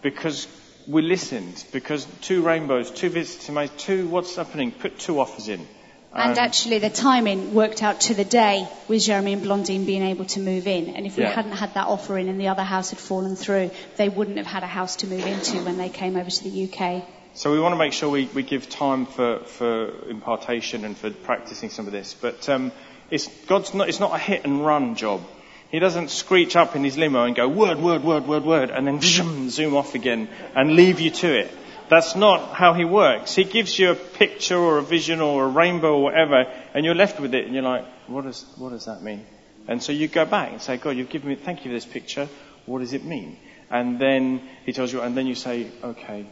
Because 0.00 0.46
we 0.86 1.02
listened, 1.02 1.64
because 1.72 2.06
two 2.20 2.42
rainbows, 2.42 2.92
two 2.92 3.08
visits 3.08 3.46
to 3.46 3.52
my, 3.52 3.66
two, 3.66 4.06
what's 4.06 4.36
happening? 4.36 4.70
Put 4.70 4.96
two 4.96 5.18
offers 5.18 5.48
in. 5.48 5.66
And 6.14 6.38
Um, 6.38 6.44
actually, 6.44 6.78
the 6.78 6.90
timing 6.90 7.52
worked 7.52 7.82
out 7.82 8.02
to 8.02 8.14
the 8.14 8.24
day 8.24 8.68
with 8.86 9.02
Jeremy 9.02 9.32
and 9.32 9.42
Blondine 9.42 9.86
being 9.86 10.04
able 10.04 10.26
to 10.26 10.40
move 10.40 10.68
in. 10.68 10.94
And 10.94 11.04
if 11.04 11.16
we 11.16 11.24
Yeah. 11.24 11.30
hadn't 11.30 11.58
had 11.64 11.74
that 11.74 11.88
offer 11.88 12.16
in 12.16 12.28
and 12.28 12.38
the 12.38 12.46
other 12.46 12.62
house 12.62 12.90
had 12.90 13.00
fallen 13.00 13.34
through, 13.34 13.72
they 13.96 14.08
wouldn't 14.08 14.36
have 14.36 14.46
had 14.46 14.62
a 14.62 14.68
house 14.68 14.94
to 14.96 15.08
move 15.08 15.26
into 15.26 15.64
when 15.64 15.78
they 15.78 15.88
came 15.88 16.16
over 16.16 16.30
to 16.30 16.44
the 16.44 16.50
UK. 16.50 17.02
So 17.34 17.50
we 17.50 17.60
want 17.60 17.72
to 17.72 17.78
make 17.78 17.94
sure 17.94 18.10
we, 18.10 18.26
we 18.26 18.42
give 18.42 18.68
time 18.68 19.06
for, 19.06 19.38
for 19.38 20.08
impartation 20.08 20.84
and 20.84 20.96
for 20.96 21.10
practicing 21.10 21.70
some 21.70 21.86
of 21.86 21.92
this. 21.92 22.14
But 22.14 22.46
um, 22.48 22.72
it's, 23.10 23.26
God's 23.46 23.72
not, 23.72 23.88
it's 23.88 24.00
not 24.00 24.14
a 24.14 24.18
hit 24.18 24.44
and 24.44 24.64
run 24.64 24.96
job. 24.96 25.22
He 25.70 25.78
doesn't 25.78 26.10
screech 26.10 26.56
up 26.56 26.76
in 26.76 26.84
his 26.84 26.98
limo 26.98 27.24
and 27.24 27.34
go 27.34 27.48
word, 27.48 27.78
word, 27.78 28.04
word, 28.04 28.26
word, 28.26 28.44
word, 28.44 28.70
and 28.70 28.86
then 28.86 29.00
zoom, 29.00 29.48
zoom 29.48 29.74
off 29.74 29.94
again 29.94 30.28
and 30.54 30.76
leave 30.76 31.00
you 31.00 31.10
to 31.10 31.38
it. 31.38 31.50
That's 31.88 32.14
not 32.14 32.54
how 32.54 32.74
he 32.74 32.84
works. 32.84 33.34
He 33.34 33.44
gives 33.44 33.78
you 33.78 33.92
a 33.92 33.94
picture 33.94 34.58
or 34.58 34.78
a 34.78 34.82
vision 34.82 35.20
or 35.20 35.44
a 35.44 35.48
rainbow 35.48 35.96
or 35.96 36.02
whatever, 36.02 36.44
and 36.74 36.84
you're 36.84 36.94
left 36.94 37.20
with 37.20 37.34
it, 37.34 37.46
and 37.46 37.54
you're 37.54 37.62
like, 37.62 37.86
what 38.06 38.24
does, 38.24 38.44
what 38.56 38.70
does 38.70 38.84
that 38.84 39.02
mean? 39.02 39.26
And 39.68 39.82
so 39.82 39.92
you 39.92 40.08
go 40.08 40.24
back 40.24 40.52
and 40.52 40.60
say, 40.60 40.76
God, 40.76 40.96
you've 40.96 41.10
given 41.10 41.28
me, 41.30 41.34
thank 41.34 41.64
you 41.64 41.70
for 41.70 41.74
this 41.74 41.86
picture. 41.86 42.28
What 42.66 42.80
does 42.80 42.92
it 42.92 43.04
mean? 43.04 43.38
And 43.70 43.98
then 43.98 44.42
he 44.64 44.72
tells 44.72 44.92
you, 44.92 45.00
and 45.00 45.16
then 45.16 45.26
you 45.26 45.34
say, 45.34 45.70
okay, 45.82 46.26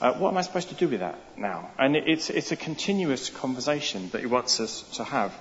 uh, 0.00 0.12
what 0.14 0.30
am 0.30 0.38
I 0.38 0.42
supposed 0.42 0.68
to 0.68 0.74
do 0.74 0.88
with 0.88 1.00
that 1.00 1.18
now? 1.36 1.70
And 1.78 1.96
it's, 1.96 2.30
it's 2.30 2.52
a 2.52 2.56
continuous 2.56 3.30
conversation 3.30 4.08
that 4.10 4.20
he 4.20 4.26
wants 4.26 4.60
us 4.60 4.82
to 4.94 5.04
have. 5.04 5.34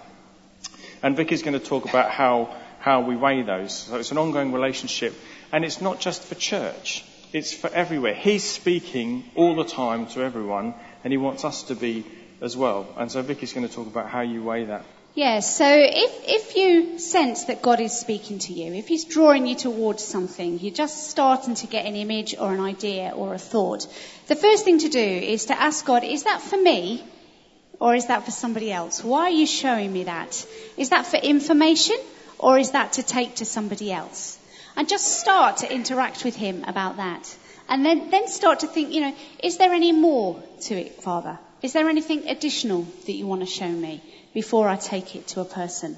And 1.04 1.16
Vicky's 1.16 1.44
going 1.44 1.60
to 1.60 1.66
talk 1.66 1.88
about 1.88 2.10
how, 2.10 2.56
how 2.80 3.02
we 3.02 3.16
weigh 3.16 3.44
those. 3.44 3.74
So 3.74 3.98
it's 3.98 4.12
an 4.12 4.18
ongoing 4.18 4.52
relationship. 4.52 5.14
And 5.52 5.64
it's 5.64 5.80
not 5.80 6.00
just 6.00 6.24
for 6.24 6.36
church. 6.36 7.06
It's 7.34 7.54
for 7.54 7.70
everywhere. 7.70 8.16
He's 8.16 8.44
speaking 8.44 9.30
all 9.36 9.56
the 9.56 9.66
time 9.66 10.08
to 10.08 10.22
everyone, 10.22 10.74
and 11.04 11.14
he 11.14 11.18
wants 11.18 11.46
us 11.46 11.64
to 11.64 11.76
be 11.76 12.06
as 12.42 12.56
well. 12.58 12.88
And 12.98 13.12
so 13.12 13.22
Vicky's 13.22 13.54
going 13.54 13.68
to 13.68 13.74
talk 13.74 13.88
about 13.88 14.10
how 14.10 14.22
you 14.22 14.44
weigh 14.44 14.66
that. 14.66 14.86
Yes, 15.18 15.58
so 15.58 15.66
if, 15.68 16.12
if 16.28 16.56
you 16.56 17.00
sense 17.00 17.46
that 17.46 17.64
God 17.64 17.80
is 17.80 17.92
speaking 17.92 18.38
to 18.38 18.54
you, 18.54 18.76
if 18.76 18.88
He's 18.88 19.04
drawing 19.04 19.48
you 19.48 19.56
towards 19.56 20.04
something, 20.04 20.60
you're 20.60 20.72
just 20.72 21.10
starting 21.10 21.56
to 21.56 21.66
get 21.66 21.88
an 21.88 21.96
image 21.96 22.36
or 22.40 22.54
an 22.54 22.60
idea 22.60 23.14
or 23.16 23.34
a 23.34 23.40
thought, 23.40 23.88
the 24.28 24.36
first 24.36 24.64
thing 24.64 24.78
to 24.78 24.90
do 24.90 25.00
is 25.00 25.46
to 25.46 25.60
ask 25.60 25.84
God, 25.84 26.04
is 26.04 26.26
that 26.26 26.40
for 26.40 26.62
me 26.62 27.04
or 27.80 27.96
is 27.96 28.06
that 28.10 28.26
for 28.26 28.30
somebody 28.30 28.72
else? 28.72 29.04
Why 29.04 29.22
are 29.22 29.32
you 29.32 29.48
showing 29.48 29.92
me 29.92 30.04
that? 30.04 30.46
Is 30.78 30.90
that 30.90 31.08
for 31.08 31.18
information 31.18 31.98
or 32.38 32.60
is 32.60 32.74
that 32.74 32.94
to 32.94 33.02
take 33.02 33.38
to 33.38 33.46
somebody 33.46 33.92
else? 33.92 34.38
And 34.76 34.88
just 34.88 35.20
start 35.20 35.58
to 35.58 35.74
interact 35.74 36.26
with 36.26 36.36
Him 36.36 36.64
about 36.68 36.98
that. 36.98 37.36
And 37.68 37.84
then, 37.84 38.12
then 38.12 38.28
start 38.28 38.60
to 38.60 38.68
think, 38.68 38.94
you 38.94 39.02
know, 39.02 39.16
is 39.42 39.58
there 39.58 39.74
any 39.74 39.94
more 39.94 40.44
to 40.66 40.76
it, 40.76 41.02
Father? 41.02 41.40
Is 41.64 41.74
there 41.74 41.90
anything 41.90 42.28
additional 42.28 42.84
that 43.08 43.14
you 43.14 43.26
want 43.26 43.42
to 43.42 43.48
show 43.48 43.68
me 43.68 44.04
before 44.38 44.68
I 44.68 44.76
take 44.76 45.16
it 45.16 45.30
to 45.30 45.42
a 45.42 45.46
person? 45.46 45.98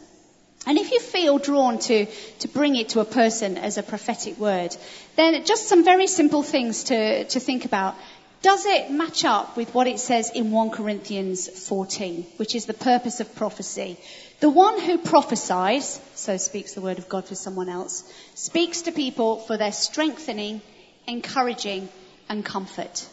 And 0.66 0.78
if 0.78 0.92
you 0.94 1.02
feel 1.02 1.40
drawn 1.40 1.78
to, 1.80 2.06
to 2.06 2.48
bring 2.48 2.78
it 2.78 2.88
to 2.90 3.02
a 3.02 3.10
person 3.22 3.58
as 3.58 3.78
a 3.78 3.84
prophetic 3.84 4.38
word, 4.38 4.74
then 5.18 5.44
just 5.44 5.68
some 5.68 5.84
very 5.84 6.08
simple 6.08 6.42
things 6.42 6.86
to, 6.86 7.26
to 7.26 7.40
think 7.42 7.66
about. 7.66 7.96
Does 8.42 8.66
it 8.66 8.92
match 8.92 9.26
up 9.26 9.58
with 9.58 9.74
what 9.74 9.88
it 9.88 10.00
says 10.00 10.30
in 10.30 10.52
1 10.52 10.70
Corinthians 10.70 11.50
14, 11.68 12.26
which 12.38 12.56
is 12.56 12.66
the 12.66 12.74
purpose 12.74 13.20
of 13.20 13.36
prophecy? 13.36 13.98
The 14.40 14.50
one 14.50 14.80
who 14.80 14.98
prophesies, 15.00 16.00
so 16.16 16.38
speaks 16.38 16.76
the 16.76 16.86
word 16.88 16.98
of 16.98 17.10
God 17.10 17.28
for 17.28 17.36
someone 17.36 17.68
else, 17.68 18.10
speaks 18.36 18.84
to 18.84 18.94
people 18.94 19.40
for 19.40 19.58
their 19.58 19.74
strengthening, 19.74 20.62
encouraging, 21.08 21.90
and 22.30 22.46
comfort. 22.46 23.06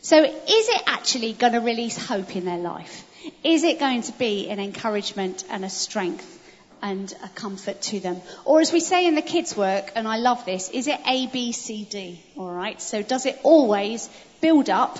So 0.00 0.24
is 0.24 0.68
it 0.76 0.82
actually 0.86 1.34
going 1.34 1.52
to 1.52 1.60
release 1.60 1.98
hope 1.98 2.34
in 2.34 2.46
their 2.46 2.64
life? 2.72 3.04
Is 3.44 3.64
it 3.64 3.78
going 3.78 4.02
to 4.02 4.12
be 4.12 4.48
an 4.50 4.60
encouragement 4.60 5.44
and 5.50 5.64
a 5.64 5.70
strength 5.70 6.38
and 6.82 7.12
a 7.22 7.28
comfort 7.28 7.80
to 7.82 8.00
them? 8.00 8.20
Or 8.44 8.60
as 8.60 8.72
we 8.72 8.80
say 8.80 9.06
in 9.06 9.14
the 9.14 9.22
kids' 9.22 9.56
work, 9.56 9.92
and 9.94 10.08
I 10.08 10.16
love 10.16 10.44
this, 10.44 10.68
is 10.70 10.88
it 10.88 11.00
A, 11.06 11.26
B, 11.28 11.52
C, 11.52 11.84
D? 11.84 12.22
Alright, 12.36 12.82
so 12.82 13.02
does 13.02 13.26
it 13.26 13.38
always 13.42 14.08
build 14.40 14.68
up, 14.68 14.98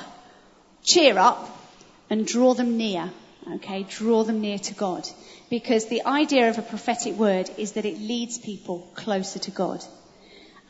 cheer 0.85 1.18
up, 1.18 1.48
and 2.08 2.26
draw 2.26 2.54
them 2.54 2.76
near? 2.76 3.11
Okay, 3.54 3.82
draw 3.82 4.22
them 4.22 4.40
near 4.40 4.58
to 4.58 4.74
God. 4.74 5.08
Because 5.50 5.87
the 5.87 6.06
idea 6.06 6.48
of 6.48 6.58
a 6.58 6.62
prophetic 6.62 7.14
word 7.14 7.50
is 7.58 7.72
that 7.72 7.85
it 7.85 7.98
leads 7.98 8.38
people 8.38 8.88
closer 8.94 9.40
to 9.40 9.50
God. 9.50 9.85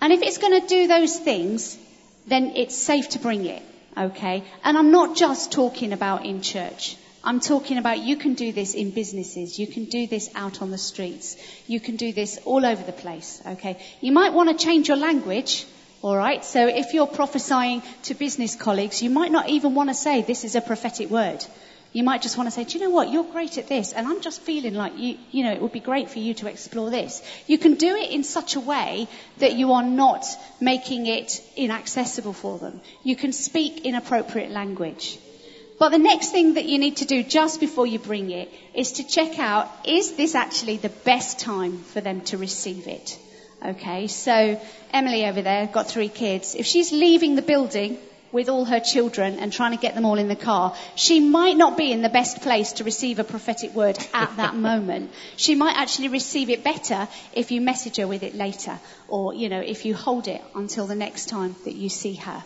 And 0.01 0.12
if 0.12 0.23
it's 0.23 0.38
going 0.38 0.61
to 0.61 0.67
do 0.67 0.88
those 0.88 1.19
things, 1.19 1.79
then 2.27 2.53
it's 2.57 2.77
safe 2.77 3.11
to 3.11 3.19
bring 3.19 3.45
it. 3.45 3.62
Okay? 3.97 4.43
And 4.65 4.79
I'm 4.79 4.91
not 4.91 5.17
just 5.17 5.53
talking 5.53 5.93
about 5.93 6.25
in 6.25 6.41
church. 6.41 6.97
I'm 7.25 7.39
talking 7.41 7.79
about 7.79 7.99
you 7.99 8.17
can 8.17 8.35
do 8.35 8.53
this 8.53 8.75
in 8.75 8.91
businesses. 8.91 9.59
You 9.59 9.67
can 9.67 9.85
do 9.85 10.07
this 10.07 10.29
out 10.35 10.61
on 10.61 10.71
the 10.71 10.79
streets. 10.79 11.37
You 11.69 11.79
can 11.79 11.97
do 11.97 12.13
this 12.13 12.39
all 12.45 12.67
over 12.67 12.83
the 12.83 12.93
place. 12.93 13.41
Okay? 13.47 13.81
You 14.01 14.13
might 14.13 14.33
want 14.33 14.49
to 14.49 14.65
change 14.65 14.89
your 14.89 14.97
language. 14.97 15.65
Alright? 16.03 16.45
So 16.45 16.67
if 16.67 16.95
you're 16.95 17.07
prophesying 17.07 17.83
to 18.05 18.15
business 18.15 18.57
colleagues, 18.57 19.03
you 19.03 19.11
might 19.11 19.31
not 19.31 19.49
even 19.49 19.77
want 19.77 19.91
to 19.91 19.95
say 19.95 20.23
this 20.23 20.43
is 20.45 20.57
a 20.57 20.61
prophetic 20.61 21.11
word. 21.11 21.45
You 21.93 22.03
might 22.03 22.23
just 22.23 22.39
want 22.39 22.47
to 22.47 22.51
say, 22.51 22.65
do 22.65 22.79
you 22.79 22.85
know 22.85 22.91
what? 22.91 23.11
You're 23.11 23.23
great 23.25 23.59
at 23.59 23.69
this, 23.69 23.93
and 23.93 24.07
I'm 24.07 24.23
just 24.23 24.41
feeling 24.41 24.73
like 24.75 24.97
you, 24.97 25.19
you 25.31 25.45
know, 25.45 25.53
it 25.53 25.61
would 25.61 25.73
be 25.73 25.81
great 25.81 26.09
for 26.09 26.21
you 26.21 26.33
to 26.35 26.49
explore 26.49 26.89
this. 26.89 27.23
You 27.47 27.59
can 27.59 27.75
do 27.75 27.95
it 27.95 28.11
in 28.11 28.25
such 28.25 28.57
a 28.57 28.61
way 28.61 29.09
that 29.39 29.57
you 29.57 29.73
are 29.73 29.83
not 29.83 30.25
making 30.59 31.07
it 31.07 31.43
inaccessible 31.55 32.33
for 32.33 32.59
them. 32.59 32.81
You 33.05 33.15
can 33.15 33.35
speak 33.35 33.85
in 33.85 33.95
appropriate 33.95 34.51
language. 34.51 35.19
But 35.83 35.90
the 35.90 35.99
next 35.99 36.31
thing 36.31 36.55
that 36.55 36.66
you 36.66 36.79
need 36.79 36.99
to 36.99 37.05
do 37.05 37.25
just 37.25 37.59
before 37.59 37.88
you 37.88 37.99
bring 37.99 38.31
it 38.31 38.49
is 38.73 38.92
to 38.92 39.05
check 39.05 39.40
out, 39.40 39.68
is 39.85 40.12
this 40.12 40.37
actually 40.37 40.77
the 40.77 40.90
best 40.90 41.40
time 41.40 41.79
for 41.79 42.01
them 42.01 42.21
to 42.27 42.38
receive 42.38 42.87
it? 42.87 43.18
Okay, 43.66 44.07
so 44.07 44.61
Emily 44.92 45.27
over 45.27 45.42
there, 45.42 45.66
got 45.66 45.88
three 45.88 46.09
kids. 46.09 46.55
If 46.55 46.66
she's 46.66 46.92
leaving 46.92 47.35
the 47.35 47.42
building 47.42 47.99
with 48.31 48.49
all 48.49 48.64
her 48.64 48.79
children 48.79 49.40
and 49.40 49.53
trying 49.53 49.73
to 49.73 49.77
get 49.77 49.97
them 49.97 50.05
all 50.05 50.18
in 50.18 50.29
the 50.29 50.37
car, 50.37 50.73
she 50.95 51.18
might 51.18 51.57
not 51.57 51.77
be 51.77 51.90
in 51.90 52.01
the 52.01 52.09
best 52.09 52.42
place 52.42 52.75
to 52.75 52.85
receive 52.85 53.18
a 53.18 53.25
prophetic 53.25 53.75
word 53.75 53.99
at 54.14 54.37
that 54.37 54.55
moment. 54.71 55.11
She 55.35 55.57
might 55.57 55.77
actually 55.77 56.11
receive 56.11 56.49
it 56.49 56.62
better 56.62 57.09
if 57.33 57.51
you 57.51 57.61
message 57.61 57.97
her 57.97 58.07
with 58.07 58.23
it 58.23 58.37
later, 58.37 58.79
or, 59.09 59.35
you 59.35 59.49
know, 59.49 59.61
if 59.61 59.85
you 59.85 59.97
hold 59.97 60.29
it 60.29 60.42
until 60.55 60.87
the 60.87 60.95
next 60.95 61.29
time 61.29 61.57
that 61.64 61.75
you 61.75 61.88
see 61.88 62.14
her. 62.14 62.45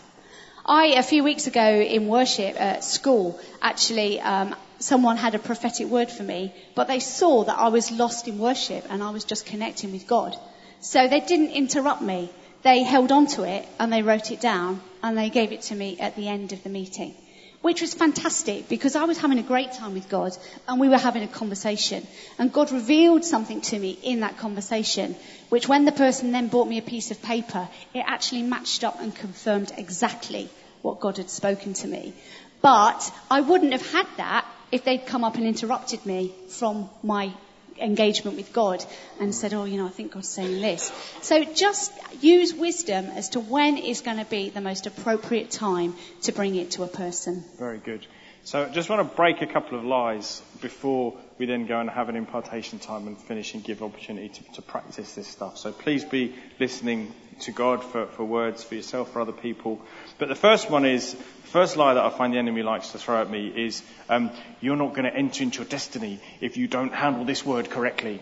I, 0.67 0.87
a 0.97 1.03
few 1.03 1.23
weeks 1.23 1.47
ago 1.47 1.79
in 1.79 2.07
worship 2.07 2.59
at 2.59 2.83
school, 2.83 3.39
actually, 3.61 4.19
um, 4.19 4.53
someone 4.79 5.15
had 5.15 5.33
a 5.33 5.39
prophetic 5.39 5.87
word 5.87 6.11
for 6.11 6.23
me, 6.23 6.53
but 6.75 6.87
they 6.87 6.99
saw 6.99 7.45
that 7.45 7.57
I 7.57 7.69
was 7.69 7.89
lost 7.89 8.27
in 8.27 8.37
worship 8.37 8.85
and 8.89 9.01
I 9.01 9.11
was 9.11 9.23
just 9.23 9.45
connecting 9.45 9.93
with 9.93 10.07
God. 10.07 10.35
So 10.81 11.07
they 11.07 11.21
didn't 11.21 11.51
interrupt 11.51 12.01
me. 12.01 12.29
They 12.63 12.83
held 12.83 13.13
on 13.13 13.27
to 13.27 13.43
it 13.43 13.65
and 13.79 13.93
they 13.93 14.01
wrote 14.01 14.31
it 14.31 14.41
down 14.41 14.81
and 15.01 15.17
they 15.17 15.29
gave 15.29 15.53
it 15.53 15.61
to 15.63 15.75
me 15.75 15.97
at 15.99 16.17
the 16.17 16.27
end 16.27 16.51
of 16.51 16.61
the 16.63 16.69
meeting. 16.69 17.15
Which 17.61 17.81
was 17.81 17.93
fantastic 17.93 18.69
because 18.69 18.95
I 18.95 19.05
was 19.05 19.17
having 19.17 19.39
a 19.39 19.43
great 19.43 19.71
time 19.71 19.93
with 19.93 20.07
God 20.09 20.37
and 20.67 20.79
we 20.79 20.89
were 20.89 20.97
having 20.97 21.23
a 21.23 21.27
conversation. 21.27 22.05
And 22.37 22.53
God 22.53 22.71
revealed 22.71 23.25
something 23.25 23.61
to 23.61 23.79
me 23.79 23.97
in 24.03 24.19
that 24.19 24.37
conversation, 24.37 25.15
which 25.49 25.67
when 25.67 25.85
the 25.85 25.91
person 25.91 26.31
then 26.31 26.47
brought 26.47 26.67
me 26.67 26.77
a 26.77 26.83
piece 26.83 27.11
of 27.11 27.21
paper, 27.21 27.67
it 27.93 28.03
actually 28.05 28.43
matched 28.43 28.83
up 28.83 29.01
and 29.01 29.13
confirmed 29.13 29.71
exactly 29.75 30.49
what 30.81 30.99
God 30.99 31.17
had 31.17 31.29
spoken 31.29 31.73
to 31.73 31.87
me. 31.87 32.13
But 32.61 33.11
I 33.29 33.41
wouldn't 33.41 33.71
have 33.71 33.91
had 33.91 34.07
that 34.17 34.45
if 34.71 34.83
they'd 34.83 35.05
come 35.05 35.23
up 35.23 35.35
and 35.35 35.45
interrupted 35.45 36.05
me 36.05 36.33
from 36.49 36.89
my 37.03 37.33
engagement 37.79 38.37
with 38.37 38.53
God 38.53 38.83
and 39.19 39.33
said, 39.33 39.53
oh, 39.53 39.65
you 39.65 39.77
know, 39.77 39.85
I 39.85 39.89
think 39.89 40.13
God's 40.13 40.29
saying 40.29 40.61
this. 40.61 40.91
So 41.21 41.43
just 41.43 41.91
use 42.21 42.53
wisdom 42.53 43.05
as 43.05 43.29
to 43.29 43.39
when 43.39 43.77
is 43.77 44.01
going 44.01 44.17
to 44.17 44.25
be 44.25 44.49
the 44.49 44.61
most 44.61 44.87
appropriate 44.87 45.51
time 45.51 45.95
to 46.23 46.31
bring 46.31 46.55
it 46.55 46.71
to 46.71 46.83
a 46.83 46.87
person. 46.87 47.43
Very 47.57 47.77
good. 47.77 48.05
So 48.43 48.63
I 48.63 48.69
just 48.69 48.89
want 48.89 49.07
to 49.07 49.15
break 49.15 49.41
a 49.41 49.47
couple 49.47 49.77
of 49.77 49.83
lies 49.83 50.41
before 50.61 51.17
we 51.37 51.45
then 51.45 51.65
go 51.65 51.79
and 51.79 51.89
have 51.89 52.07
an 52.07 52.15
impartation 52.15 52.79
time 52.79 53.05
and 53.07 53.17
finish 53.17 53.53
and 53.53 53.63
give 53.63 53.83
opportunity 53.83 54.29
to, 54.29 54.43
to 54.53 54.61
practice 54.61 55.15
this 55.15 55.27
stuff. 55.27 55.57
So 55.57 55.73
please 55.73 56.05
be 56.05 56.33
listening 56.59 57.13
to 57.41 57.51
God 57.51 57.83
for, 57.83 58.05
for 58.07 58.23
words 58.23 58.63
for 58.63 58.75
yourself, 58.75 59.11
for 59.11 59.21
other 59.21 59.31
people. 59.31 59.81
But 60.17 60.29
the 60.29 60.35
first 60.35 60.69
one 60.69 60.85
is, 60.85 61.13
the 61.13 61.47
first 61.47 61.77
lie 61.77 61.93
that 61.93 62.03
I 62.03 62.09
find 62.09 62.33
the 62.33 62.37
enemy 62.37 62.63
likes 62.63 62.91
to 62.91 62.97
throw 62.97 63.21
at 63.21 63.29
me 63.29 63.47
is, 63.47 63.81
um, 64.09 64.31
you're 64.61 64.75
not 64.75 64.93
going 64.93 65.05
to 65.05 65.15
enter 65.15 65.43
into 65.43 65.59
your 65.59 65.67
destiny 65.67 66.19
if 66.41 66.57
you 66.57 66.67
don't 66.67 66.93
handle 66.93 67.25
this 67.25 67.45
word 67.45 67.69
correctly. 67.69 68.21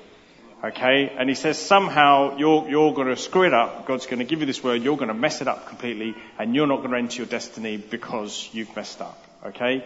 Okay? 0.63 1.12
And 1.17 1.30
he 1.30 1.36
says 1.36 1.58
somehow 1.60 2.38
you're, 2.38 2.67
you're 2.69 2.93
going 2.93 3.08
to 3.08 3.17
screw 3.17 3.45
it 3.45 3.54
up. 3.54 3.86
God's 3.86 4.06
going 4.06 4.19
to 4.19 4.25
give 4.25 4.39
you 4.39 4.45
this 4.45 4.63
word. 4.63 4.82
You're 4.82 4.97
going 4.97 5.10
to 5.10 5.13
mess 5.13 5.41
it 5.41 5.47
up 5.47 5.67
completely 5.67 6.15
and 6.39 6.56
you're 6.56 6.67
not 6.67 6.78
going 6.78 6.91
to 6.91 6.97
enter 6.97 7.17
your 7.17 7.28
destiny 7.28 7.78
because 7.78 8.49
you've 8.54 8.75
messed 8.75 9.01
up. 9.01 9.23
Okay? 9.45 9.86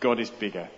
God 0.00 0.20
is 0.20 0.30
bigger. 0.30 0.68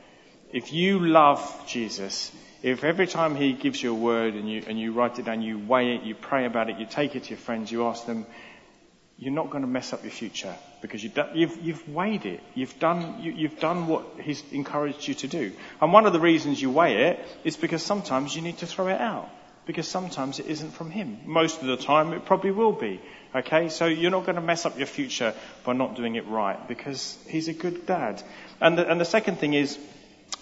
If 0.53 0.73
you 0.73 1.01
love 1.01 1.65
Jesus, 1.67 2.33
if 2.63 2.83
every 2.85 3.07
time 3.07 3.37
he 3.37 3.53
gives 3.53 3.83
you 3.83 3.93
a 3.93 3.95
word 3.95 4.35
and 4.35 4.51
you, 4.51 4.65
and 4.67 4.79
you 4.79 4.93
write 4.93 5.19
it 5.19 5.25
down, 5.25 5.43
you 5.43 5.59
weigh 5.59 5.95
it, 5.95 6.03
you 6.03 6.15
pray 6.15 6.45
about 6.45 6.71
it, 6.71 6.79
you 6.79 6.87
take 6.87 7.15
it 7.15 7.25
to 7.25 7.31
your 7.31 7.39
friends, 7.39 7.71
you 7.71 7.87
ask 7.87 8.07
them, 8.07 8.27
you're 9.19 9.33
not 9.33 9.51
going 9.51 9.63
to 9.63 9.69
mess 9.69 9.93
up 9.93 10.05
your 10.05 10.13
future 10.13 10.55
because 10.81 11.03
you've, 11.03 11.15
done, 11.15 11.31
you've, 11.35 11.59
you've 11.61 11.89
weighed 11.89 12.25
it. 12.25 12.41
You've 12.55 12.79
done, 12.79 13.21
you, 13.21 13.33
you've 13.33 13.59
done 13.59 13.89
what 13.89 14.07
he's 14.21 14.43
encouraged 14.53 15.09
you 15.09 15.15
to 15.15 15.29
do. 15.29 15.53
And 15.81 15.93
one 15.93 16.07
of 16.07 16.13
the 16.13 16.21
reasons 16.21 16.63
you 16.63 16.71
weigh 16.71 17.11
it 17.11 17.27
is 17.43 17.57
because 17.57 17.83
sometimes 17.83 18.35
you 18.35 18.43
need 18.43 18.59
to 18.59 18.67
throw 18.67 18.89
it 18.89 19.01
out. 19.01 19.29
Because 19.67 19.89
sometimes 19.89 20.39
it 20.39 20.47
isn't 20.47 20.71
from 20.71 20.91
him. 20.91 21.19
Most 21.27 21.61
of 21.61 21.67
the 21.67 21.77
time 21.77 22.13
it 22.13 22.25
probably 22.25 22.53
will 22.53 22.73
be. 22.73 23.01
Okay? 23.35 23.69
So 23.69 23.87
you're 23.87 24.13
not 24.13 24.25
going 24.25 24.37
to 24.37 24.43
mess 24.43 24.65
up 24.65 24.79
your 24.79 24.87
future 24.87 25.35
by 25.65 25.73
not 25.73 25.97
doing 25.97 26.15
it 26.15 26.27
right 26.27 26.69
because 26.69 27.19
he's 27.27 27.49
a 27.49 27.53
good 27.53 27.87
dad. 27.87 28.23
And 28.61 28.79
the, 28.79 28.89
and 28.89 29.01
the 29.01 29.05
second 29.05 29.41
thing 29.41 29.55
is, 29.55 29.79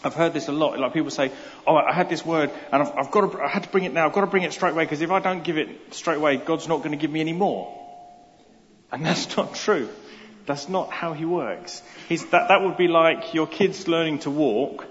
I've 0.04 0.14
heard 0.14 0.32
this 0.32 0.48
a 0.48 0.52
lot. 0.52 0.78
Like 0.78 0.92
people 0.92 1.10
say, 1.10 1.32
"Oh, 1.66 1.76
I 1.76 1.92
had 1.92 2.08
this 2.08 2.24
word, 2.24 2.50
and 2.72 2.82
I've, 2.82 2.96
I've 2.96 3.10
got 3.10 3.32
to, 3.32 3.40
I 3.40 3.48
had 3.48 3.64
to 3.64 3.68
bring 3.68 3.84
it 3.84 3.92
now. 3.92 4.06
I've 4.06 4.12
got 4.12 4.22
to 4.22 4.26
bring 4.26 4.42
it 4.42 4.52
straight 4.52 4.72
away 4.72 4.84
because 4.84 5.00
if 5.00 5.10
I 5.10 5.20
don't 5.20 5.42
give 5.42 5.58
it 5.58 5.94
straight 5.94 6.18
away, 6.18 6.36
God's 6.36 6.68
not 6.68 6.78
going 6.78 6.92
to 6.92 6.96
give 6.96 7.10
me 7.10 7.20
any 7.20 7.32
more." 7.32 7.72
And 8.92 9.04
that's 9.04 9.36
not 9.36 9.54
true. 9.54 9.88
That's 10.46 10.68
not 10.68 10.90
how 10.90 11.12
he 11.12 11.24
works. 11.24 11.82
He's, 12.08 12.24
that, 12.26 12.48
that 12.48 12.62
would 12.62 12.76
be 12.76 12.86
like 12.86 13.34
your 13.34 13.48
kids 13.48 13.88
learning 13.88 14.20
to 14.20 14.30
walk 14.30 14.86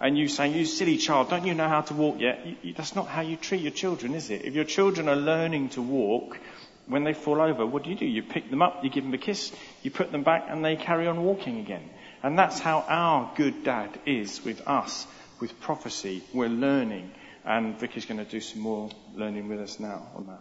and 0.00 0.18
you 0.18 0.28
saying, 0.28 0.54
you 0.54 0.64
silly 0.64 0.96
child, 0.96 1.30
don't 1.30 1.46
you 1.46 1.54
know 1.54 1.68
how 1.68 1.82
to 1.82 1.94
walk 1.94 2.20
yet? 2.20 2.46
You, 2.46 2.56
you, 2.62 2.74
that's 2.74 2.94
not 2.94 3.06
how 3.06 3.20
you 3.20 3.36
treat 3.36 3.60
your 3.60 3.72
children, 3.72 4.14
is 4.14 4.30
it? 4.30 4.44
If 4.44 4.54
your 4.54 4.64
children 4.64 5.08
are 5.08 5.16
learning 5.16 5.70
to 5.70 5.82
walk, 5.82 6.38
when 6.86 7.04
they 7.04 7.14
fall 7.14 7.40
over, 7.40 7.64
what 7.64 7.84
do 7.84 7.90
you 7.90 7.96
do? 7.96 8.06
You 8.06 8.22
pick 8.22 8.50
them 8.50 8.60
up, 8.60 8.82
you 8.82 8.90
give 8.90 9.04
them 9.04 9.14
a 9.14 9.18
kiss, 9.18 9.52
you 9.82 9.90
put 9.90 10.10
them 10.10 10.22
back, 10.22 10.46
and 10.48 10.64
they 10.64 10.76
carry 10.76 11.06
on 11.06 11.22
walking 11.22 11.58
again. 11.58 11.88
And 12.24 12.38
that's 12.38 12.58
how 12.58 12.86
our 12.88 13.30
good 13.36 13.64
dad 13.64 14.00
is 14.06 14.42
with 14.42 14.66
us, 14.66 15.06
with 15.40 15.60
prophecy. 15.60 16.22
We're 16.32 16.48
learning. 16.48 17.12
And 17.44 17.78
Vicky's 17.78 18.06
going 18.06 18.16
to 18.16 18.24
do 18.24 18.40
some 18.40 18.62
more 18.62 18.88
learning 19.14 19.46
with 19.50 19.60
us 19.60 19.78
now 19.78 20.06
on 20.16 20.28
that. 20.28 20.40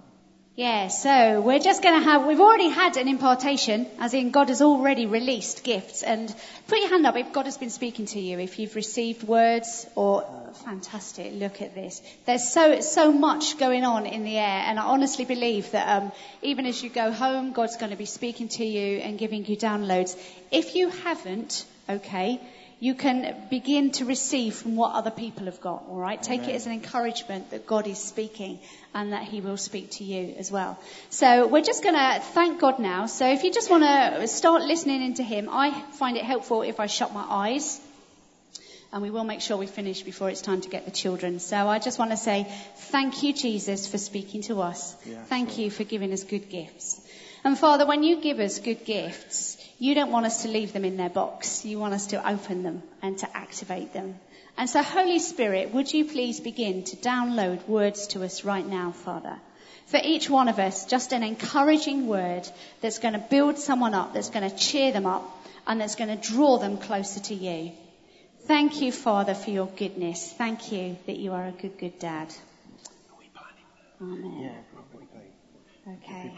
Yeah, 0.55 0.87
so 0.87 1.41
we're 1.41 1.59
just 1.59 1.83
going 1.83 1.99
to 1.99 2.05
have, 2.05 2.25
we've 2.25 2.39
already 2.39 2.69
had 2.69 2.95
an 2.95 3.09
impartation, 3.09 3.85
as 3.99 4.13
in 4.13 4.31
God 4.31 4.47
has 4.47 4.61
already 4.61 5.07
released 5.07 5.65
gifts. 5.65 6.03
And 6.03 6.33
put 6.69 6.79
your 6.79 6.87
hand 6.87 7.05
up 7.05 7.17
if 7.17 7.33
God 7.33 7.47
has 7.47 7.57
been 7.57 7.69
speaking 7.69 8.05
to 8.05 8.19
you, 8.21 8.39
if 8.39 8.59
you've 8.59 8.75
received 8.75 9.23
words 9.23 9.85
or, 9.95 10.25
fantastic, 10.63 11.33
look 11.33 11.61
at 11.61 11.75
this. 11.75 12.01
There's 12.25 12.47
so, 12.47 12.79
so 12.79 13.11
much 13.11 13.57
going 13.57 13.83
on 13.83 14.05
in 14.05 14.23
the 14.23 14.37
air. 14.37 14.63
And 14.67 14.79
I 14.79 14.83
honestly 14.83 15.25
believe 15.25 15.71
that 15.71 16.01
um, 16.01 16.13
even 16.43 16.65
as 16.65 16.81
you 16.81 16.89
go 16.89 17.11
home, 17.11 17.51
God's 17.51 17.75
going 17.75 17.91
to 17.91 17.97
be 17.97 18.05
speaking 18.05 18.47
to 18.49 18.63
you 18.63 18.99
and 18.99 19.19
giving 19.19 19.45
you 19.45 19.57
downloads. 19.57 20.15
If 20.49 20.75
you 20.75 20.87
haven't, 20.87 21.65
okay, 21.89 22.39
you 22.83 22.93
can 22.93 23.47
begin 23.49 23.91
to 23.91 24.03
receive 24.03 24.55
from 24.55 24.75
what 24.75 24.93
other 24.93 25.09
people 25.09 25.45
have 25.45 25.61
got, 25.61 25.85
all 25.87 25.95
right? 25.95 26.21
Take 26.21 26.49
it 26.49 26.53
as 26.53 26.65
an 26.65 26.73
encouragement 26.73 27.51
that 27.51 27.65
God 27.65 27.87
is 27.87 27.97
speaking 27.97 28.59
and 28.93 29.13
that 29.13 29.23
He 29.23 29.39
will 29.39 29.55
speak 29.55 29.91
to 29.91 30.03
you 30.03 30.35
as 30.37 30.51
well. 30.51 30.77
So 31.09 31.47
we're 31.47 31.61
just 31.61 31.81
going 31.81 31.95
to 31.95 32.19
thank 32.33 32.59
God 32.59 32.79
now. 32.79 33.05
So 33.05 33.31
if 33.31 33.45
you 33.45 33.53
just 33.53 33.69
want 33.69 33.83
to 33.83 34.27
start 34.27 34.63
listening 34.63 35.01
into 35.01 35.23
Him, 35.23 35.47
I 35.49 35.71
find 35.93 36.17
it 36.17 36.25
helpful 36.25 36.61
if 36.61 36.81
I 36.81 36.87
shut 36.87 37.13
my 37.13 37.25
eyes. 37.25 37.79
And 38.91 39.01
we 39.01 39.09
will 39.09 39.23
make 39.23 39.39
sure 39.39 39.55
we 39.55 39.65
finish 39.65 40.03
before 40.03 40.29
it's 40.29 40.41
time 40.41 40.59
to 40.61 40.69
get 40.69 40.83
the 40.83 40.91
children. 40.91 41.39
So 41.39 41.67
I 41.67 41.79
just 41.79 41.97
want 41.97 42.11
to 42.11 42.17
say 42.17 42.53
thank 42.91 43.23
you, 43.23 43.31
Jesus, 43.33 43.87
for 43.87 43.97
speaking 43.97 44.41
to 44.43 44.61
us. 44.61 44.93
Yeah, 45.05 45.23
thank 45.23 45.51
sure. 45.51 45.61
you 45.61 45.71
for 45.71 45.85
giving 45.85 46.11
us 46.11 46.25
good 46.25 46.49
gifts. 46.49 46.99
And 47.43 47.57
Father, 47.59 47.85
when 47.85 48.03
you 48.03 48.21
give 48.21 48.39
us 48.39 48.59
good 48.59 48.85
gifts, 48.85 49.57
you 49.77 49.95
don't 49.95 50.11
want 50.11 50.25
us 50.25 50.43
to 50.43 50.47
leave 50.47 50.71
them 50.71 50.85
in 50.85 50.95
their 50.95 51.09
box. 51.09 51.65
You 51.65 51.77
want 51.77 51.93
us 51.93 52.07
to 52.07 52.29
open 52.29 52.63
them 52.63 52.83
and 53.01 53.17
to 53.17 53.37
activate 53.37 53.91
them. 53.91 54.15
And 54.57 54.69
so, 54.69 54.81
Holy 54.81 55.19
Spirit, 55.19 55.73
would 55.73 55.91
you 55.91 56.05
please 56.05 56.39
begin 56.39 56.83
to 56.85 56.95
download 56.97 57.67
words 57.67 58.07
to 58.07 58.23
us 58.23 58.45
right 58.45 58.65
now, 58.65 58.91
Father? 58.91 59.37
For 59.87 59.99
each 60.01 60.29
one 60.29 60.47
of 60.47 60.59
us, 60.59 60.85
just 60.85 61.11
an 61.11 61.23
encouraging 61.23 62.07
word 62.07 62.47
that's 62.81 62.99
going 62.99 63.13
to 63.13 63.19
build 63.19 63.57
someone 63.57 63.93
up, 63.93 64.13
that's 64.13 64.29
going 64.29 64.49
to 64.49 64.55
cheer 64.55 64.93
them 64.93 65.05
up, 65.05 65.23
and 65.67 65.81
that's 65.81 65.95
going 65.95 66.17
to 66.17 66.31
draw 66.31 66.57
them 66.57 66.77
closer 66.77 67.19
to 67.19 67.33
you. 67.33 67.71
Thank 68.45 68.81
you, 68.81 68.91
Father, 68.91 69.33
for 69.33 69.49
your 69.49 69.67
goodness. 69.67 70.31
Thank 70.37 70.71
you 70.71 70.97
that 71.07 71.17
you 71.17 71.33
are 71.33 71.47
a 71.47 71.51
good, 71.51 71.77
good 71.77 71.99
dad. 71.99 72.33
Amen. 74.01 74.63
Okay. 75.87 76.31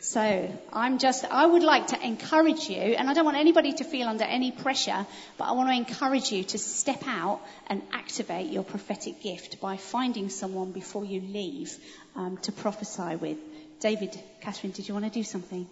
So 0.00 0.50
I'm 0.72 0.98
just, 0.98 1.26
I 1.26 1.44
would 1.44 1.62
like 1.62 1.88
to 1.88 2.06
encourage 2.06 2.70
you, 2.70 2.78
and 2.78 3.10
I 3.10 3.12
don't 3.12 3.26
want 3.26 3.36
anybody 3.36 3.74
to 3.74 3.84
feel 3.84 4.08
under 4.08 4.24
any 4.24 4.50
pressure, 4.50 5.06
but 5.36 5.44
I 5.44 5.52
want 5.52 5.68
to 5.68 5.74
encourage 5.74 6.32
you 6.32 6.42
to 6.42 6.58
step 6.58 7.02
out 7.06 7.42
and 7.66 7.82
activate 7.92 8.50
your 8.50 8.62
prophetic 8.62 9.20
gift 9.22 9.60
by 9.60 9.76
finding 9.76 10.30
someone 10.30 10.72
before 10.72 11.04
you 11.04 11.20
leave 11.20 11.76
um, 12.16 12.38
to 12.38 12.52
prophesy 12.52 13.16
with. 13.16 13.36
David, 13.80 14.18
Catherine, 14.40 14.72
did 14.72 14.88
you 14.88 14.94
want 14.94 15.04
to 15.04 15.10
do 15.10 15.22
something? 15.22 15.66